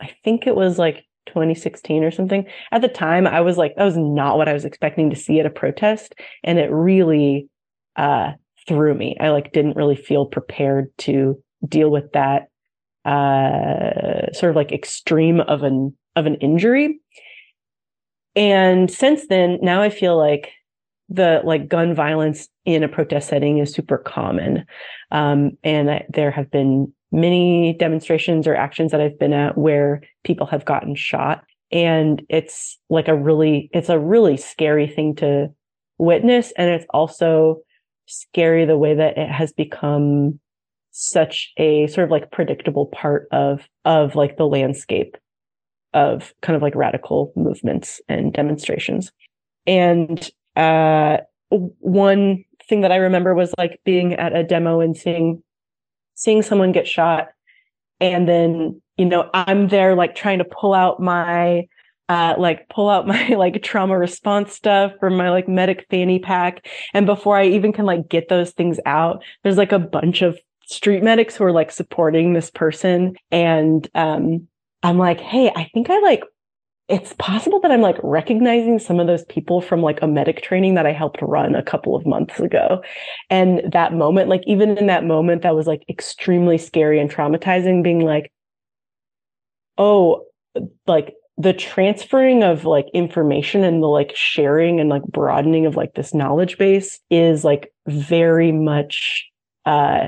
I 0.00 0.10
think 0.24 0.46
it 0.46 0.54
was 0.54 0.78
like 0.78 1.04
2016 1.26 2.04
or 2.04 2.10
something. 2.10 2.46
At 2.70 2.82
the 2.82 2.88
time, 2.88 3.26
I 3.26 3.40
was 3.40 3.56
like, 3.56 3.74
that 3.76 3.84
was 3.84 3.96
not 3.96 4.36
what 4.36 4.48
I 4.48 4.52
was 4.52 4.64
expecting 4.64 5.10
to 5.10 5.16
see 5.16 5.40
at 5.40 5.46
a 5.46 5.50
protest. 5.50 6.14
And 6.44 6.58
it 6.58 6.70
really 6.70 7.48
uh, 7.96 8.32
threw 8.68 8.94
me. 8.94 9.16
I 9.20 9.30
like 9.30 9.52
didn't 9.52 9.76
really 9.76 9.96
feel 9.96 10.26
prepared 10.26 10.96
to 10.98 11.42
deal 11.66 11.90
with 11.90 12.12
that 12.12 12.48
uh, 13.04 14.32
sort 14.32 14.50
of 14.50 14.56
like 14.56 14.72
extreme 14.72 15.40
of 15.40 15.62
an 15.62 15.96
of 16.14 16.26
an 16.26 16.36
injury. 16.36 17.00
And 18.36 18.90
since 18.90 19.26
then, 19.28 19.58
now 19.62 19.80
I 19.80 19.88
feel 19.88 20.16
like 20.16 20.52
the 21.08 21.40
like 21.44 21.68
gun 21.68 21.94
violence 21.94 22.48
in 22.64 22.82
a 22.82 22.88
protest 22.88 23.28
setting 23.28 23.58
is 23.58 23.72
super 23.72 23.96
common. 23.96 24.66
Um, 25.10 25.52
and 25.64 25.90
I, 25.90 26.06
there 26.10 26.30
have 26.30 26.50
been 26.50 26.92
many 27.12 27.72
demonstrations 27.74 28.46
or 28.46 28.54
actions 28.54 28.92
that 28.92 29.00
I've 29.00 29.18
been 29.18 29.32
at 29.32 29.56
where 29.56 30.02
people 30.24 30.46
have 30.46 30.64
gotten 30.64 30.94
shot. 30.94 31.44
And 31.72 32.22
it's 32.28 32.78
like 32.90 33.08
a 33.08 33.16
really, 33.16 33.70
it's 33.72 33.88
a 33.88 33.98
really 33.98 34.36
scary 34.36 34.86
thing 34.86 35.14
to 35.16 35.48
witness. 35.98 36.52
And 36.58 36.68
it's 36.68 36.86
also 36.90 37.60
scary 38.06 38.64
the 38.64 38.78
way 38.78 38.94
that 38.94 39.16
it 39.16 39.30
has 39.30 39.52
become 39.52 40.38
such 40.90 41.52
a 41.56 41.86
sort 41.88 42.04
of 42.04 42.10
like 42.10 42.30
predictable 42.30 42.86
part 42.86 43.28
of, 43.30 43.68
of 43.84 44.14
like 44.14 44.36
the 44.36 44.46
landscape 44.46 45.16
of 45.96 46.32
kind 46.42 46.54
of 46.54 46.62
like 46.62 46.76
radical 46.76 47.32
movements 47.34 48.00
and 48.08 48.32
demonstrations. 48.32 49.10
And, 49.66 50.30
uh, 50.54 51.18
one 51.50 52.44
thing 52.68 52.80
that 52.80 52.92
I 52.92 52.96
remember 52.96 53.34
was 53.34 53.54
like 53.58 53.80
being 53.84 54.14
at 54.14 54.34
a 54.34 54.42
demo 54.42 54.80
and 54.80 54.96
seeing 54.96 55.42
seeing 56.14 56.42
someone 56.42 56.72
get 56.72 56.88
shot. 56.88 57.28
And 58.00 58.28
then 58.28 58.80
you 58.96 59.04
know 59.04 59.28
i'm 59.34 59.68
there 59.68 59.94
like 59.94 60.14
trying 60.14 60.38
to 60.38 60.44
pull 60.44 60.72
out 60.72 61.00
my 61.00 61.66
uh 62.08 62.34
like 62.38 62.68
pull 62.68 62.88
out 62.88 63.06
my 63.14 63.28
like 63.28 63.62
trauma 63.62 63.96
response 63.98 64.52
stuff 64.54 64.92
from 64.98 65.16
my 65.16 65.30
like 65.30 65.48
medic 65.48 65.86
fanny 65.90 66.18
pack. 66.18 66.66
And 66.94 67.06
before 67.06 67.36
i 67.36 67.46
even 67.46 67.72
can 67.72 67.84
like 67.84 68.08
get 68.08 68.28
those 68.28 68.52
things 68.52 68.80
out 68.86 69.22
there's 69.42 69.58
like 69.58 69.72
a 69.72 69.78
bunch 69.78 70.22
of 70.22 70.38
street 70.68 71.02
medics 71.02 71.36
who 71.36 71.44
are 71.44 71.52
like 71.52 71.70
supporting 71.70 72.32
this 72.32 72.50
person. 72.50 73.16
And 73.30 73.88
um 73.94 74.48
i'm 74.82 74.98
like 74.98 75.20
hey 75.20 75.50
i 75.54 75.68
think 75.74 75.90
i 75.90 75.98
like 76.00 76.22
it's 76.88 77.14
possible 77.18 77.58
that 77.60 77.72
I'm 77.72 77.80
like 77.80 77.96
recognizing 78.02 78.78
some 78.78 79.00
of 79.00 79.08
those 79.08 79.24
people 79.24 79.60
from 79.60 79.82
like 79.82 80.00
a 80.02 80.06
medic 80.06 80.40
training 80.42 80.74
that 80.74 80.86
I 80.86 80.92
helped 80.92 81.20
run 81.20 81.56
a 81.56 81.62
couple 81.62 81.96
of 81.96 82.06
months 82.06 82.38
ago. 82.38 82.80
And 83.28 83.72
that 83.72 83.92
moment, 83.92 84.28
like 84.28 84.42
even 84.46 84.78
in 84.78 84.86
that 84.86 85.04
moment, 85.04 85.42
that 85.42 85.56
was 85.56 85.66
like 85.66 85.82
extremely 85.88 86.58
scary 86.58 87.00
and 87.00 87.10
traumatizing, 87.10 87.82
being 87.82 88.00
like, 88.00 88.30
oh, 89.78 90.26
like 90.86 91.14
the 91.38 91.52
transferring 91.52 92.44
of 92.44 92.64
like 92.64 92.86
information 92.94 93.64
and 93.64 93.82
the 93.82 93.88
like 93.88 94.14
sharing 94.14 94.78
and 94.78 94.88
like 94.88 95.02
broadening 95.02 95.66
of 95.66 95.74
like 95.74 95.94
this 95.94 96.14
knowledge 96.14 96.56
base 96.56 97.00
is 97.10 97.44
like 97.44 97.72
very 97.86 98.52
much 98.52 99.28
uh 99.66 100.06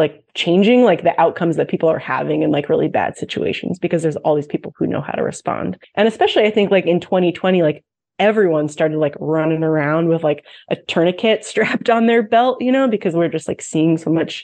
like 0.00 0.24
changing 0.34 0.82
like 0.82 1.04
the 1.04 1.20
outcomes 1.20 1.56
that 1.56 1.68
people 1.68 1.88
are 1.88 1.98
having 1.98 2.42
in 2.42 2.50
like 2.50 2.70
really 2.70 2.88
bad 2.88 3.18
situations 3.18 3.78
because 3.78 4.02
there's 4.02 4.16
all 4.16 4.34
these 4.34 4.46
people 4.46 4.72
who 4.76 4.86
know 4.86 5.02
how 5.02 5.12
to 5.12 5.22
respond. 5.22 5.76
And 5.94 6.08
especially 6.08 6.44
I 6.44 6.50
think 6.50 6.70
like 6.70 6.86
in 6.86 7.00
2020, 7.00 7.62
like 7.62 7.84
everyone 8.18 8.68
started 8.68 8.96
like 8.96 9.14
running 9.20 9.62
around 9.62 10.08
with 10.08 10.24
like 10.24 10.44
a 10.70 10.76
tourniquet 10.76 11.44
strapped 11.50 11.90
on 11.90 12.06
their 12.06 12.22
belt, 12.22 12.62
you 12.62 12.72
know, 12.72 12.88
because 12.88 13.14
we're 13.14 13.28
just 13.28 13.46
like 13.46 13.60
seeing 13.60 13.98
so 13.98 14.10
much 14.10 14.42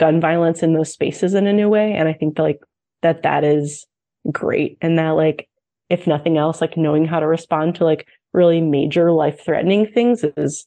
gun 0.00 0.20
violence 0.20 0.64
in 0.64 0.74
those 0.74 0.92
spaces 0.92 1.32
in 1.32 1.46
a 1.46 1.52
new 1.52 1.68
way. 1.68 1.92
And 1.92 2.08
I 2.08 2.12
think 2.12 2.36
that 2.36 2.42
like 2.42 2.60
that 3.02 3.22
that 3.22 3.44
is 3.44 3.86
great. 4.32 4.78
And 4.80 4.98
that 4.98 5.10
like, 5.10 5.48
if 5.88 6.08
nothing 6.08 6.36
else, 6.38 6.60
like 6.60 6.76
knowing 6.76 7.06
how 7.06 7.20
to 7.20 7.26
respond 7.26 7.76
to 7.76 7.84
like 7.84 8.08
really 8.32 8.60
major 8.60 9.12
life 9.12 9.44
threatening 9.44 9.86
things 9.86 10.24
is, 10.36 10.66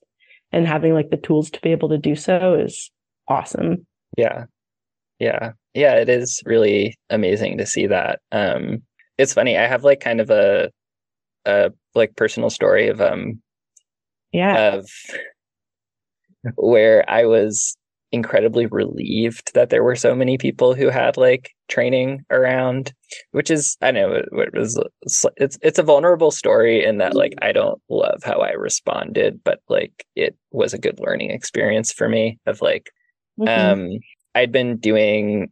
and 0.53 0.67
having 0.67 0.93
like 0.93 1.09
the 1.09 1.17
tools 1.17 1.49
to 1.51 1.61
be 1.61 1.71
able 1.71 1.89
to 1.89 1.97
do 1.97 2.15
so 2.15 2.55
is 2.55 2.91
awesome. 3.27 3.86
Yeah. 4.18 4.45
Yeah. 5.20 5.53
Yeah, 5.74 5.95
it 5.95 6.09
is 6.09 6.41
really 6.45 6.95
amazing 7.09 7.57
to 7.59 7.66
see 7.66 7.88
that. 7.88 8.20
Um 8.32 8.84
it's 9.18 9.34
funny. 9.34 9.57
I 9.57 9.68
have 9.68 9.84
like 9.84 9.99
kind 10.01 10.22
of 10.22 10.30
a 10.32 10.72
a 11.45 11.72
like 11.95 12.16
personal 12.18 12.49
story 12.51 12.89
of 12.89 13.01
um 13.01 13.41
yeah 14.34 14.76
of 14.76 14.88
where 16.55 17.09
I 17.09 17.26
was 17.26 17.78
incredibly 18.12 18.66
relieved 18.66 19.53
that 19.53 19.70
there 19.70 19.84
were 19.84 19.95
so 19.95 20.14
many 20.14 20.38
people 20.38 20.74
who 20.76 20.89
had 20.89 21.16
like 21.16 21.51
training 21.70 22.20
around 22.30 22.91
which 23.32 23.49
is 23.49 23.78
i 23.82 23.89
know 23.89 24.12
it, 24.12 24.26
it 24.34 24.53
was 24.53 24.78
it's 25.38 25.57
it's 25.62 25.80
a 25.80 25.84
vulnerable 25.84 26.30
story 26.30 26.84
in 26.84 26.97
that 26.97 27.16
like 27.16 27.34
i 27.41 27.53
don't 27.53 27.82
love 27.89 28.20
how 28.26 28.39
i 28.39 28.51
responded 28.51 29.39
but 29.45 29.59
like 29.70 30.05
it 30.18 30.36
was 30.51 30.74
a 30.74 30.78
good 30.78 30.99
learning 30.99 31.32
experience 31.32 31.93
for 31.93 32.09
me 32.09 32.38
of 32.47 32.62
like 32.62 32.89
Mm-hmm. 33.42 33.72
Um, 33.72 34.00
I'd 34.36 34.52
been 34.52 34.78
doing 34.78 35.52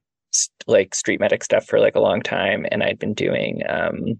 like 0.67 0.93
street 0.93 1.19
medic 1.19 1.43
stuff 1.43 1.65
for 1.65 1.79
like 1.79 1.95
a 1.95 2.01
long 2.01 2.21
time, 2.21 2.65
and 2.71 2.83
I'd 2.83 2.99
been 2.99 3.13
doing 3.13 3.61
um, 3.67 4.19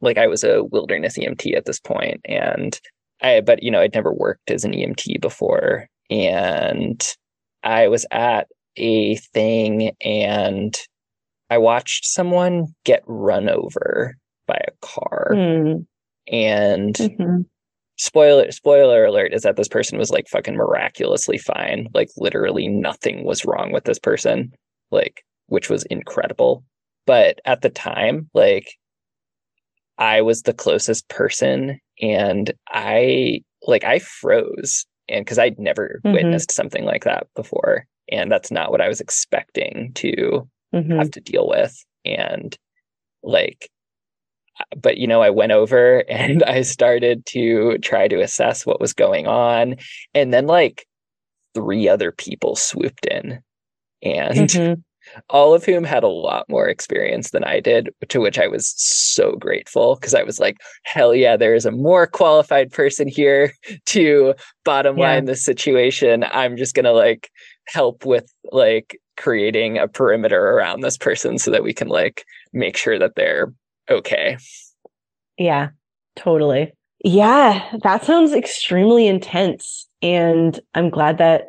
like 0.00 0.18
I 0.18 0.26
was 0.26 0.44
a 0.44 0.64
wilderness 0.64 1.18
EMT 1.18 1.56
at 1.56 1.66
this 1.66 1.80
point, 1.80 2.20
and 2.24 2.78
I 3.22 3.40
but 3.40 3.62
you 3.62 3.70
know 3.70 3.80
I'd 3.80 3.94
never 3.94 4.12
worked 4.12 4.50
as 4.50 4.64
an 4.64 4.72
EMT 4.72 5.20
before, 5.20 5.88
and 6.10 7.14
I 7.62 7.88
was 7.88 8.06
at 8.10 8.48
a 8.76 9.16
thing 9.16 9.90
and 10.00 10.76
I 11.50 11.58
watched 11.58 12.06
someone 12.06 12.68
get 12.84 13.02
run 13.06 13.48
over 13.48 14.16
by 14.46 14.60
a 14.66 14.86
car. 14.86 15.30
Mm. 15.32 15.86
And 16.30 16.94
mm-hmm 16.94 17.40
spoiler 17.98 18.50
spoiler 18.50 19.04
alert 19.04 19.34
is 19.34 19.42
that 19.42 19.56
this 19.56 19.68
person 19.68 19.98
was 19.98 20.10
like 20.10 20.28
fucking 20.28 20.54
miraculously 20.54 21.36
fine 21.36 21.88
like 21.94 22.08
literally 22.16 22.68
nothing 22.68 23.24
was 23.24 23.44
wrong 23.44 23.72
with 23.72 23.84
this 23.84 23.98
person 23.98 24.52
like 24.90 25.24
which 25.46 25.68
was 25.68 25.82
incredible 25.84 26.64
but 27.06 27.40
at 27.44 27.60
the 27.60 27.70
time 27.70 28.30
like 28.34 28.74
i 29.98 30.22
was 30.22 30.42
the 30.42 30.54
closest 30.54 31.08
person 31.08 31.80
and 32.00 32.52
i 32.68 33.40
like 33.66 33.82
i 33.82 33.98
froze 33.98 34.86
and 35.08 35.24
because 35.24 35.38
i'd 35.38 35.58
never 35.58 36.00
mm-hmm. 36.04 36.14
witnessed 36.14 36.52
something 36.52 36.84
like 36.84 37.02
that 37.02 37.26
before 37.34 37.84
and 38.12 38.30
that's 38.30 38.52
not 38.52 38.70
what 38.70 38.80
i 38.80 38.86
was 38.86 39.00
expecting 39.00 39.90
to 39.94 40.48
mm-hmm. 40.72 40.98
have 40.98 41.10
to 41.10 41.20
deal 41.20 41.48
with 41.48 41.84
and 42.04 42.56
like 43.24 43.68
but 44.80 44.98
you 44.98 45.06
know 45.06 45.22
i 45.22 45.30
went 45.30 45.52
over 45.52 46.04
and 46.08 46.42
i 46.44 46.62
started 46.62 47.24
to 47.26 47.78
try 47.78 48.08
to 48.08 48.20
assess 48.20 48.66
what 48.66 48.80
was 48.80 48.92
going 48.92 49.26
on 49.26 49.76
and 50.14 50.32
then 50.32 50.46
like 50.46 50.86
three 51.54 51.88
other 51.88 52.12
people 52.12 52.54
swooped 52.54 53.06
in 53.06 53.40
and 54.02 54.50
mm-hmm. 54.50 54.80
all 55.30 55.54
of 55.54 55.64
whom 55.64 55.82
had 55.82 56.04
a 56.04 56.08
lot 56.08 56.44
more 56.48 56.68
experience 56.68 57.30
than 57.30 57.42
i 57.44 57.58
did 57.58 57.90
to 58.08 58.20
which 58.20 58.38
i 58.38 58.46
was 58.46 58.74
so 58.76 59.32
grateful 59.32 59.96
because 59.96 60.14
i 60.14 60.22
was 60.22 60.38
like 60.38 60.56
hell 60.84 61.14
yeah 61.14 61.36
there 61.36 61.54
is 61.54 61.64
a 61.66 61.70
more 61.70 62.06
qualified 62.06 62.70
person 62.70 63.08
here 63.08 63.52
to 63.86 64.34
bottom 64.64 64.96
yeah. 64.98 65.04
line 65.04 65.24
this 65.24 65.44
situation 65.44 66.24
i'm 66.30 66.56
just 66.56 66.74
gonna 66.74 66.92
like 66.92 67.30
help 67.66 68.04
with 68.04 68.32
like 68.52 68.98
creating 69.16 69.78
a 69.78 69.88
perimeter 69.88 70.50
around 70.50 70.80
this 70.80 70.96
person 70.96 71.38
so 71.38 71.50
that 71.50 71.64
we 71.64 71.74
can 71.74 71.88
like 71.88 72.24
make 72.52 72.76
sure 72.76 72.98
that 72.98 73.16
they're 73.16 73.52
okay. 73.90 74.36
Yeah, 75.38 75.70
totally. 76.16 76.72
Yeah, 77.04 77.76
that 77.82 78.04
sounds 78.04 78.32
extremely 78.32 79.06
intense. 79.06 79.88
And 80.02 80.58
I'm 80.74 80.90
glad 80.90 81.18
that 81.18 81.48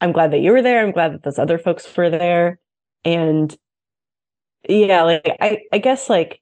I'm 0.00 0.12
glad 0.12 0.32
that 0.32 0.40
you 0.40 0.52
were 0.52 0.62
there. 0.62 0.84
I'm 0.84 0.92
glad 0.92 1.14
that 1.14 1.22
those 1.22 1.38
other 1.38 1.58
folks 1.58 1.86
were 1.96 2.10
there. 2.10 2.58
And 3.04 3.56
yeah, 4.68 5.02
like 5.02 5.36
I, 5.40 5.60
I 5.72 5.78
guess 5.78 6.08
like 6.08 6.40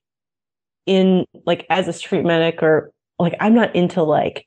in 0.86 1.26
like 1.46 1.66
as 1.70 1.88
a 1.88 1.92
street 1.92 2.24
medic 2.24 2.62
or 2.62 2.92
like 3.18 3.34
I'm 3.40 3.54
not 3.54 3.74
into 3.76 4.02
like 4.02 4.46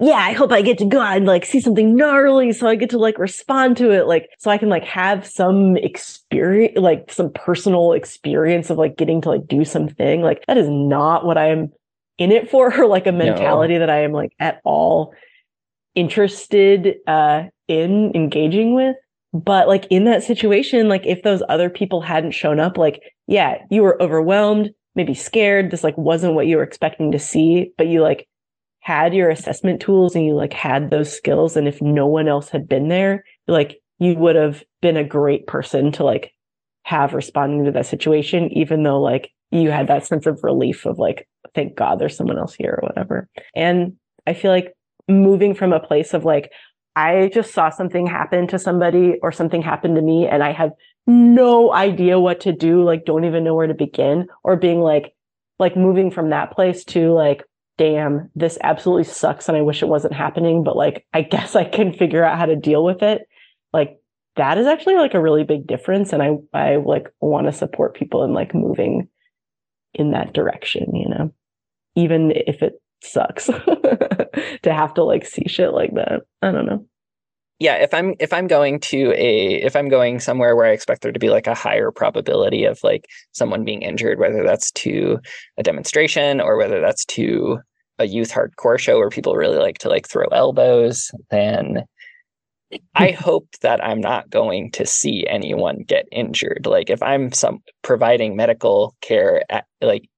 yeah, 0.00 0.16
I 0.16 0.32
hope 0.32 0.50
I 0.50 0.62
get 0.62 0.78
to 0.78 0.86
go 0.86 1.02
and 1.02 1.26
like 1.26 1.44
see 1.44 1.60
something 1.60 1.94
gnarly 1.94 2.52
so 2.52 2.66
I 2.66 2.74
get 2.74 2.88
to 2.90 2.98
like 2.98 3.18
respond 3.18 3.76
to 3.78 3.90
it. 3.90 4.06
Like, 4.06 4.30
so 4.38 4.50
I 4.50 4.56
can 4.56 4.70
like 4.70 4.84
have 4.84 5.26
some 5.26 5.76
experience, 5.76 6.78
like 6.78 7.12
some 7.12 7.30
personal 7.34 7.92
experience 7.92 8.70
of 8.70 8.78
like 8.78 8.96
getting 8.96 9.20
to 9.20 9.28
like 9.28 9.46
do 9.46 9.62
something. 9.62 10.22
Like, 10.22 10.46
that 10.46 10.56
is 10.56 10.70
not 10.70 11.26
what 11.26 11.36
I 11.36 11.48
am 11.48 11.70
in 12.16 12.32
it 12.32 12.50
for, 12.50 12.72
or 12.74 12.86
like 12.88 13.06
a 13.06 13.12
mentality 13.12 13.74
no. 13.74 13.80
that 13.80 13.90
I 13.90 14.02
am 14.02 14.12
like 14.12 14.32
at 14.40 14.62
all 14.64 15.12
interested 15.94 16.94
uh 17.06 17.42
in 17.68 18.12
engaging 18.14 18.74
with. 18.74 18.96
But 19.34 19.68
like 19.68 19.86
in 19.90 20.04
that 20.04 20.22
situation, 20.22 20.88
like 20.88 21.04
if 21.04 21.22
those 21.22 21.42
other 21.50 21.68
people 21.68 22.00
hadn't 22.00 22.32
shown 22.32 22.58
up, 22.58 22.78
like, 22.78 23.02
yeah, 23.26 23.58
you 23.70 23.82
were 23.82 24.02
overwhelmed, 24.02 24.70
maybe 24.94 25.12
scared. 25.12 25.70
This 25.70 25.84
like 25.84 25.98
wasn't 25.98 26.34
what 26.34 26.46
you 26.46 26.56
were 26.56 26.62
expecting 26.62 27.12
to 27.12 27.18
see, 27.18 27.72
but 27.76 27.86
you 27.86 28.00
like 28.00 28.26
had 28.90 29.14
your 29.14 29.30
assessment 29.30 29.80
tools 29.80 30.16
and 30.16 30.26
you 30.26 30.34
like 30.34 30.52
had 30.52 30.90
those 30.90 31.16
skills 31.16 31.56
and 31.56 31.68
if 31.68 31.80
no 31.80 32.08
one 32.08 32.26
else 32.26 32.48
had 32.48 32.68
been 32.68 32.88
there 32.88 33.22
like 33.46 33.80
you 34.00 34.16
would 34.16 34.34
have 34.34 34.64
been 34.82 34.96
a 34.96 35.04
great 35.04 35.46
person 35.46 35.92
to 35.92 36.02
like 36.02 36.32
have 36.82 37.14
responding 37.14 37.64
to 37.64 37.70
that 37.70 37.86
situation 37.86 38.50
even 38.50 38.82
though 38.82 39.00
like 39.00 39.30
you 39.52 39.70
had 39.70 39.86
that 39.86 40.04
sense 40.04 40.26
of 40.26 40.42
relief 40.42 40.86
of 40.86 40.98
like 40.98 41.28
thank 41.54 41.76
god 41.76 42.00
there's 42.00 42.16
someone 42.16 42.36
else 42.36 42.52
here 42.52 42.80
or 42.82 42.88
whatever. 42.88 43.28
And 43.54 43.92
i 44.26 44.34
feel 44.34 44.50
like 44.50 44.72
moving 45.06 45.54
from 45.54 45.72
a 45.72 45.78
place 45.78 46.12
of 46.12 46.24
like 46.24 46.50
i 46.96 47.30
just 47.32 47.54
saw 47.54 47.70
something 47.70 48.08
happen 48.08 48.48
to 48.48 48.58
somebody 48.58 49.18
or 49.22 49.30
something 49.30 49.62
happened 49.62 49.94
to 49.94 50.02
me 50.02 50.26
and 50.26 50.42
i 50.42 50.50
have 50.50 50.72
no 51.06 51.72
idea 51.72 52.18
what 52.18 52.40
to 52.40 52.52
do 52.52 52.82
like 52.82 53.04
don't 53.04 53.24
even 53.24 53.44
know 53.44 53.54
where 53.54 53.68
to 53.68 53.74
begin 53.86 54.26
or 54.42 54.56
being 54.56 54.80
like 54.80 55.14
like 55.60 55.76
moving 55.76 56.10
from 56.10 56.30
that 56.30 56.50
place 56.50 56.84
to 56.84 57.12
like 57.12 57.44
damn, 57.80 58.28
this 58.34 58.58
absolutely 58.62 59.04
sucks 59.04 59.48
and 59.48 59.56
I 59.56 59.62
wish 59.62 59.82
it 59.82 59.88
wasn't 59.88 60.12
happening, 60.12 60.62
but 60.62 60.76
like, 60.76 61.06
I 61.14 61.22
guess 61.30 61.56
I 61.56 61.64
can 61.64 61.94
figure 61.94 62.22
out 62.22 62.38
how 62.38 62.44
to 62.44 62.54
deal 62.54 62.84
with 62.84 63.02
it. 63.02 63.22
Like, 63.72 63.96
that 64.36 64.58
is 64.58 64.66
actually 64.66 64.96
like 64.96 65.14
a 65.14 65.20
really 65.20 65.44
big 65.44 65.66
difference. 65.66 66.12
And 66.12 66.22
I, 66.22 66.36
I 66.52 66.76
like 66.76 67.08
want 67.20 67.46
to 67.46 67.52
support 67.52 67.96
people 67.96 68.22
in 68.22 68.34
like 68.34 68.54
moving 68.54 69.08
in 69.94 70.12
that 70.12 70.34
direction, 70.34 70.94
you 70.94 71.08
know, 71.08 71.32
even 71.96 72.32
if 72.34 72.62
it 72.62 72.74
sucks 73.02 73.46
to 73.46 74.60
have 74.64 74.94
to 74.94 75.02
like 75.02 75.24
see 75.24 75.48
shit 75.48 75.72
like 75.72 75.94
that. 75.94 76.20
I 76.42 76.52
don't 76.52 76.66
know 76.66 76.86
yeah 77.58 77.74
if 77.74 77.92
i'm 77.92 78.14
if 78.18 78.32
i'm 78.32 78.46
going 78.46 78.80
to 78.80 79.12
a 79.16 79.62
if 79.62 79.76
i'm 79.76 79.88
going 79.88 80.18
somewhere 80.18 80.56
where 80.56 80.64
i 80.64 80.70
expect 80.70 81.02
there 81.02 81.12
to 81.12 81.18
be 81.18 81.28
like 81.28 81.46
a 81.46 81.54
higher 81.54 81.90
probability 81.92 82.64
of 82.64 82.80
like 82.82 83.04
someone 83.32 83.64
being 83.64 83.82
injured 83.82 84.18
whether 84.18 84.42
that's 84.42 84.70
to 84.72 85.18
a 85.58 85.62
demonstration 85.62 86.40
or 86.40 86.56
whether 86.56 86.80
that's 86.80 87.04
to 87.04 87.58
a 88.00 88.06
youth 88.06 88.32
hardcore 88.32 88.78
show 88.78 88.98
where 88.98 89.10
people 89.10 89.36
really 89.36 89.58
like 89.58 89.78
to 89.78 89.88
like 89.88 90.08
throw 90.08 90.26
elbows 90.28 91.10
then 91.30 91.84
i 92.94 93.10
hmm. 93.10 93.22
hope 93.22 93.46
that 93.60 93.84
i'm 93.84 94.00
not 94.00 94.30
going 94.30 94.70
to 94.70 94.86
see 94.86 95.26
anyone 95.28 95.84
get 95.86 96.06
injured. 96.10 96.66
Like 96.66 96.88
if 96.88 97.02
i'm 97.02 97.30
some 97.32 97.58
providing 97.82 98.34
medical 98.36 98.96
care 99.02 99.44
at, 99.50 99.66
like 99.82 100.08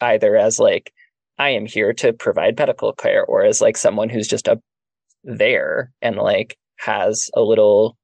either 0.00 0.36
as 0.36 0.58
like 0.58 0.92
i 1.38 1.48
am 1.50 1.66
here 1.66 1.92
to 1.94 2.12
provide 2.12 2.58
medical 2.58 2.92
care 2.92 3.24
or 3.24 3.42
as 3.42 3.60
like 3.60 3.76
someone 3.76 4.10
who's 4.10 4.28
just 4.28 4.46
a 4.46 4.60
there 5.24 5.92
and 6.02 6.16
like 6.16 6.56
has 6.78 7.30
a 7.34 7.40
little 7.40 7.96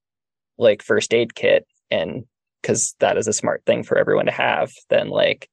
like 0.58 0.82
first 0.82 1.12
aid 1.12 1.34
kit 1.34 1.66
and 1.90 2.24
because 2.62 2.94
that 3.00 3.18
is 3.18 3.28
a 3.28 3.32
smart 3.32 3.62
thing 3.66 3.82
for 3.82 3.98
everyone 3.98 4.26
to 4.26 4.32
have 4.32 4.72
then 4.88 5.08
like 5.08 5.48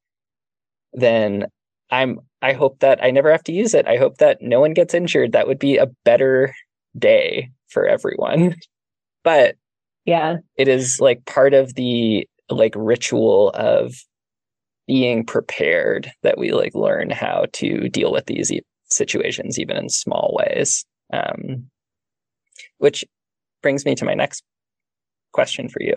then 0.94 1.48
i'm 1.92 2.20
i 2.42 2.54
hope 2.54 2.80
that 2.80 3.04
i 3.04 3.12
never 3.12 3.32
have 3.32 3.44
to 3.44 3.52
use 3.54 3.74
it. 3.74 3.88
I 3.88 3.98
hope 3.98 4.18
that 4.18 4.42
no 4.42 4.60
one 4.60 4.74
gets 4.74 4.94
injured. 4.94 5.32
That 5.32 5.48
would 5.48 5.60
be 5.60 5.78
a 5.78 5.88
better 6.06 6.54
day 6.98 7.52
for 7.70 7.88
everyone. 7.88 8.56
But 9.24 9.56
yeah. 10.04 10.40
it 10.58 10.68
is 10.68 11.00
like 11.00 11.24
part 11.24 11.54
of 11.54 11.76
the 11.76 12.28
like 12.50 12.74
ritual 12.76 13.52
of 13.52 13.96
being 14.86 15.26
prepared 15.26 16.12
that 16.24 16.38
we 16.38 16.52
like 16.52 16.76
learn 16.76 17.10
how 17.10 17.46
to 17.54 17.88
deal 17.88 18.12
with 18.12 18.26
these 18.26 18.52
situations 18.90 19.58
even 19.58 19.78
in 19.78 19.88
small 19.88 20.38
ways. 20.38 20.84
Um 21.14 21.70
which 22.80 23.06
brings 23.62 23.86
me 23.86 23.96
to 23.96 24.04
my 24.04 24.14
next 24.14 24.44
question 25.32 25.70
for 25.70 25.82
you. 25.82 25.96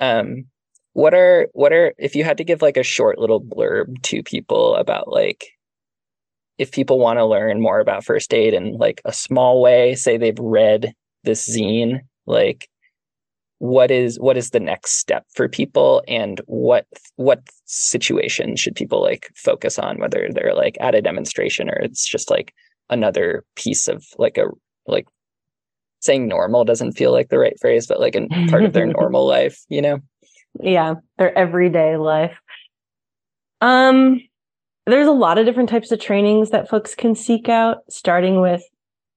Um, 0.00 0.46
what 0.94 1.12
are 1.12 1.48
what 1.52 1.72
are 1.72 1.92
if 1.98 2.14
you 2.16 2.24
had 2.24 2.38
to 2.38 2.44
give 2.44 2.62
like 2.62 2.76
a 2.76 2.82
short 2.82 3.18
little 3.18 3.40
blurb 3.40 4.00
to 4.02 4.22
people 4.22 4.76
about 4.76 5.08
like 5.08 5.44
if 6.56 6.70
people 6.70 6.98
want 6.98 7.18
to 7.18 7.26
learn 7.26 7.60
more 7.60 7.80
about 7.80 8.04
first 8.04 8.32
aid 8.32 8.54
in 8.54 8.76
like 8.78 9.02
a 9.04 9.12
small 9.12 9.60
way, 9.60 9.96
say 9.96 10.16
they've 10.16 10.38
read 10.38 10.92
this 11.24 11.48
zine, 11.48 11.98
like 12.26 12.68
what 13.58 13.90
is 13.90 14.18
what 14.20 14.36
is 14.36 14.50
the 14.50 14.60
next 14.60 14.98
step 14.98 15.24
for 15.34 15.48
people 15.48 16.02
and 16.06 16.40
what 16.46 16.86
what 17.16 17.40
situation 17.64 18.56
should 18.56 18.74
people 18.74 19.02
like 19.02 19.30
focus 19.36 19.78
on 19.78 19.98
whether 19.98 20.28
they're 20.32 20.54
like 20.54 20.76
at 20.80 20.94
a 20.94 21.02
demonstration 21.02 21.68
or 21.68 21.76
it's 21.80 22.06
just 22.06 22.30
like 22.30 22.52
another 22.90 23.44
piece 23.56 23.88
of 23.88 24.04
like 24.18 24.36
a 24.38 24.44
like 24.86 25.06
saying 26.04 26.28
normal 26.28 26.64
doesn't 26.64 26.92
feel 26.92 27.10
like 27.10 27.30
the 27.30 27.38
right 27.38 27.58
phrase, 27.60 27.86
but 27.86 27.98
like 27.98 28.14
in 28.14 28.28
part 28.48 28.64
of 28.64 28.74
their 28.74 28.86
normal 28.98 29.26
life, 29.26 29.58
you 29.68 29.80
know? 29.80 29.98
Yeah, 30.60 30.94
their 31.18 31.36
everyday 31.36 31.96
life. 31.96 32.36
Um, 33.60 34.20
there's 34.86 35.06
a 35.06 35.12
lot 35.12 35.38
of 35.38 35.46
different 35.46 35.68
types 35.68 35.90
of 35.90 36.00
trainings 36.00 36.50
that 36.50 36.68
folks 36.68 36.94
can 36.94 37.14
seek 37.14 37.48
out, 37.48 37.78
starting 37.88 38.40
with 38.40 38.62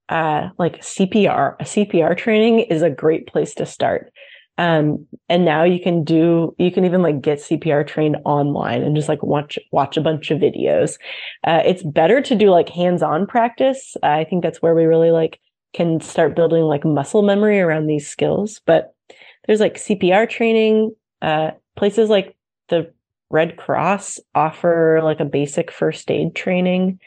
uh 0.10 0.50
like 0.58 0.82
CPR. 0.82 1.56
A 1.60 1.64
CPR 1.64 2.18
training 2.18 2.62
is 2.62 2.82
a 2.82 2.90
great 2.90 3.28
place 3.28 3.54
to 3.56 3.66
start. 3.66 4.12
Um, 4.58 5.06
and 5.30 5.46
now 5.46 5.64
you 5.64 5.80
can 5.80 6.04
do, 6.04 6.56
you 6.58 6.72
can 6.72 6.84
even 6.84 7.02
like 7.04 7.22
get 7.22 7.40
CPR 7.40 7.86
trained 7.86 8.18
online 8.26 8.82
and 8.82 8.96
just 8.96 9.08
like 9.08 9.22
watch, 9.22 9.60
watch 9.72 9.98
a 9.98 10.02
bunch 10.02 10.32
of 10.32 10.40
videos. 10.40 10.98
Uh, 11.46 11.62
it's 11.64 11.84
better 11.84 12.22
to 12.22 12.36
do 12.36 12.50
like 12.50 12.70
hands-on 12.70 13.28
practice. 13.28 13.96
I 14.02 14.24
think 14.24 14.42
that's 14.42 14.62
where 14.62 14.74
we 14.74 14.86
really 14.86 15.12
like 15.12 15.40
can 15.74 16.02
start 16.02 16.36
building 16.36 16.64
like 16.64 16.84
muscle 16.86 17.22
memory 17.22 17.60
around 17.60 17.86
these 17.86 18.10
skills. 18.10 18.60
But 18.66 18.96
there's 19.46 19.60
like 19.60 19.76
CPR 19.76 20.28
training, 20.28 20.96
uh, 21.22 21.52
places 21.76 22.10
like 22.10 22.36
the 22.70 22.94
Red 23.30 23.58
Cross 23.58 24.20
offer 24.36 25.02
like 25.04 25.20
a 25.20 25.26
basic 25.26 25.72
first 25.72 26.10
aid 26.10 26.36
training. 26.36 27.00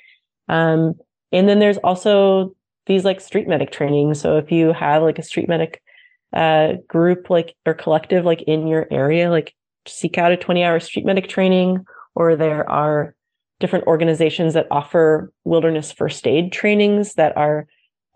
Um, 0.48 0.94
and 1.32 1.48
then 1.48 1.58
there's 1.58 1.78
also 1.78 2.54
these 2.86 3.04
like 3.04 3.20
street 3.20 3.48
medic 3.48 3.70
training. 3.70 4.14
So 4.14 4.36
if 4.36 4.50
you 4.50 4.72
have 4.72 5.02
like 5.02 5.18
a 5.18 5.22
street 5.22 5.48
medic 5.48 5.82
uh, 6.32 6.74
group 6.88 7.30
like 7.30 7.54
or 7.66 7.74
collective 7.74 8.24
like 8.24 8.42
in 8.42 8.66
your 8.66 8.86
area, 8.90 9.30
like 9.30 9.54
seek 9.86 10.18
out 10.18 10.32
a 10.32 10.36
20 10.36 10.62
hour 10.64 10.80
street 10.80 11.06
medic 11.06 11.28
training, 11.28 11.84
or 12.14 12.36
there 12.36 12.68
are 12.68 13.14
different 13.60 13.86
organizations 13.86 14.54
that 14.54 14.66
offer 14.70 15.32
wilderness 15.44 15.92
first 15.92 16.26
aid 16.26 16.52
trainings 16.52 17.14
that 17.14 17.36
are 17.36 17.66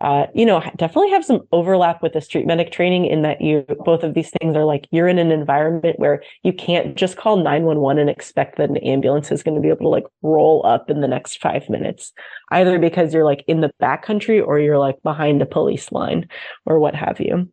uh, 0.01 0.25
you 0.33 0.45
know, 0.45 0.59
definitely 0.75 1.09
have 1.11 1.23
some 1.23 1.47
overlap 1.53 2.03
with 2.03 2.13
the 2.13 2.19
street 2.19 2.45
medic 2.45 2.69
training 2.69 3.05
in 3.05 3.21
that 3.21 3.39
you 3.39 3.65
both 3.85 4.03
of 4.03 4.13
these 4.13 4.29
things 4.39 4.55
are 4.55 4.65
like 4.65 4.87
you're 4.91 5.07
in 5.07 5.17
an 5.17 5.31
environment 5.31 5.97
where 5.97 6.21
you 6.43 6.51
can't 6.51 6.95
just 6.95 7.15
call 7.15 7.37
911 7.37 8.01
and 8.01 8.09
expect 8.09 8.57
that 8.57 8.69
an 8.69 8.77
ambulance 8.77 9.31
is 9.31 9.41
going 9.41 9.55
to 9.55 9.61
be 9.61 9.69
able 9.69 9.77
to 9.77 9.87
like 9.87 10.03
roll 10.21 10.65
up 10.65 10.89
in 10.89 10.99
the 10.99 11.07
next 11.07 11.39
five 11.39 11.69
minutes, 11.69 12.11
either 12.51 12.77
because 12.77 13.13
you're 13.13 13.23
like 13.23 13.45
in 13.47 13.61
the 13.61 13.71
backcountry 13.81 14.45
or 14.45 14.59
you're 14.59 14.79
like 14.79 15.01
behind 15.01 15.41
a 15.41 15.45
police 15.45 15.89
line 15.93 16.27
or 16.65 16.77
what 16.77 16.93
have 16.93 17.21
you. 17.21 17.49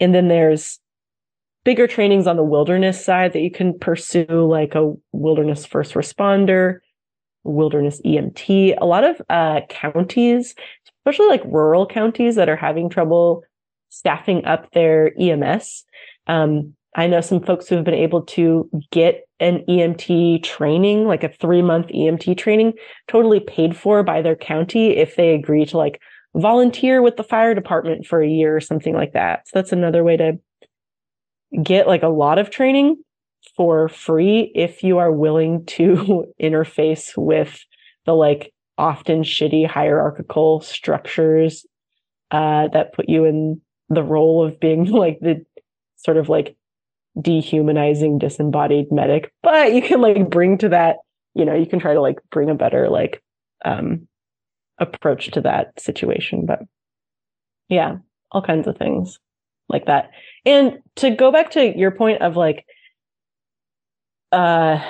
And 0.00 0.12
then 0.12 0.26
there's 0.26 0.80
bigger 1.64 1.86
trainings 1.86 2.26
on 2.26 2.36
the 2.36 2.44
wilderness 2.44 3.04
side 3.04 3.32
that 3.32 3.40
you 3.40 3.52
can 3.52 3.78
pursue, 3.78 4.26
like 4.48 4.74
a 4.74 4.92
wilderness 5.12 5.64
first 5.64 5.94
responder, 5.94 6.78
wilderness 7.46 8.00
EMT. 8.04 8.76
A 8.78 8.86
lot 8.86 9.04
of 9.04 9.20
uh, 9.28 9.60
counties 9.68 10.54
especially 11.06 11.28
like 11.28 11.42
rural 11.44 11.86
counties 11.86 12.34
that 12.34 12.48
are 12.48 12.56
having 12.56 12.90
trouble 12.90 13.44
staffing 13.90 14.44
up 14.44 14.70
their 14.72 15.12
EMS. 15.20 15.84
Um, 16.26 16.74
I 16.96 17.06
know 17.06 17.20
some 17.20 17.42
folks 17.42 17.68
who 17.68 17.76
have 17.76 17.84
been 17.84 17.94
able 17.94 18.22
to 18.22 18.68
get 18.90 19.28
an 19.38 19.62
EMT 19.68 20.42
training, 20.42 21.06
like 21.06 21.22
a 21.22 21.28
three 21.28 21.62
month 21.62 21.86
EMT 21.88 22.36
training, 22.38 22.72
totally 23.06 23.38
paid 23.38 23.76
for 23.76 24.02
by 24.02 24.20
their 24.20 24.34
county 24.34 24.96
if 24.96 25.14
they 25.14 25.34
agree 25.34 25.64
to 25.66 25.78
like 25.78 26.00
volunteer 26.34 27.02
with 27.02 27.16
the 27.16 27.24
fire 27.24 27.54
department 27.54 28.06
for 28.06 28.20
a 28.20 28.28
year 28.28 28.56
or 28.56 28.60
something 28.60 28.94
like 28.94 29.12
that. 29.12 29.46
So 29.46 29.52
that's 29.54 29.72
another 29.72 30.02
way 30.02 30.16
to 30.16 30.40
get 31.62 31.86
like 31.86 32.02
a 32.02 32.08
lot 32.08 32.38
of 32.38 32.50
training 32.50 32.96
for 33.56 33.88
free 33.88 34.52
if 34.54 34.82
you 34.82 34.98
are 34.98 35.12
willing 35.12 35.64
to 35.66 36.26
interface 36.40 37.16
with 37.16 37.64
the 38.04 38.12
like 38.12 38.52
often 38.78 39.22
shitty 39.22 39.66
hierarchical 39.66 40.60
structures 40.60 41.64
uh, 42.30 42.68
that 42.68 42.92
put 42.92 43.08
you 43.08 43.24
in 43.24 43.60
the 43.88 44.02
role 44.02 44.44
of 44.44 44.60
being 44.60 44.84
like 44.90 45.18
the 45.20 45.44
sort 45.96 46.16
of 46.16 46.28
like 46.28 46.56
dehumanizing 47.20 48.18
disembodied 48.18 48.92
medic. 48.92 49.32
But 49.42 49.72
you 49.72 49.80
can 49.80 50.00
like 50.00 50.28
bring 50.28 50.58
to 50.58 50.68
that 50.70 50.96
you 51.34 51.44
know 51.44 51.54
you 51.54 51.66
can 51.66 51.80
try 51.80 51.94
to 51.94 52.00
like 52.00 52.18
bring 52.30 52.50
a 52.50 52.54
better 52.54 52.88
like 52.88 53.22
um 53.64 54.06
approach 54.78 55.30
to 55.32 55.40
that 55.42 55.80
situation. 55.80 56.46
But 56.46 56.60
yeah 57.68 57.96
all 58.32 58.42
kinds 58.42 58.66
of 58.66 58.76
things 58.76 59.18
like 59.68 59.86
that. 59.86 60.10
And 60.44 60.78
to 60.96 61.10
go 61.10 61.32
back 61.32 61.50
to 61.52 61.76
your 61.76 61.90
point 61.90 62.22
of 62.22 62.36
like 62.36 62.66
uh 64.32 64.80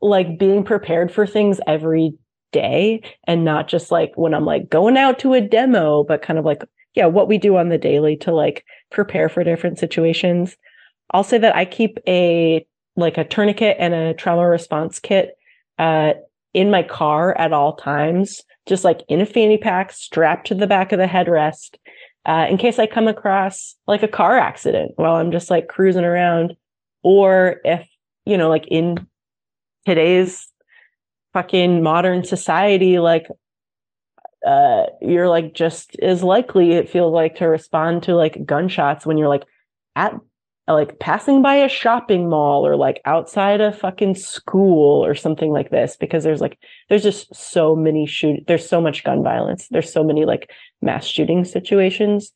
like 0.00 0.38
being 0.38 0.62
prepared 0.64 1.10
for 1.10 1.26
things 1.26 1.60
every 1.66 2.12
day 2.52 3.02
and 3.24 3.44
not 3.44 3.68
just 3.68 3.90
like 3.90 4.12
when 4.16 4.34
I'm 4.34 4.44
like 4.44 4.68
going 4.68 4.96
out 4.96 5.18
to 5.20 5.34
a 5.34 5.40
demo, 5.40 6.04
but 6.04 6.22
kind 6.22 6.38
of 6.38 6.44
like, 6.44 6.62
yeah, 6.94 7.06
what 7.06 7.28
we 7.28 7.38
do 7.38 7.56
on 7.56 7.68
the 7.68 7.78
daily 7.78 8.16
to 8.18 8.32
like 8.32 8.64
prepare 8.90 9.28
for 9.28 9.44
different 9.44 9.78
situations. 9.78 10.56
I'll 11.10 11.24
say 11.24 11.38
that 11.38 11.56
I 11.56 11.64
keep 11.64 11.98
a 12.06 12.66
like 12.96 13.18
a 13.18 13.24
tourniquet 13.24 13.76
and 13.78 13.92
a 13.94 14.14
trauma 14.14 14.48
response 14.48 14.98
kit 14.98 15.36
uh, 15.78 16.14
in 16.54 16.70
my 16.70 16.82
car 16.82 17.36
at 17.36 17.52
all 17.52 17.76
times, 17.76 18.42
just 18.64 18.84
like 18.84 19.02
in 19.08 19.20
a 19.20 19.26
fanny 19.26 19.58
pack, 19.58 19.92
strapped 19.92 20.46
to 20.46 20.54
the 20.54 20.66
back 20.66 20.92
of 20.92 20.98
the 20.98 21.04
headrest, 21.06 21.76
uh, 22.24 22.46
in 22.48 22.56
case 22.56 22.78
I 22.78 22.86
come 22.86 23.06
across 23.06 23.76
like 23.86 24.02
a 24.02 24.08
car 24.08 24.38
accident 24.38 24.92
while 24.96 25.16
I'm 25.16 25.30
just 25.30 25.50
like 25.50 25.68
cruising 25.68 26.04
around, 26.04 26.54
or 27.02 27.60
if 27.64 27.86
you 28.26 28.36
know, 28.36 28.48
like 28.48 28.66
in 28.68 29.06
today's 29.86 30.48
fucking 31.32 31.82
modern 31.82 32.24
society, 32.24 32.98
like 32.98 33.26
uh, 34.46 34.86
you're 35.00 35.28
like 35.28 35.54
just 35.54 35.96
as 36.00 36.22
likely 36.22 36.72
it 36.72 36.88
feels 36.88 37.12
like 37.12 37.36
to 37.36 37.46
respond 37.46 38.02
to 38.02 38.14
like 38.14 38.44
gunshots 38.44 39.06
when 39.06 39.16
you're 39.16 39.28
like 39.28 39.44
at 39.94 40.14
like 40.68 40.98
passing 40.98 41.42
by 41.42 41.54
a 41.54 41.68
shopping 41.68 42.28
mall 42.28 42.66
or 42.66 42.76
like 42.76 43.00
outside 43.04 43.60
a 43.60 43.72
fucking 43.72 44.14
school 44.14 45.04
or 45.04 45.14
something 45.14 45.50
like 45.50 45.70
this 45.70 45.96
because 45.96 46.24
there's 46.24 46.40
like 46.40 46.58
there's 46.88 47.04
just 47.04 47.32
so 47.34 47.76
many 47.76 48.04
shoot 48.04 48.44
there's 48.48 48.68
so 48.68 48.80
much 48.80 49.04
gun 49.04 49.22
violence. 49.22 49.68
There's 49.70 49.92
so 49.92 50.02
many 50.02 50.24
like 50.24 50.50
mass 50.82 51.06
shooting 51.06 51.44
situations 51.44 52.32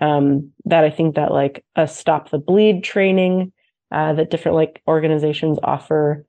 um, 0.00 0.50
that 0.64 0.84
I 0.84 0.90
think 0.90 1.16
that 1.16 1.32
like 1.32 1.64
a 1.76 1.88
stop 1.88 2.30
the 2.30 2.38
bleed 2.38 2.84
training 2.84 3.52
uh, 3.92 4.14
that 4.14 4.30
different 4.30 4.56
like 4.56 4.82
organizations 4.88 5.58
offer, 5.62 6.24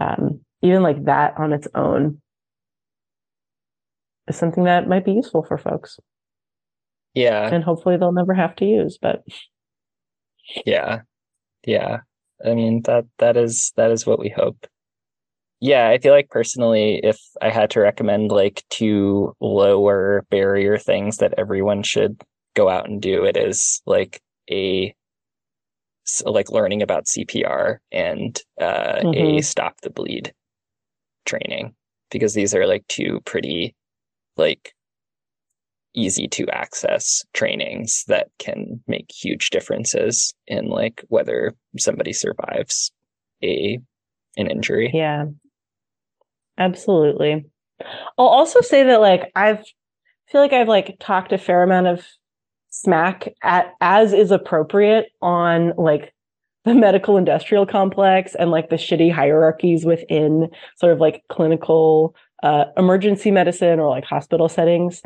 um, 0.00 0.40
even 0.62 0.82
like 0.82 1.04
that 1.04 1.34
on 1.38 1.52
its 1.52 1.66
own 1.74 2.20
is 4.28 4.36
something 4.36 4.64
that 4.64 4.88
might 4.88 5.04
be 5.04 5.12
useful 5.12 5.42
for 5.42 5.56
folks. 5.56 5.98
Yeah. 7.14 7.48
And 7.48 7.64
hopefully 7.64 7.96
they'll 7.96 8.12
never 8.12 8.34
have 8.34 8.54
to 8.56 8.66
use, 8.66 8.98
but 9.00 9.24
yeah. 10.66 11.00
Yeah. 11.66 12.00
I 12.44 12.54
mean 12.54 12.82
that 12.82 13.06
that 13.18 13.38
is 13.38 13.72
that 13.76 13.90
is 13.90 14.06
what 14.06 14.18
we 14.18 14.28
hope. 14.28 14.66
Yeah, 15.58 15.88
I 15.88 15.96
feel 15.96 16.12
like 16.12 16.28
personally 16.28 17.00
if 17.02 17.18
I 17.40 17.48
had 17.48 17.70
to 17.70 17.80
recommend 17.80 18.30
like 18.30 18.62
two 18.68 19.34
lower 19.40 20.26
barrier 20.30 20.76
things 20.76 21.16
that 21.16 21.32
everyone 21.38 21.82
should 21.82 22.22
go 22.54 22.68
out 22.68 22.88
and 22.88 23.00
do, 23.00 23.24
it 23.24 23.38
is 23.38 23.80
like 23.86 24.20
a 24.50 24.94
like 26.24 26.50
learning 26.50 26.82
about 26.82 27.06
CPR 27.06 27.78
and 27.92 28.40
uh, 28.60 29.00
mm-hmm. 29.02 29.38
a 29.38 29.42
stop 29.42 29.80
the 29.82 29.90
bleed 29.90 30.32
training 31.24 31.74
because 32.10 32.34
these 32.34 32.54
are 32.54 32.66
like 32.66 32.86
two 32.88 33.20
pretty 33.24 33.74
like 34.36 34.72
easy 35.94 36.28
to 36.28 36.46
access 36.50 37.24
trainings 37.32 38.04
that 38.06 38.28
can 38.38 38.80
make 38.86 39.10
huge 39.10 39.50
differences 39.50 40.34
in 40.46 40.66
like 40.66 41.02
whether 41.08 41.54
somebody 41.78 42.12
survives 42.12 42.92
a 43.42 43.78
an 44.36 44.50
injury. 44.50 44.90
Yeah. 44.92 45.24
Absolutely. 46.58 47.46
I'll 48.18 48.26
also 48.26 48.60
say 48.60 48.84
that 48.84 49.00
like 49.00 49.30
I've 49.34 49.60
I 50.28 50.32
feel 50.32 50.40
like 50.40 50.52
I've 50.52 50.68
like 50.68 50.96
talked 50.98 51.32
a 51.32 51.38
fair 51.38 51.62
amount 51.62 51.86
of 51.86 52.04
smack 52.76 53.32
at 53.42 53.72
as 53.80 54.12
is 54.12 54.30
appropriate 54.30 55.06
on 55.22 55.72
like 55.78 56.12
the 56.64 56.74
medical 56.74 57.16
industrial 57.16 57.64
complex 57.64 58.34
and 58.34 58.50
like 58.50 58.68
the 58.68 58.76
shitty 58.76 59.10
hierarchies 59.10 59.84
within 59.84 60.48
sort 60.76 60.92
of 60.92 61.00
like 61.00 61.22
clinical 61.28 62.14
uh, 62.42 62.64
emergency 62.76 63.30
medicine 63.30 63.78
or 63.78 63.88
like 63.88 64.04
hospital 64.04 64.48
settings. 64.48 65.00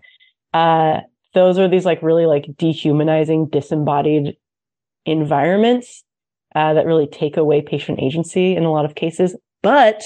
Uh, 0.53 1.01
those 1.35 1.59
are 1.59 1.68
these 1.68 1.85
like 1.85 2.03
really 2.03 2.27
like 2.27 2.47
dehumanizing, 2.57 3.47
disembodied 3.47 4.37
environments 5.07 6.03
uh, 6.57 6.73
that 6.75 6.87
really 6.87 7.07
take 7.07 7.37
away 7.37 7.61
patient 7.61 8.01
agency 8.01 8.57
in 8.57 8.64
a 8.64 8.73
lot 8.73 8.85
of 8.85 8.95
cases. 8.95 9.37
But 9.62 10.03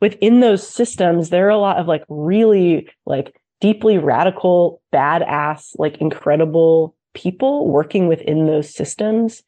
within 0.00 0.40
those 0.40 0.66
systems, 0.66 1.30
there 1.30 1.46
are 1.46 1.50
a 1.50 1.58
lot 1.58 1.78
of 1.78 1.86
like 1.86 2.02
really 2.08 2.88
like 3.06 3.32
deeply 3.60 3.96
radical, 3.96 4.82
badass, 4.92 5.70
like 5.78 5.96
incredible 5.98 6.95
people 7.16 7.66
working 7.66 8.06
within 8.06 8.46
those 8.46 8.72
systems. 8.72 9.42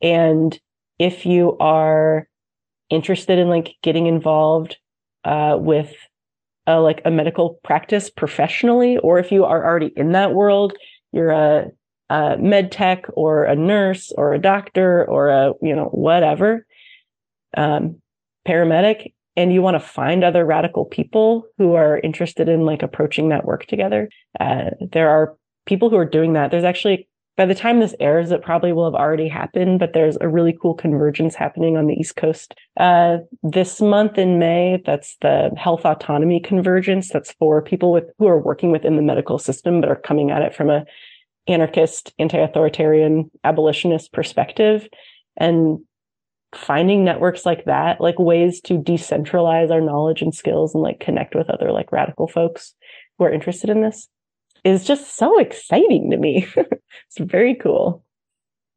And 0.00 0.58
if 0.98 1.26
you 1.26 1.56
are 1.58 2.28
interested 2.88 3.38
in 3.38 3.48
like 3.48 3.74
getting 3.82 4.06
involved 4.06 4.76
uh, 5.24 5.56
with 5.58 5.92
a, 6.66 6.80
like 6.80 7.02
a 7.04 7.10
medical 7.10 7.58
practice 7.64 8.08
professionally, 8.08 8.96
or 8.98 9.18
if 9.18 9.32
you 9.32 9.44
are 9.44 9.64
already 9.64 9.92
in 9.96 10.12
that 10.12 10.32
world, 10.32 10.74
you're 11.12 11.30
a, 11.30 11.66
a 12.08 12.36
med 12.38 12.70
tech 12.70 13.06
or 13.14 13.44
a 13.44 13.56
nurse 13.56 14.12
or 14.16 14.32
a 14.32 14.38
doctor 14.38 15.04
or 15.04 15.28
a 15.28 15.52
you 15.60 15.74
know 15.74 15.86
whatever 15.86 16.66
um, 17.56 17.96
paramedic, 18.46 19.12
and 19.36 19.52
you 19.52 19.62
want 19.62 19.74
to 19.74 19.80
find 19.80 20.22
other 20.22 20.44
radical 20.44 20.84
people 20.84 21.44
who 21.58 21.74
are 21.74 21.98
interested 21.98 22.48
in 22.48 22.60
like 22.60 22.82
approaching 22.82 23.30
that 23.30 23.44
work 23.44 23.66
together. 23.66 24.08
Uh, 24.38 24.70
there 24.92 25.10
are 25.10 25.36
people 25.68 25.90
who 25.90 25.96
are 25.96 26.04
doing 26.04 26.32
that. 26.32 26.50
There's 26.50 26.64
actually 26.64 27.08
by 27.36 27.46
the 27.46 27.54
time 27.54 27.78
this 27.78 27.94
airs, 28.00 28.32
it 28.32 28.42
probably 28.42 28.72
will 28.72 28.84
have 28.86 29.00
already 29.00 29.28
happened, 29.28 29.78
but 29.78 29.92
there's 29.92 30.18
a 30.20 30.28
really 30.28 30.58
cool 30.60 30.74
convergence 30.74 31.36
happening 31.36 31.76
on 31.76 31.86
the 31.86 31.94
East 31.94 32.16
Coast 32.16 32.52
uh, 32.80 33.18
this 33.44 33.80
month 33.80 34.18
in 34.18 34.40
May. 34.40 34.82
That's 34.84 35.16
the 35.20 35.52
health 35.56 35.84
autonomy 35.84 36.40
convergence. 36.40 37.10
That's 37.10 37.30
for 37.34 37.62
people 37.62 37.92
with 37.92 38.06
who 38.18 38.26
are 38.26 38.40
working 38.40 38.72
within 38.72 38.96
the 38.96 39.02
medical 39.02 39.38
system, 39.38 39.80
but 39.80 39.88
are 39.88 39.94
coming 39.94 40.32
at 40.32 40.42
it 40.42 40.52
from 40.52 40.68
a 40.68 40.84
anarchist, 41.46 42.12
anti-authoritarian, 42.18 43.30
abolitionist 43.44 44.12
perspective. 44.12 44.88
And 45.36 45.78
finding 46.52 47.04
networks 47.04 47.46
like 47.46 47.66
that, 47.66 48.00
like 48.00 48.18
ways 48.18 48.60
to 48.62 48.78
decentralize 48.78 49.70
our 49.70 49.80
knowledge 49.80 50.22
and 50.22 50.34
skills 50.34 50.74
and 50.74 50.82
like 50.82 50.98
connect 50.98 51.36
with 51.36 51.48
other 51.50 51.70
like 51.70 51.92
radical 51.92 52.26
folks 52.26 52.74
who 53.16 53.26
are 53.26 53.32
interested 53.32 53.70
in 53.70 53.80
this 53.80 54.08
is 54.64 54.84
just 54.84 55.16
so 55.16 55.38
exciting 55.38 56.10
to 56.10 56.16
me. 56.16 56.46
it's 56.56 57.18
very 57.18 57.54
cool. 57.54 58.04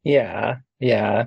Yeah. 0.04 0.58
Yeah. 0.80 1.26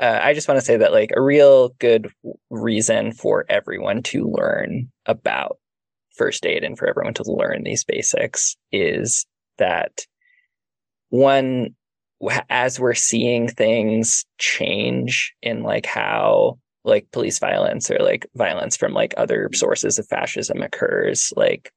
Uh, 0.00 0.20
I 0.22 0.32
just 0.32 0.46
want 0.46 0.60
to 0.60 0.64
say 0.64 0.76
that, 0.76 0.92
like, 0.92 1.10
a 1.16 1.20
real 1.20 1.70
good 1.80 2.10
reason 2.50 3.12
for 3.12 3.44
everyone 3.48 4.02
to 4.04 4.28
learn 4.28 4.90
about 5.06 5.58
first 6.14 6.46
aid 6.46 6.64
and 6.64 6.78
for 6.78 6.86
everyone 6.88 7.14
to 7.14 7.32
learn 7.32 7.62
these 7.64 7.84
basics 7.84 8.56
is 8.70 9.26
that 9.58 10.06
one, 11.10 11.74
as 12.50 12.78
we're 12.78 12.94
seeing 12.94 13.48
things 13.48 14.24
change 14.38 15.32
in 15.42 15.62
like 15.62 15.86
how 15.86 16.58
like 16.84 17.10
police 17.12 17.38
violence 17.38 17.90
or 17.90 17.98
like 17.98 18.26
violence 18.34 18.76
from 18.76 18.92
like 18.92 19.14
other 19.16 19.48
sources 19.54 19.98
of 19.98 20.06
fascism 20.08 20.62
occurs, 20.62 21.32
like 21.36 21.72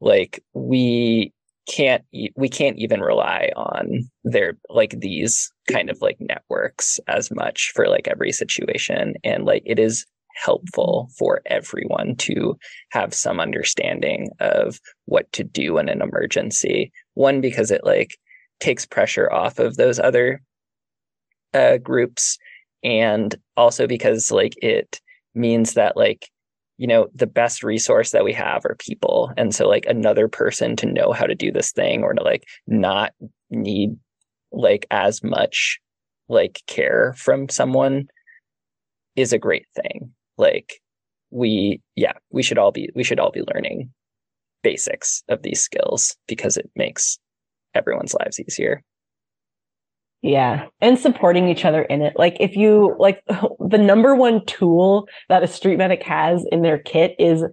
like 0.00 0.42
we 0.54 1.32
can't 1.68 2.04
we 2.36 2.48
can't 2.48 2.78
even 2.78 3.00
rely 3.00 3.50
on 3.56 4.08
their 4.24 4.56
like 4.68 4.94
these 5.00 5.50
kind 5.70 5.90
of 5.90 6.00
like 6.00 6.16
networks 6.20 7.00
as 7.08 7.30
much 7.30 7.72
for 7.74 7.88
like 7.88 8.06
every 8.08 8.32
situation. 8.32 9.14
And 9.24 9.44
like 9.44 9.62
it 9.66 9.78
is 9.78 10.06
helpful 10.36 11.08
for 11.18 11.40
everyone 11.46 12.14
to 12.16 12.56
have 12.90 13.14
some 13.14 13.40
understanding 13.40 14.30
of 14.38 14.78
what 15.06 15.30
to 15.32 15.42
do 15.42 15.78
in 15.78 15.88
an 15.88 16.02
emergency. 16.02 16.92
One 17.14 17.40
because 17.40 17.70
it 17.70 17.84
like 17.84 18.16
takes 18.60 18.86
pressure 18.86 19.32
off 19.32 19.58
of 19.58 19.76
those 19.76 19.98
other 19.98 20.42
uh, 21.52 21.78
groups. 21.78 22.38
And 22.84 23.34
also 23.56 23.86
because 23.86 24.30
like 24.30 24.54
it 24.62 25.00
means 25.34 25.74
that 25.74 25.96
like 25.96 26.28
you 26.78 26.86
know 26.86 27.08
the 27.14 27.26
best 27.26 27.62
resource 27.62 28.10
that 28.10 28.24
we 28.24 28.32
have 28.32 28.64
are 28.64 28.76
people. 28.78 29.32
And 29.36 29.54
so 29.54 29.66
like 29.66 29.86
another 29.86 30.28
person 30.28 30.76
to 30.76 30.86
know 30.86 31.12
how 31.12 31.26
to 31.26 31.34
do 31.34 31.50
this 31.50 31.72
thing 31.72 32.02
or 32.02 32.12
to 32.12 32.22
like 32.22 32.44
not 32.66 33.12
need 33.50 33.96
like 34.52 34.86
as 34.90 35.22
much 35.22 35.78
like 36.28 36.62
care 36.66 37.14
from 37.16 37.48
someone 37.48 38.08
is 39.14 39.32
a 39.32 39.38
great 39.38 39.66
thing. 39.74 40.12
Like 40.36 40.80
we 41.30 41.80
yeah 41.96 42.12
we 42.30 42.42
should 42.42 42.58
all 42.58 42.72
be 42.72 42.90
we 42.94 43.04
should 43.04 43.18
all 43.18 43.32
be 43.32 43.42
learning 43.54 43.90
basics 44.62 45.22
of 45.28 45.42
these 45.42 45.60
skills 45.60 46.16
because 46.26 46.56
it 46.56 46.70
makes 46.76 47.18
everyone's 47.74 48.14
lives 48.14 48.40
easier 48.40 48.82
yeah. 50.22 50.66
And 50.80 50.98
supporting 50.98 51.48
each 51.48 51.64
other 51.64 51.82
in 51.82 52.02
it. 52.02 52.14
Like 52.16 52.36
if 52.40 52.56
you 52.56 52.96
like 52.98 53.22
the 53.28 53.78
number 53.78 54.14
one 54.14 54.44
tool 54.46 55.08
that 55.28 55.42
a 55.42 55.46
street 55.46 55.78
medic 55.78 56.02
has 56.02 56.44
in 56.50 56.62
their 56.62 56.78
kit 56.78 57.14
is 57.18 57.44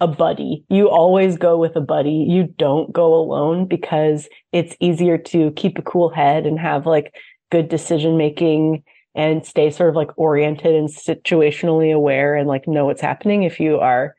a 0.00 0.06
buddy. 0.06 0.64
You 0.68 0.88
always 0.88 1.36
go 1.36 1.58
with 1.58 1.74
a 1.74 1.80
buddy. 1.80 2.26
You 2.28 2.54
don't 2.56 2.92
go 2.92 3.14
alone 3.14 3.66
because 3.66 4.28
it's 4.52 4.76
easier 4.80 5.18
to 5.18 5.50
keep 5.52 5.76
a 5.78 5.82
cool 5.82 6.08
head 6.08 6.46
and 6.46 6.58
have 6.58 6.86
like 6.86 7.14
good 7.50 7.68
decision 7.68 8.16
making 8.16 8.84
and 9.14 9.44
stay 9.44 9.70
sort 9.70 9.90
of 9.90 9.96
like 9.96 10.16
oriented 10.16 10.74
and 10.74 10.88
situationally 10.88 11.92
aware 11.92 12.36
and 12.36 12.46
like 12.46 12.68
know 12.68 12.86
what's 12.86 13.00
happening 13.00 13.42
if 13.42 13.58
you 13.58 13.78
are 13.78 14.14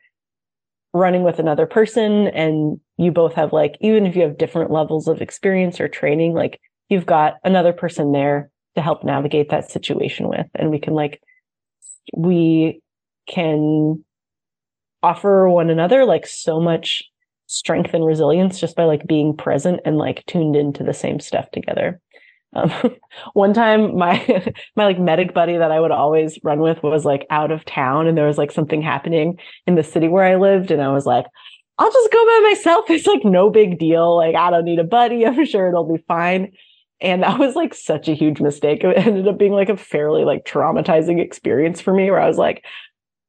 running 0.92 1.22
with 1.22 1.38
another 1.38 1.66
person 1.66 2.26
and 2.28 2.78
you 2.98 3.10
both 3.10 3.32
have 3.34 3.52
like 3.52 3.76
even 3.80 4.04
if 4.04 4.16
you 4.16 4.22
have 4.22 4.36
different 4.36 4.70
levels 4.70 5.06
of 5.08 5.22
experience 5.22 5.80
or 5.80 5.88
training 5.88 6.34
like 6.34 6.60
you've 6.90 7.06
got 7.06 7.36
another 7.42 7.72
person 7.72 8.12
there 8.12 8.50
to 8.74 8.82
help 8.82 9.02
navigate 9.02 9.48
that 9.50 9.70
situation 9.70 10.28
with. 10.28 10.46
And 10.54 10.70
we 10.70 10.78
can 10.78 10.92
like 10.92 11.22
we 12.14 12.82
can 13.26 14.04
offer 15.02 15.48
one 15.48 15.70
another 15.70 16.04
like 16.04 16.26
so 16.26 16.60
much 16.60 17.04
strength 17.46 17.94
and 17.94 18.04
resilience 18.04 18.60
just 18.60 18.76
by 18.76 18.84
like 18.84 19.06
being 19.06 19.36
present 19.36 19.80
and 19.84 19.96
like 19.96 20.24
tuned 20.26 20.56
into 20.56 20.84
the 20.84 20.92
same 20.92 21.20
stuff 21.20 21.50
together. 21.52 22.00
Um, 22.54 22.72
one 23.32 23.54
time 23.54 23.96
my 23.96 24.52
my 24.76 24.84
like 24.84 24.98
medic 24.98 25.32
buddy 25.32 25.56
that 25.56 25.70
i 25.70 25.78
would 25.78 25.92
always 25.92 26.36
run 26.42 26.58
with 26.58 26.82
was 26.82 27.04
like 27.04 27.24
out 27.30 27.52
of 27.52 27.64
town 27.64 28.08
and 28.08 28.18
there 28.18 28.26
was 28.26 28.38
like 28.38 28.50
something 28.50 28.82
happening 28.82 29.38
in 29.68 29.76
the 29.76 29.84
city 29.84 30.08
where 30.08 30.24
i 30.24 30.34
lived. 30.34 30.72
And 30.72 30.82
i 30.82 30.92
was 30.92 31.06
like 31.06 31.26
i'll 31.78 31.92
just 31.92 32.12
go 32.12 32.24
by 32.24 32.48
myself. 32.50 32.84
It's 32.90 33.06
like 33.06 33.24
no 33.24 33.50
big 33.50 33.78
deal. 33.78 34.16
Like 34.16 34.34
i 34.34 34.50
don't 34.50 34.64
need 34.64 34.80
a 34.80 34.84
buddy. 34.84 35.24
I'm 35.26 35.44
sure 35.44 35.68
it'll 35.68 35.92
be 35.92 36.02
fine 36.08 36.52
and 37.00 37.22
that 37.22 37.38
was 37.38 37.54
like 37.54 37.74
such 37.74 38.08
a 38.08 38.14
huge 38.14 38.40
mistake. 38.40 38.84
It 38.84 38.96
ended 38.98 39.28
up 39.28 39.38
being 39.38 39.52
like 39.52 39.68
a 39.68 39.76
fairly 39.76 40.24
like 40.24 40.44
traumatizing 40.44 41.20
experience 41.20 41.80
for 41.80 41.94
me 41.94 42.10
where 42.10 42.20
I 42.20 42.28
was 42.28 42.38
like, 42.38 42.64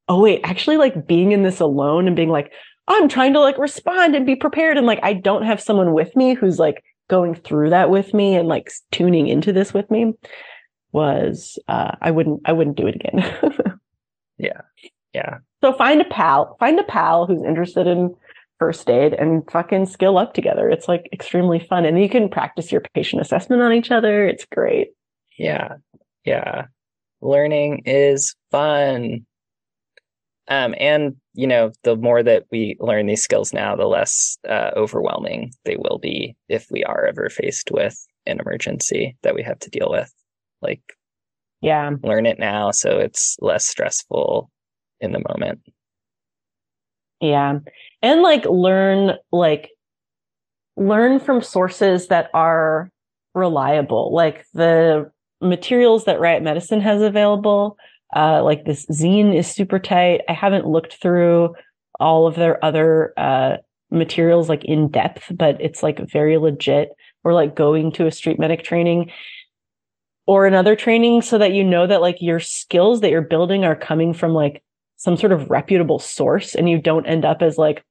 oh 0.08 0.20
wait, 0.20 0.42
actually 0.44 0.78
like 0.78 1.08
being 1.08 1.32
in 1.32 1.44
this 1.44 1.60
alone 1.60 2.08
and 2.08 2.16
being 2.16 2.30
like, 2.30 2.52
I'm 2.88 3.08
trying 3.08 3.34
to 3.34 3.40
like 3.40 3.58
respond 3.58 4.16
and 4.16 4.26
be 4.26 4.36
prepared. 4.36 4.78
And 4.78 4.88
like 4.88 5.00
I 5.04 5.14
don't 5.14 5.44
have 5.44 5.62
someone 5.62 5.94
with 5.94 6.16
me 6.16 6.34
who's 6.34 6.60
like 6.60 6.84
going 7.10 7.36
through 7.36 7.70
that 7.70 7.90
with 7.90 8.14
me 8.14 8.36
and 8.36 8.48
like 8.48 8.72
tuning 8.92 9.28
into 9.28 9.54
this 9.54 9.74
with 9.74 9.90
me 9.90 10.14
was 10.94 11.58
uh 11.68 11.92
I 12.02 12.12
wouldn't 12.12 12.42
I 12.46 12.52
wouldn't 12.52 12.78
do 12.78 12.88
it 12.88 12.96
again. 12.96 13.80
yeah. 14.38 14.62
Yeah. 15.14 15.38
So 15.62 15.74
find 15.74 16.02
a 16.02 16.06
pal, 16.06 16.58
find 16.60 16.80
a 16.80 16.84
pal 16.84 17.26
who's 17.26 17.44
interested 17.44 17.88
in 17.88 18.16
first 18.62 18.88
aid 18.92 19.16
and 19.16 19.50
fucking 19.50 19.88
skill 19.88 20.20
up 20.20 20.36
together. 20.36 20.70
It's 20.70 20.88
like 20.88 21.10
extremely 21.12 21.58
fun. 21.58 21.84
And 21.84 22.00
you 22.00 22.08
can 22.08 22.30
practice 22.30 22.72
your 22.72 22.82
patient 22.94 23.20
assessment 23.20 23.64
on 23.64 23.74
each 23.74 23.90
other. 23.90 24.28
It's 24.28 24.46
great. 24.46 24.90
Yeah. 25.36 25.78
Yeah. 26.26 26.68
Learning 27.22 27.82
is 27.88 28.36
fun. 28.52 29.26
Um, 30.48 30.76
and 30.80 31.16
you 31.34 31.48
know, 31.48 31.72
the 31.84 31.96
more 31.96 32.22
that 32.22 32.44
we 32.52 32.78
learn 32.80 33.08
these 33.08 33.24
skills 33.24 33.52
now, 33.52 33.76
the 33.76 33.88
less 33.88 34.38
uh, 34.48 34.70
overwhelming 34.76 35.54
they 35.66 35.78
will 35.78 35.98
be 35.98 36.36
if 36.48 36.68
we 36.70 36.84
are 36.84 37.08
ever 37.08 37.30
faced 37.32 37.72
with 37.72 37.98
an 38.28 38.40
emergency 38.40 39.18
that 39.24 39.34
we 39.34 39.42
have 39.42 39.58
to 39.58 39.72
deal 39.72 39.90
with. 39.90 40.14
Like, 40.62 40.84
yeah, 41.62 41.90
learn 42.04 42.28
it 42.28 42.38
now 42.38 42.70
so 42.70 43.00
it's 43.00 43.38
less 43.42 43.68
stressful 43.68 44.52
in 45.00 45.14
the 45.14 45.24
moment. 45.30 45.62
Yeah. 47.22 47.60
And 48.02 48.22
like 48.22 48.46
learn, 48.46 49.18
like, 49.32 49.70
learn 50.76 51.20
from 51.20 51.42
sources 51.42 52.08
that 52.08 52.30
are 52.34 52.90
reliable, 53.34 54.14
like 54.14 54.46
the 54.54 55.12
materials 55.40 56.06
that 56.06 56.20
Riot 56.20 56.44
Medicine 56.44 56.82
has 56.82 57.02
available 57.02 57.78
uh, 58.16 58.44
like 58.44 58.66
this 58.66 58.86
zine 58.88 59.36
is 59.36 59.48
super 59.48 59.80
tight. 59.80 60.22
I 60.28 60.34
haven't 60.34 60.68
looked 60.68 61.02
through 61.02 61.56
all 62.00 62.28
of 62.28 62.36
their 62.36 62.64
other 62.64 63.14
uh, 63.18 63.58
materials 63.90 64.50
like 64.50 64.66
in 64.66 64.90
depth, 64.90 65.32
but 65.36 65.60
it's 65.62 65.84
like 65.84 66.00
very 66.12 66.38
legit. 66.38 66.90
Or 67.24 67.34
like 67.34 67.56
going 67.56 67.92
to 67.94 68.08
a 68.08 68.12
street 68.12 68.40
medic 68.40 68.64
training 68.64 69.12
or 70.26 70.48
another 70.48 70.76
training 70.76 71.22
so 71.22 71.38
that 71.38 71.54
you 71.54 71.64
know 71.64 71.86
that 71.86 72.02
like 72.02 72.18
your 72.20 72.40
skills 72.40 73.02
that 73.02 73.12
you're 73.12 73.22
building 73.22 73.64
are 73.64 73.76
coming 73.76 74.12
from 74.12 74.34
like 74.34 74.64
some 75.02 75.18
sort 75.18 75.32
of 75.32 75.50
reputable 75.50 75.98
source 75.98 76.54
and 76.54 76.70
you 76.70 76.80
don't 76.80 77.08
end 77.08 77.26
up 77.26 77.42
as 77.42 77.58
like 77.58 77.84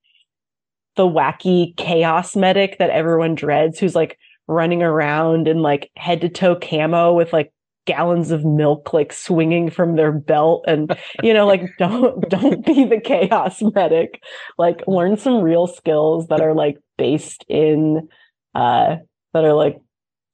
the 0.94 1.02
wacky 1.02 1.76
chaos 1.76 2.36
medic 2.36 2.78
that 2.78 2.90
everyone 2.90 3.34
dreads 3.34 3.80
who's 3.80 3.96
like 3.96 4.16
running 4.46 4.80
around 4.80 5.48
in 5.48 5.58
like 5.58 5.90
head 5.96 6.20
to 6.20 6.28
toe 6.28 6.54
camo 6.54 7.12
with 7.12 7.32
like 7.32 7.52
gallons 7.84 8.30
of 8.30 8.44
milk 8.44 8.92
like 8.92 9.12
swinging 9.12 9.70
from 9.70 9.96
their 9.96 10.12
belt 10.12 10.64
and 10.68 10.96
you 11.24 11.34
know 11.34 11.48
like 11.48 11.62
don't 11.78 12.28
don't 12.28 12.64
be 12.64 12.84
the 12.84 13.00
chaos 13.00 13.60
medic. 13.74 14.22
Like 14.56 14.86
learn 14.86 15.16
some 15.16 15.42
real 15.42 15.66
skills 15.66 16.28
that 16.28 16.40
are 16.40 16.54
like 16.54 16.78
based 16.96 17.44
in 17.48 18.08
uh 18.54 18.96
that 19.34 19.44
are 19.44 19.54
like 19.54 19.80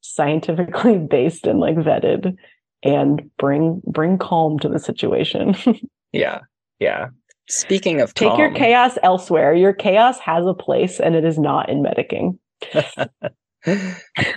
scientifically 0.02 0.98
based 1.10 1.46
and 1.46 1.58
like 1.58 1.76
vetted 1.76 2.36
and 2.82 3.30
bring 3.38 3.80
bring 3.86 4.18
calm 4.18 4.58
to 4.58 4.68
the 4.68 4.78
situation. 4.78 5.56
Yeah 6.12 6.40
yeah 6.80 7.08
speaking 7.48 8.00
of 8.00 8.12
take 8.14 8.28
calm, 8.28 8.38
your 8.38 8.52
chaos 8.52 8.98
elsewhere 9.02 9.54
your 9.54 9.72
chaos 9.72 10.18
has 10.18 10.46
a 10.46 10.54
place 10.54 11.00
and 11.00 11.14
it 11.14 11.24
is 11.24 11.38
not 11.38 11.68
in 11.68 11.82
medicing 11.82 12.38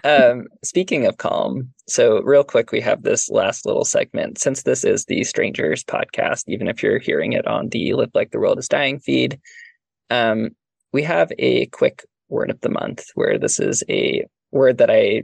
um, 0.04 0.48
speaking 0.64 1.06
of 1.06 1.18
calm, 1.18 1.72
so 1.88 2.22
real 2.22 2.44
quick, 2.44 2.72
we 2.72 2.82
have 2.82 3.04
this 3.04 3.30
last 3.30 3.66
little 3.66 3.86
segment. 3.86 4.40
Since 4.40 4.64
this 4.64 4.84
is 4.84 5.06
the 5.06 5.24
Strangers 5.24 5.84
podcast, 5.84 6.44
even 6.48 6.68
if 6.68 6.82
you're 6.82 7.00
hearing 7.00 7.34
it 7.34 7.48
on 7.48 7.70
the 7.70 7.94
Live 7.94 8.12
Like 8.14 8.32
the 8.32 8.40
World 8.40 8.60
is 8.60 8.68
Dying 8.68 9.00
feed, 9.00 9.40
um, 10.10 10.50
we 10.94 11.04
have 11.04 11.32
a 11.38 11.68
quick 11.68 12.06
word 12.30 12.50
of 12.50 12.62
the 12.62 12.70
month 12.70 13.06
where 13.16 13.38
this 13.38 13.60
is 13.60 13.84
a 13.90 14.26
word 14.52 14.80
that 14.80 14.90
I 14.90 15.24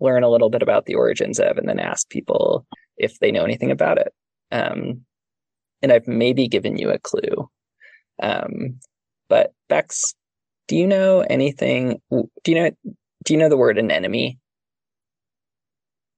learn 0.00 0.22
a 0.22 0.30
little 0.30 0.50
bit 0.50 0.62
about 0.62 0.86
the 0.86 0.94
origins 0.94 1.38
of 1.38 1.56
and 1.56 1.68
then 1.68 1.78
ask 1.78 2.08
people 2.10 2.66
if 2.96 3.18
they 3.20 3.30
know 3.30 3.44
anything 3.44 3.70
about 3.70 3.98
it. 3.98 4.12
Um, 4.52 5.04
and 5.84 5.92
I've 5.92 6.08
maybe 6.08 6.48
given 6.48 6.78
you 6.78 6.90
a 6.90 6.98
clue. 6.98 7.50
Um, 8.22 8.80
but 9.28 9.52
Bex, 9.68 10.14
do 10.66 10.76
you 10.76 10.86
know 10.86 11.20
anything? 11.28 12.00
Do 12.10 12.26
you 12.46 12.54
know 12.54 12.70
do 13.24 13.34
you 13.34 13.38
know 13.38 13.50
the 13.50 13.56
word 13.56 13.76
anemone? 13.76 14.38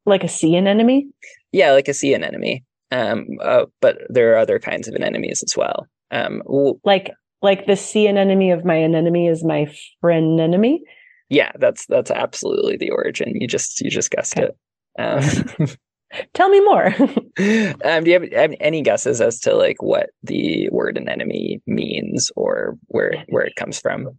Like 0.06 0.22
a 0.22 0.28
sea 0.28 0.54
anemone? 0.54 1.12
Yeah, 1.50 1.72
like 1.72 1.88
a 1.88 1.94
sea 1.94 2.14
anemone. 2.14 2.60
Um, 2.92 3.26
uh, 3.42 3.66
but 3.80 3.98
there 4.08 4.32
are 4.32 4.38
other 4.38 4.60
kinds 4.60 4.86
of 4.86 4.94
anemones 4.94 5.42
as 5.42 5.56
well. 5.56 5.88
Um, 6.12 6.42
w- 6.46 6.78
like 6.84 7.10
like 7.42 7.66
the 7.66 7.76
sea 7.76 8.06
anemone 8.06 8.52
of 8.52 8.64
my 8.64 8.76
anemone 8.76 9.26
is 9.26 9.42
my 9.42 9.66
friend 10.00 10.40
enemy. 10.40 10.80
Yeah, 11.28 11.50
that's 11.58 11.86
that's 11.86 12.12
absolutely 12.12 12.76
the 12.76 12.90
origin. 12.90 13.32
You 13.34 13.48
just 13.48 13.80
you 13.80 13.90
just 13.90 14.12
guessed 14.12 14.38
okay. 14.38 14.46
it. 14.46 15.02
Um, 15.02 15.68
Tell 16.34 16.48
me 16.48 16.60
more. 16.60 16.94
um, 17.84 18.04
do 18.04 18.10
you 18.10 18.20
have, 18.20 18.32
have, 18.32 18.54
any 18.60 18.80
guesses 18.80 19.20
as 19.20 19.38
to 19.40 19.54
like 19.54 19.82
what 19.82 20.10
the 20.22 20.68
word 20.70 20.96
anemone 20.96 21.60
means 21.66 22.30
or 22.34 22.78
where 22.86 23.24
where 23.28 23.44
it 23.44 23.56
comes 23.56 23.78
from? 23.78 24.16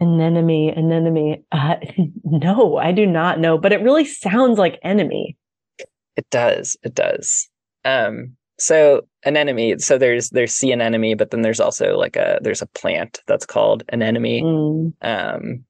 Anemone, 0.00 0.74
anemone. 0.76 1.42
Uh, 1.50 1.76
no, 2.24 2.76
I 2.76 2.92
do 2.92 3.06
not 3.06 3.40
know, 3.40 3.56
but 3.56 3.72
it 3.72 3.80
really 3.80 4.04
sounds 4.04 4.58
like 4.58 4.78
enemy. 4.82 5.36
It 6.16 6.26
does. 6.30 6.76
It 6.82 6.94
does. 6.94 7.48
Um, 7.86 8.36
so 8.58 9.06
anemone. 9.24 9.78
So 9.78 9.96
there's 9.96 10.30
there's 10.30 10.54
sea 10.54 10.72
anemone, 10.72 11.16
but 11.16 11.30
then 11.30 11.42
there's 11.42 11.60
also 11.60 11.96
like 11.96 12.16
a 12.16 12.38
there's 12.42 12.62
a 12.62 12.66
plant 12.66 13.20
that's 13.26 13.46
called 13.46 13.82
anemone. 13.88 14.94
Mm. 15.00 15.34
Um, 15.34 15.64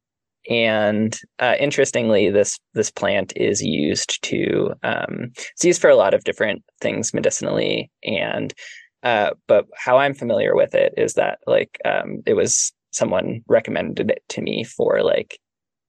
and 0.49 1.19
uh, 1.39 1.55
interestingly, 1.59 2.31
this 2.31 2.59
this 2.75 2.91
plant 2.91 3.33
is 3.37 3.63
used 3.63 4.23
to 4.25 4.73
um, 4.83 5.33
it's 5.53 5.65
used 5.65 5.81
for 5.81 5.91
a 5.91 5.97
lot 5.97 6.15
of 6.15 6.25
different 6.25 6.63
things 6.81 7.13
medicinally, 7.13 7.91
and 8.05 8.55
uh, 9.03 9.31
but 9.49 9.67
how 9.77 9.99
I'm 9.99 10.15
familiar 10.15 10.55
with 10.55 10.75
it 10.75 10.95
is 10.97 11.15
that 11.15 11.39
like 11.47 11.79
um, 11.85 12.23
it 12.27 12.35
was 12.35 12.73
someone 12.91 13.43
recommended 13.49 14.11
it 14.11 14.23
to 14.31 14.41
me 14.41 14.65
for 14.65 15.03
like 15.03 15.39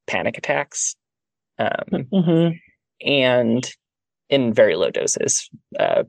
panic 0.07 0.37
attacks 0.37 0.95
um, 1.57 2.07
mm-hmm. 2.13 2.55
and 3.05 3.71
in 4.29 4.53
very 4.53 4.75
low 4.75 4.89
doses 4.89 5.49
uh, 5.79 6.03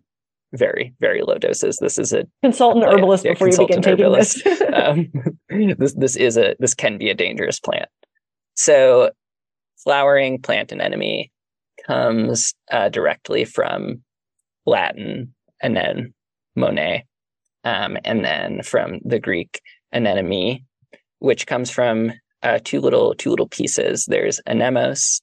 very 0.55 0.95
very 1.01 1.23
low 1.23 1.37
doses 1.37 1.79
this 1.79 1.99
is 1.99 2.13
a 2.13 2.25
consultant 2.43 2.85
a 2.85 2.89
herbalist 2.89 3.25
yeah, 3.25 3.33
before 3.33 3.49
you 3.49 3.57
begin 3.59 3.83
taking 3.83 4.05
herbalist. 4.05 4.43
this 4.45 4.63
um, 4.75 5.09
this 5.79 5.95
this 5.95 6.17
is 6.17 6.37
a 6.37 6.57
this 6.59 6.75
can 6.75 6.99
be 6.99 7.11
a 7.11 7.15
dangerous 7.15 7.61
plant 7.61 7.89
so 8.59 9.11
flowering 9.83 10.41
plant 10.41 10.73
anemone 10.73 11.29
comes 11.87 12.55
uh, 12.71 12.89
directly 12.89 13.45
from 13.45 14.03
latin 14.67 15.35
and 15.63 15.77
then 15.77 16.13
monet 16.57 17.05
um, 17.65 17.97
and 18.05 18.25
then 18.25 18.63
from 18.63 19.01
the 19.05 19.19
greek 19.19 19.61
anemone 19.93 20.61
which 21.19 21.47
comes 21.47 21.71
from 21.71 22.13
uh, 22.43 22.59
two 22.65 22.81
little 22.81 23.15
two 23.15 23.31
little 23.31 23.49
pieces. 23.49 24.07
There's 24.07 24.41
anemos 24.47 25.21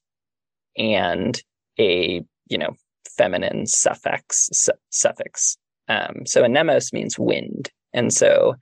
and 0.77 1.41
a 1.79 2.21
you 2.47 2.57
know 2.57 2.75
feminine 3.17 3.65
suffix 3.65 4.49
su- 4.51 4.71
suffix. 4.89 5.57
Um, 5.87 6.25
so 6.25 6.43
anemos 6.43 6.91
means 6.91 7.17
wind, 7.17 7.69
and 7.93 8.13
so 8.13 8.55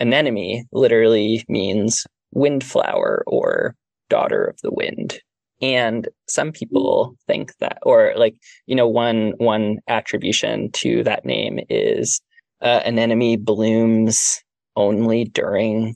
anemone 0.00 0.64
literally 0.72 1.44
means 1.48 2.06
windflower 2.32 3.24
or 3.26 3.74
daughter 4.08 4.44
of 4.44 4.60
the 4.62 4.72
wind. 4.72 5.20
And 5.60 6.08
some 6.28 6.50
people 6.50 7.14
think 7.26 7.56
that, 7.58 7.78
or 7.82 8.12
like 8.16 8.34
you 8.66 8.74
know, 8.74 8.88
one 8.88 9.34
one 9.38 9.78
attribution 9.88 10.70
to 10.72 11.04
that 11.04 11.24
name 11.24 11.60
is 11.68 12.20
uh, 12.60 12.80
anemone 12.84 13.36
blooms 13.36 14.42
only 14.76 15.24
during 15.24 15.94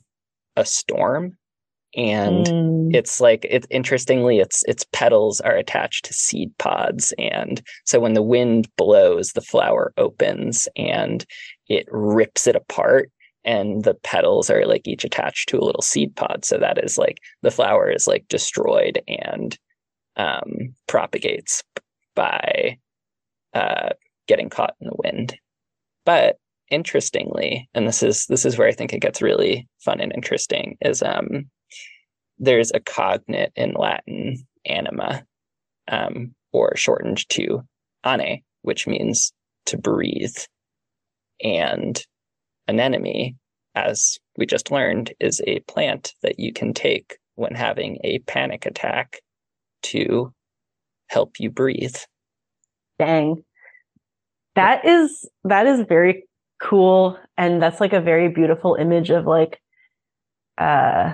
a 0.55 0.65
storm 0.65 1.37
and 1.95 2.45
mm. 2.45 2.95
it's 2.95 3.21
like 3.21 3.45
it's 3.49 3.67
interestingly 3.69 4.39
its 4.39 4.63
its 4.67 4.85
petals 4.91 5.39
are 5.41 5.55
attached 5.55 6.05
to 6.05 6.13
seed 6.13 6.55
pods 6.57 7.13
and 7.17 7.61
so 7.85 7.99
when 7.99 8.13
the 8.13 8.21
wind 8.21 8.67
blows 8.77 9.31
the 9.31 9.41
flower 9.41 9.93
opens 9.97 10.67
and 10.75 11.25
it 11.67 11.87
rips 11.89 12.45
it 12.45 12.55
apart 12.55 13.09
and 13.47 13.83
the 13.83 13.95
petals 14.03 14.51
are 14.51 14.65
like 14.65 14.87
each 14.87 15.03
attached 15.03 15.49
to 15.49 15.57
a 15.57 15.65
little 15.65 15.81
seed 15.81 16.15
pod 16.15 16.45
so 16.45 16.59
that 16.59 16.83
is 16.83 16.97
like 16.97 17.17
the 17.41 17.51
flower 17.51 17.89
is 17.89 18.05
like 18.05 18.27
destroyed 18.27 19.01
and 19.07 19.57
um, 20.17 20.75
propagates 20.87 21.63
by 22.15 22.77
uh, 23.55 23.89
getting 24.27 24.49
caught 24.49 24.75
in 24.79 24.87
the 24.87 24.95
wind 25.03 25.35
but 26.05 26.37
interestingly, 26.69 27.69
and 27.73 27.87
this 27.87 28.01
is 28.03 28.25
this 28.27 28.45
is 28.45 28.57
where 28.57 28.67
I 28.67 28.71
think 28.71 28.93
it 28.93 29.01
gets 29.01 29.21
really 29.21 29.67
fun 29.79 29.99
and 29.99 30.13
interesting, 30.13 30.77
is 30.81 31.01
um 31.01 31.49
there's 32.37 32.71
a 32.71 32.79
cognate 32.79 33.51
in 33.55 33.73
Latin 33.73 34.37
anima, 34.65 35.25
um, 35.87 36.33
or 36.53 36.75
shortened 36.75 37.27
to 37.29 37.61
ane, 38.05 38.43
which 38.61 38.87
means 38.87 39.33
to 39.65 39.77
breathe. 39.77 40.35
And 41.43 42.01
anemone, 42.67 43.37
as 43.75 44.17
we 44.37 44.45
just 44.45 44.71
learned, 44.71 45.13
is 45.19 45.41
a 45.45 45.59
plant 45.61 46.13
that 46.21 46.39
you 46.39 46.53
can 46.53 46.73
take 46.73 47.17
when 47.35 47.55
having 47.55 47.97
a 48.03 48.19
panic 48.19 48.65
attack 48.65 49.21
to 49.83 50.33
help 51.09 51.39
you 51.39 51.49
breathe. 51.49 51.95
Dang. 52.99 53.43
That 54.55 54.85
is 54.85 55.29
that 55.43 55.67
is 55.67 55.81
very 55.87 56.23
cool 56.59 57.19
and 57.37 57.61
that's 57.61 57.79
like 57.79 57.93
a 57.93 58.01
very 58.01 58.29
beautiful 58.29 58.75
image 58.75 59.11
of 59.11 59.25
like 59.27 59.61
uh 60.57 61.13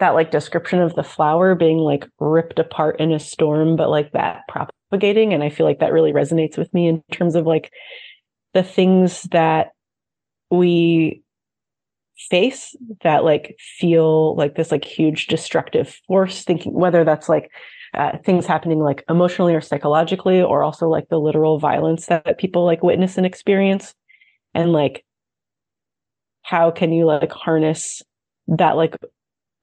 that 0.00 0.10
like 0.10 0.30
description 0.30 0.80
of 0.80 0.94
the 0.94 1.02
flower 1.02 1.54
being 1.54 1.76
like 1.76 2.06
ripped 2.18 2.58
apart 2.58 2.98
in 2.98 3.12
a 3.12 3.18
storm 3.18 3.76
but 3.76 3.90
like 3.90 4.12
that 4.12 4.40
propagating 4.48 5.34
and 5.34 5.42
I 5.42 5.50
feel 5.50 5.66
like 5.66 5.80
that 5.80 5.92
really 5.92 6.12
resonates 6.12 6.56
with 6.56 6.72
me 6.72 6.88
in 6.88 7.02
terms 7.12 7.34
of 7.34 7.46
like 7.46 7.70
the 8.54 8.62
things 8.62 9.24
that 9.32 9.68
we 10.50 11.22
face 12.30 12.74
that 13.02 13.24
like 13.24 13.56
feel 13.58 14.34
like 14.36 14.56
this 14.56 14.72
like 14.72 14.84
huge 14.84 15.28
destructive 15.28 16.00
force 16.08 16.42
thinking 16.42 16.72
whether 16.72 17.04
that's 17.04 17.28
like 17.28 17.48
uh, 17.94 18.18
things 18.24 18.46
happening 18.46 18.80
like 18.80 19.04
emotionally 19.08 19.54
or 19.54 19.60
psychologically 19.60 20.42
or 20.42 20.62
also 20.62 20.88
like 20.88 21.08
the 21.08 21.18
literal 21.18 21.58
violence 21.58 22.06
that 22.06 22.38
people 22.38 22.64
like 22.64 22.82
witness 22.82 23.16
and 23.16 23.26
experience. 23.26 23.94
And 24.54 24.72
like 24.72 25.04
how 26.42 26.70
can 26.70 26.92
you 26.92 27.06
like 27.06 27.32
harness 27.32 28.02
that 28.48 28.76
like 28.76 28.96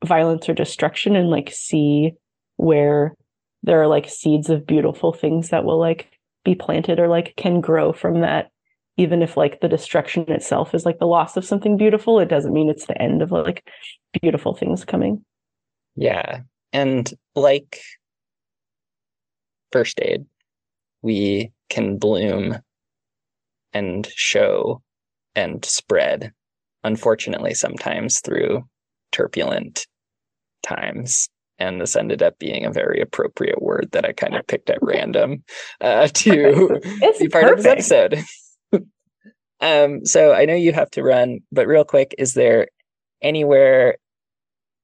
violence 0.03 0.47
or 0.49 0.53
destruction 0.53 1.15
and 1.15 1.29
like 1.29 1.51
see 1.51 2.13
where 2.57 3.15
there 3.63 3.81
are 3.81 3.87
like 3.87 4.09
seeds 4.09 4.49
of 4.49 4.67
beautiful 4.67 5.11
things 5.11 5.49
that 5.49 5.65
will 5.65 5.79
like 5.79 6.09
be 6.43 6.55
planted 6.55 6.99
or 6.99 7.07
like 7.07 7.35
can 7.37 7.61
grow 7.61 7.91
from 7.91 8.21
that 8.21 8.51
even 8.97 9.21
if 9.21 9.35
like 9.35 9.59
the 9.61 9.67
destruction 9.67 10.29
itself 10.31 10.73
is 10.73 10.85
like 10.85 10.99
the 10.99 11.05
loss 11.05 11.37
of 11.37 11.45
something 11.45 11.77
beautiful 11.77 12.19
it 12.19 12.29
doesn't 12.29 12.53
mean 12.53 12.69
it's 12.69 12.85
the 12.85 13.01
end 13.01 13.21
of 13.21 13.31
like 13.31 13.67
beautiful 14.21 14.53
things 14.53 14.85
coming 14.85 15.23
yeah 15.95 16.41
and 16.73 17.13
like 17.35 17.79
first 19.71 19.99
aid 20.01 20.25
we 21.01 21.51
can 21.69 21.97
bloom 21.97 22.57
and 23.73 24.07
show 24.15 24.81
and 25.35 25.65
spread 25.65 26.31
unfortunately 26.83 27.53
sometimes 27.53 28.19
through 28.21 28.63
turbulent 29.11 29.87
times 30.63 31.29
and 31.57 31.79
this 31.79 31.95
ended 31.95 32.21
up 32.21 32.37
being 32.37 32.65
a 32.65 32.71
very 32.71 32.99
appropriate 32.99 33.61
word 33.61 33.89
that 33.93 34.05
I 34.05 34.11
kind 34.11 34.35
of 34.35 34.45
picked 34.45 34.69
at 34.69 34.79
random 34.81 35.43
uh, 35.79 36.07
to 36.07 36.79
be 37.19 37.29
part 37.29 37.45
perfect. 37.45 37.59
of 37.59 37.63
this 37.63 37.65
episode. 37.65 38.23
Um, 39.61 40.05
so 40.05 40.33
I 40.33 40.45
know 40.45 40.55
you 40.55 40.73
have 40.73 40.91
to 40.91 41.03
run, 41.03 41.39
but 41.51 41.67
real 41.67 41.85
quick, 41.85 42.13
is 42.17 42.33
there 42.33 42.67
anywhere 43.21 43.97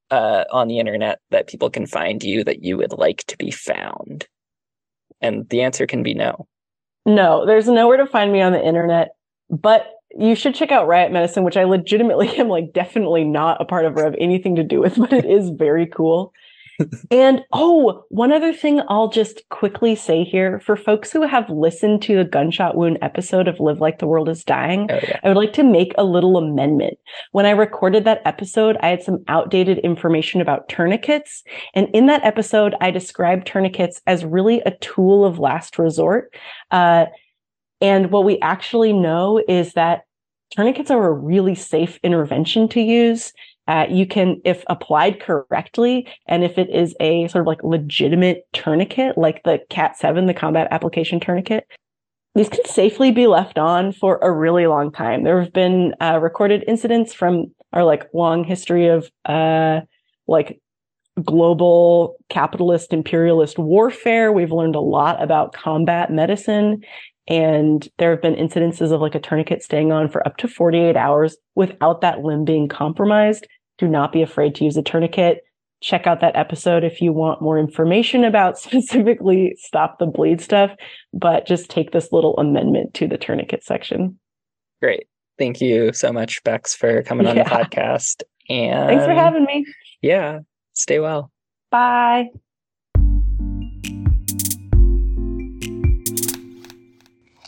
uh, 0.10 0.46
on 0.52 0.68
the 0.68 0.80
internet 0.80 1.20
that 1.30 1.48
people 1.48 1.70
can 1.70 1.86
find 1.86 2.24
you 2.24 2.44
that 2.44 2.64
you 2.64 2.78
would 2.78 2.94
like 2.94 3.24
to 3.28 3.38
be 3.38 3.52
found? 3.52 4.28
And 5.20 5.48
the 5.50 5.62
answer 5.62 5.86
can 5.86 6.04
be 6.04 6.14
no. 6.14 6.48
No, 7.06 7.46
there's 7.46 7.68
nowhere 7.68 7.98
to 7.98 8.06
find 8.06 8.32
me 8.32 8.42
on 8.42 8.54
the 8.54 8.66
internet, 8.66 9.10
but 9.50 9.88
you 10.18 10.36
should 10.36 10.56
check 10.56 10.72
out 10.72 10.88
Riot 10.88 11.12
Medicine, 11.12 11.44
which 11.44 11.58
I 11.58 11.64
legitimately 11.64 12.30
am 12.38 12.48
like 12.48 12.74
definitely 12.74 13.24
not 13.24 13.62
a 13.62 13.66
part 13.66 13.86
of 13.86 13.96
or 13.98 14.04
have 14.04 14.16
anything 14.20 14.56
to 14.56 14.64
do 14.64 14.80
with, 14.80 14.98
but 14.98 15.14
it 15.14 15.26
is 15.26 15.50
very 15.50 15.86
cool 15.86 16.34
and 17.12 17.44
oh, 17.52 18.04
one 18.10 18.32
other 18.32 18.54
thing 18.54 18.82
I'll 18.88 19.10
just 19.10 19.48
quickly 19.50 19.96
say 19.96 20.24
here 20.24 20.60
for 20.60 20.76
folks 20.76 21.12
who 21.12 21.22
have 21.24 21.50
listened 21.50 22.02
to 22.04 22.16
the 22.16 22.24
gunshot 22.24 22.76
wound 22.76 22.98
episode 23.02 23.48
of 23.48 23.60
Live 23.60 23.80
Like 23.80 24.00
the 24.00 24.08
World 24.08 24.30
is 24.30 24.44
Dying, 24.44 24.88
oh, 24.92 25.00
yeah. 25.02 25.20
I 25.24 25.28
would 25.28 25.38
like 25.38 25.54
to 25.54 25.64
make 25.64 25.94
a 25.98 26.04
little 26.04 26.38
amendment. 26.38 26.98
When 27.32 27.46
I 27.46 27.52
recorded 27.52 28.04
that 28.06 28.22
episode, 28.26 28.78
I 28.82 28.90
had 28.90 29.04
some 29.04 29.24
outdated 29.28 29.80
information 29.80 30.42
about 30.42 30.70
tourniquets. 30.70 31.44
And 31.74 31.88
in 31.94 32.06
that 32.08 32.24
episode, 32.24 32.76
I 32.82 32.92
described 32.92 33.48
tourniquets 33.48 34.02
as 34.08 34.26
really 34.26 34.62
a 34.66 34.72
tool 34.78 35.26
of 35.26 35.40
last 35.40 35.78
resort. 35.78 36.34
Uh, 36.72 37.06
and 37.82 38.12
what 38.12 38.26
we 38.26 38.40
actually 38.40 38.94
know 38.94 39.42
is 39.48 39.74
that 39.74 40.04
tourniquets 40.52 40.92
are 40.92 41.08
a 41.08 41.14
really 41.14 41.56
safe 41.56 42.00
intervention 42.04 42.68
to 42.70 42.82
use. 42.82 43.34
Uh, 43.68 43.86
you 43.89 44.05
can, 44.05 44.41
if 44.43 44.64
applied 44.68 45.20
correctly, 45.20 46.07
and 46.28 46.43
if 46.43 46.57
it 46.57 46.70
is 46.70 46.95
a 46.99 47.28
sort 47.28 47.43
of 47.43 47.47
like 47.47 47.64
legitimate 47.64 48.47
tourniquet, 48.53 49.18
like 49.18 49.43
the 49.43 49.59
CAT 49.70 49.97
7, 49.97 50.26
the 50.26 50.34
combat 50.34 50.68
application 50.72 51.20
tourniquet, 51.20 51.68
these 52.34 52.49
can 52.49 52.66
safely 52.66 53.12
be 53.12 53.28
left 53.28 53.57
on 53.57 53.91
for 53.91 54.18
a 54.22 54.32
really 54.32 54.66
long 54.68 54.91
time. 54.91 55.24
There 55.24 55.41
have 55.41 55.53
been 55.53 55.93
uh, 56.01 56.20
recorded 56.22 56.64
incidents 56.68 57.14
from 57.14 57.53
our 57.74 57.84
like 57.84 58.07
long 58.14 58.43
history 58.43 58.88
of 58.88 59.09
uh, 59.26 59.82
like 60.28 60.59
global 61.24 62.16
capitalist 62.30 62.93
imperialist 62.93 63.59
warfare. 63.59 64.32
We've 64.32 64.51
learned 64.51 64.76
a 64.76 64.82
lot 64.82 65.22
about 65.22 65.53
combat 65.53 66.12
medicine. 66.12 66.84
And 67.32 67.88
there 67.98 68.12
have 68.12 68.22
been 68.22 68.36
incidences 68.36 68.92
of 68.92 69.00
like 69.00 69.16
a 69.16 69.20
tourniquet 69.20 69.64
staying 69.64 69.94
on 69.94 70.10
for 70.10 70.26
up 70.28 70.36
to 70.38 70.50
48 70.50 70.98
hours 70.98 71.38
without 71.56 72.02
that 72.02 72.20
limb 72.20 72.44
being 72.44 72.68
compromised. 72.68 73.48
Do 73.78 73.88
not 73.88 74.12
be 74.12 74.22
afraid 74.22 74.54
to 74.56 74.66
use 74.66 74.76
a 74.76 74.84
tourniquet. 74.84 75.42
Check 75.80 76.06
out 76.06 76.20
that 76.20 76.36
episode 76.36 76.84
if 76.84 77.02
you 77.02 77.14
want 77.14 77.42
more 77.42 77.58
information 77.58 78.26
about 78.26 78.58
specifically 78.60 79.56
stop 79.58 79.98
the 79.98 80.08
bleed 80.08 80.42
stuff, 80.42 80.72
but 81.14 81.48
just 81.48 81.70
take 81.70 81.92
this 81.92 82.12
little 82.12 82.36
amendment 82.38 82.94
to 82.96 83.08
the 83.08 83.18
tourniquet 83.18 83.64
section. 83.64 84.20
Great. 84.82 85.08
Thank 85.40 85.62
you 85.62 85.94
so 85.94 86.12
much, 86.12 86.44
Bex, 86.44 86.76
for 86.76 87.02
coming 87.04 87.28
on 87.28 87.38
yeah. 87.38 87.46
the 87.46 87.50
podcast. 87.50 88.24
And 88.50 88.90
thanks 88.90 89.06
for 89.06 89.14
having 89.14 89.46
me. 89.46 89.66
Yeah. 90.02 90.40
Stay 90.74 91.00
well. 91.00 91.32
Bye. 91.72 92.28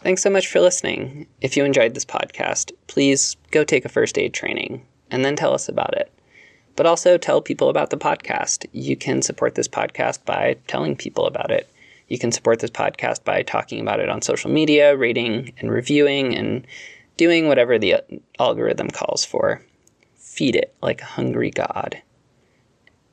Thanks 0.04 0.22
so 0.22 0.30
much 0.30 0.48
for 0.48 0.60
listening. 0.60 1.28
If 1.40 1.56
you 1.56 1.64
enjoyed 1.64 1.94
this 1.94 2.04
podcast, 2.04 2.74
please 2.88 3.38
go 3.52 3.64
take 3.64 3.86
a 3.86 3.90
first 3.90 4.18
aid 4.18 4.34
training 4.34 4.86
and 5.10 5.24
then 5.24 5.38
tell 5.38 5.54
us 5.54 5.70
about 5.70 5.96
it. 5.96 6.12
But 6.76 6.86
also 6.86 7.18
tell 7.18 7.42
people 7.42 7.70
about 7.70 7.90
the 7.90 7.96
podcast. 7.96 8.66
You 8.74 8.98
can 8.98 9.22
support 9.22 9.56
this 9.56 9.70
podcast 9.70 10.26
by 10.26 10.58
telling 10.68 10.98
people 10.98 11.26
about 11.26 11.52
it. 11.52 11.70
You 12.10 12.20
can 12.20 12.34
support 12.34 12.60
this 12.60 12.70
podcast 12.70 13.24
by 13.24 13.44
talking 13.44 13.80
about 13.80 14.02
it 14.02 14.10
on 14.10 14.22
social 14.22 14.52
media, 14.52 14.98
rating 14.98 15.54
and 15.60 15.72
reviewing, 15.72 16.36
and 16.36 16.68
doing 17.16 17.48
whatever 17.48 17.80
the 17.80 17.94
uh, 17.94 18.02
algorithm 18.40 18.90
calls 18.90 19.24
for. 19.24 19.62
Feed 20.18 20.58
it 20.58 20.76
like 20.82 21.02
a 21.02 21.06
hungry 21.06 21.50
god. 21.50 22.02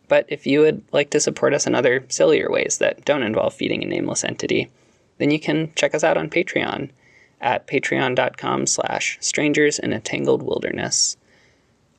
But 0.08 0.26
if 0.26 0.44
you 0.44 0.62
would 0.62 0.82
like 0.90 1.10
to 1.10 1.20
support 1.20 1.54
us 1.54 1.68
in 1.68 1.76
other 1.76 2.04
sillier 2.08 2.50
ways 2.50 2.78
that 2.78 3.04
don't 3.04 3.22
involve 3.22 3.54
feeding 3.54 3.84
a 3.84 3.86
nameless 3.86 4.24
entity, 4.24 4.72
then 5.20 5.30
you 5.30 5.38
can 5.38 5.70
check 5.76 5.94
us 5.94 6.02
out 6.02 6.16
on 6.16 6.30
Patreon 6.30 6.90
at 7.40 7.66
patreon.com 7.66 8.66
slash 8.66 9.18
strangers 9.20 9.78
in 9.78 9.92
a 9.92 10.00
tangled 10.00 10.42
wilderness. 10.42 11.16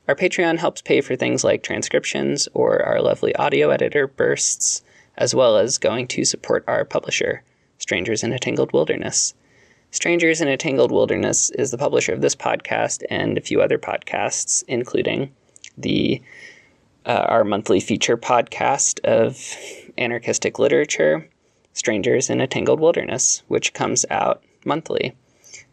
Our 0.08 0.16
Patreon 0.16 0.58
helps 0.58 0.82
pay 0.82 1.00
for 1.00 1.14
things 1.14 1.44
like 1.44 1.62
transcriptions 1.62 2.48
or 2.52 2.82
our 2.82 3.00
lovely 3.00 3.34
audio 3.36 3.70
editor 3.70 4.08
bursts, 4.08 4.82
as 5.16 5.34
well 5.34 5.56
as 5.56 5.78
going 5.78 6.08
to 6.08 6.24
support 6.24 6.64
our 6.66 6.84
publisher, 6.84 7.44
Strangers 7.78 8.24
in 8.24 8.32
a 8.32 8.38
Tangled 8.38 8.72
Wilderness. 8.72 9.34
Strangers 9.92 10.40
in 10.40 10.48
a 10.48 10.56
Tangled 10.56 10.90
Wilderness 10.90 11.50
is 11.50 11.70
the 11.70 11.78
publisher 11.78 12.12
of 12.12 12.22
this 12.22 12.34
podcast 12.34 13.04
and 13.08 13.38
a 13.38 13.42
few 13.42 13.60
other 13.60 13.78
podcasts, 13.78 14.64
including 14.66 15.32
the 15.78 16.20
uh, 17.06 17.26
our 17.28 17.44
monthly 17.44 17.80
feature 17.80 18.16
podcast 18.16 19.00
of 19.04 19.56
anarchistic 19.98 20.58
literature, 20.58 21.28
Strangers 21.74 22.28
in 22.28 22.40
a 22.40 22.46
Tangled 22.46 22.80
Wilderness, 22.80 23.42
which 23.48 23.72
comes 23.72 24.04
out 24.10 24.42
monthly, 24.64 25.14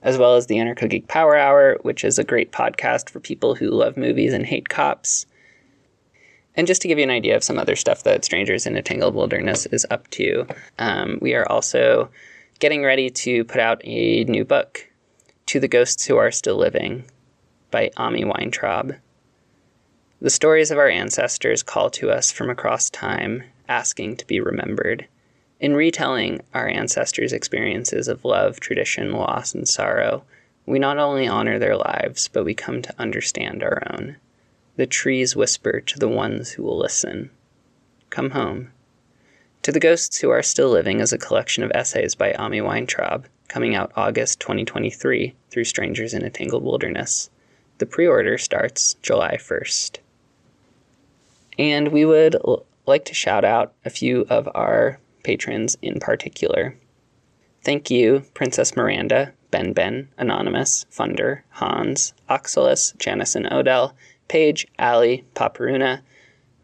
as 0.01 0.17
well 0.17 0.35
as 0.35 0.47
the 0.47 0.55
Anarcho 0.55 0.89
Geek 0.89 1.07
Power 1.07 1.35
Hour, 1.35 1.77
which 1.81 2.03
is 2.03 2.17
a 2.17 2.23
great 2.23 2.51
podcast 2.51 3.09
for 3.09 3.19
people 3.19 3.55
who 3.55 3.69
love 3.69 3.97
movies 3.97 4.33
and 4.33 4.45
hate 4.45 4.69
cops. 4.69 5.25
And 6.55 6.67
just 6.67 6.81
to 6.81 6.87
give 6.87 6.97
you 6.97 7.03
an 7.03 7.09
idea 7.09 7.35
of 7.35 7.43
some 7.43 7.57
other 7.57 7.75
stuff 7.75 8.03
that 8.03 8.25
Strangers 8.25 8.65
in 8.65 8.75
a 8.75 8.81
Tangled 8.81 9.15
Wilderness 9.15 9.65
is 9.67 9.85
up 9.89 10.09
to, 10.11 10.47
um, 10.77 11.19
we 11.21 11.35
are 11.35 11.49
also 11.49 12.09
getting 12.59 12.83
ready 12.83 13.09
to 13.09 13.43
put 13.45 13.61
out 13.61 13.81
a 13.83 14.23
new 14.25 14.43
book, 14.43 14.89
To 15.47 15.59
the 15.59 15.67
Ghosts 15.67 16.05
Who 16.05 16.17
Are 16.17 16.31
Still 16.31 16.57
Living, 16.57 17.05
by 17.71 17.91
Ami 17.97 18.25
Weintraub. 18.25 18.95
The 20.21 20.29
stories 20.29 20.69
of 20.69 20.77
our 20.77 20.89
ancestors 20.89 21.63
call 21.63 21.89
to 21.91 22.11
us 22.11 22.31
from 22.31 22.49
across 22.49 22.89
time, 22.89 23.43
asking 23.69 24.17
to 24.17 24.27
be 24.27 24.41
remembered. 24.41 25.07
In 25.59 25.75
retelling 25.75 26.41
our 26.53 26.69
ancestors' 26.69 27.33
experiences 27.33 28.07
of 28.07 28.23
love, 28.23 28.61
tradition, 28.61 29.11
loss, 29.11 29.53
and 29.53 29.67
sorrow, 29.67 30.23
we 30.65 30.79
not 30.79 30.97
only 30.97 31.27
honor 31.27 31.59
their 31.59 31.75
lives, 31.75 32.29
but 32.31 32.45
we 32.45 32.53
come 32.53 32.81
to 32.81 32.95
understand 32.97 33.61
our 33.61 33.83
own. 33.91 34.15
The 34.77 34.87
trees 34.87 35.35
whisper 35.35 35.81
to 35.81 35.99
the 35.99 36.07
ones 36.07 36.51
who 36.51 36.63
will 36.63 36.77
listen 36.77 37.31
Come 38.09 38.29
home. 38.31 38.71
To 39.63 39.73
the 39.73 39.79
Ghosts 39.79 40.19
Who 40.19 40.29
Are 40.29 40.41
Still 40.41 40.69
Living 40.69 41.01
is 41.01 41.11
a 41.11 41.17
collection 41.17 41.63
of 41.63 41.71
essays 41.75 42.15
by 42.15 42.33
Ami 42.33 42.61
Weintraub, 42.61 43.25
coming 43.49 43.75
out 43.75 43.91
August 43.97 44.39
2023 44.39 45.35
through 45.51 45.63
Strangers 45.65 46.13
in 46.13 46.23
a 46.23 46.29
Tangled 46.29 46.63
Wilderness. 46.63 47.29
The 47.79 47.85
pre 47.85 48.07
order 48.07 48.37
starts 48.37 48.95
July 49.01 49.35
1st. 49.35 49.97
And 51.57 51.89
we 51.89 52.05
would 52.05 52.37
like 52.85 53.03
to 53.05 53.13
shout 53.13 53.43
out 53.43 53.73
a 53.83 53.89
few 53.89 54.25
of 54.29 54.47
our 54.55 54.99
patrons 55.29 55.77
in 55.83 55.99
particular. 55.99 56.75
Thank 57.63 57.91
you, 57.91 58.23
Princess 58.33 58.75
Miranda, 58.75 59.31
Ben 59.51 59.73
Ben, 59.73 60.07
Anonymous, 60.17 60.87
Funder, 60.91 61.41
Hans, 61.49 62.15
Oxalis, 62.29 62.93
Janison 62.97 63.51
Odell, 63.51 63.95
Paige, 64.27 64.65
Ali, 64.79 65.23
Paparuna, 65.35 66.01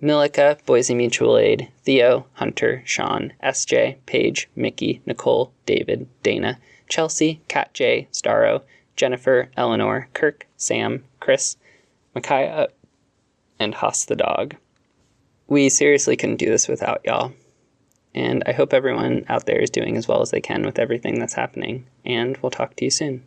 Milica, 0.01 0.57
Boise 0.65 0.95
Mutual 0.95 1.37
Aid, 1.37 1.67
Theo, 1.83 2.25
Hunter, 2.33 2.81
Sean, 2.85 3.33
SJ, 3.43 3.97
Paige, 4.07 4.49
Mickey, 4.55 4.99
Nicole, 5.05 5.53
David, 5.67 6.07
Dana, 6.23 6.57
Chelsea, 6.89 7.41
Cat 7.47 7.71
J, 7.71 8.07
Starro, 8.11 8.63
Jennifer, 8.95 9.51
Eleanor, 9.55 10.09
Kirk, 10.13 10.47
Sam, 10.57 11.03
Chris, 11.19 11.55
Micaiah, 12.15 12.69
and 13.59 13.75
Haas 13.75 14.05
the 14.05 14.15
dog. 14.15 14.55
We 15.47 15.69
seriously 15.69 16.17
couldn't 16.17 16.37
do 16.37 16.49
this 16.49 16.67
without 16.67 17.01
y'all. 17.05 17.31
And 18.15 18.43
I 18.47 18.53
hope 18.53 18.73
everyone 18.73 19.25
out 19.27 19.45
there 19.45 19.59
is 19.59 19.69
doing 19.69 19.97
as 19.97 20.07
well 20.07 20.21
as 20.21 20.31
they 20.31 20.39
can 20.41 20.65
with 20.65 20.79
everything 20.79 21.19
that's 21.19 21.33
happening. 21.33 21.85
And 22.05 22.37
we'll 22.37 22.49
talk 22.49 22.75
to 22.77 22.85
you 22.85 22.89
soon. 22.89 23.23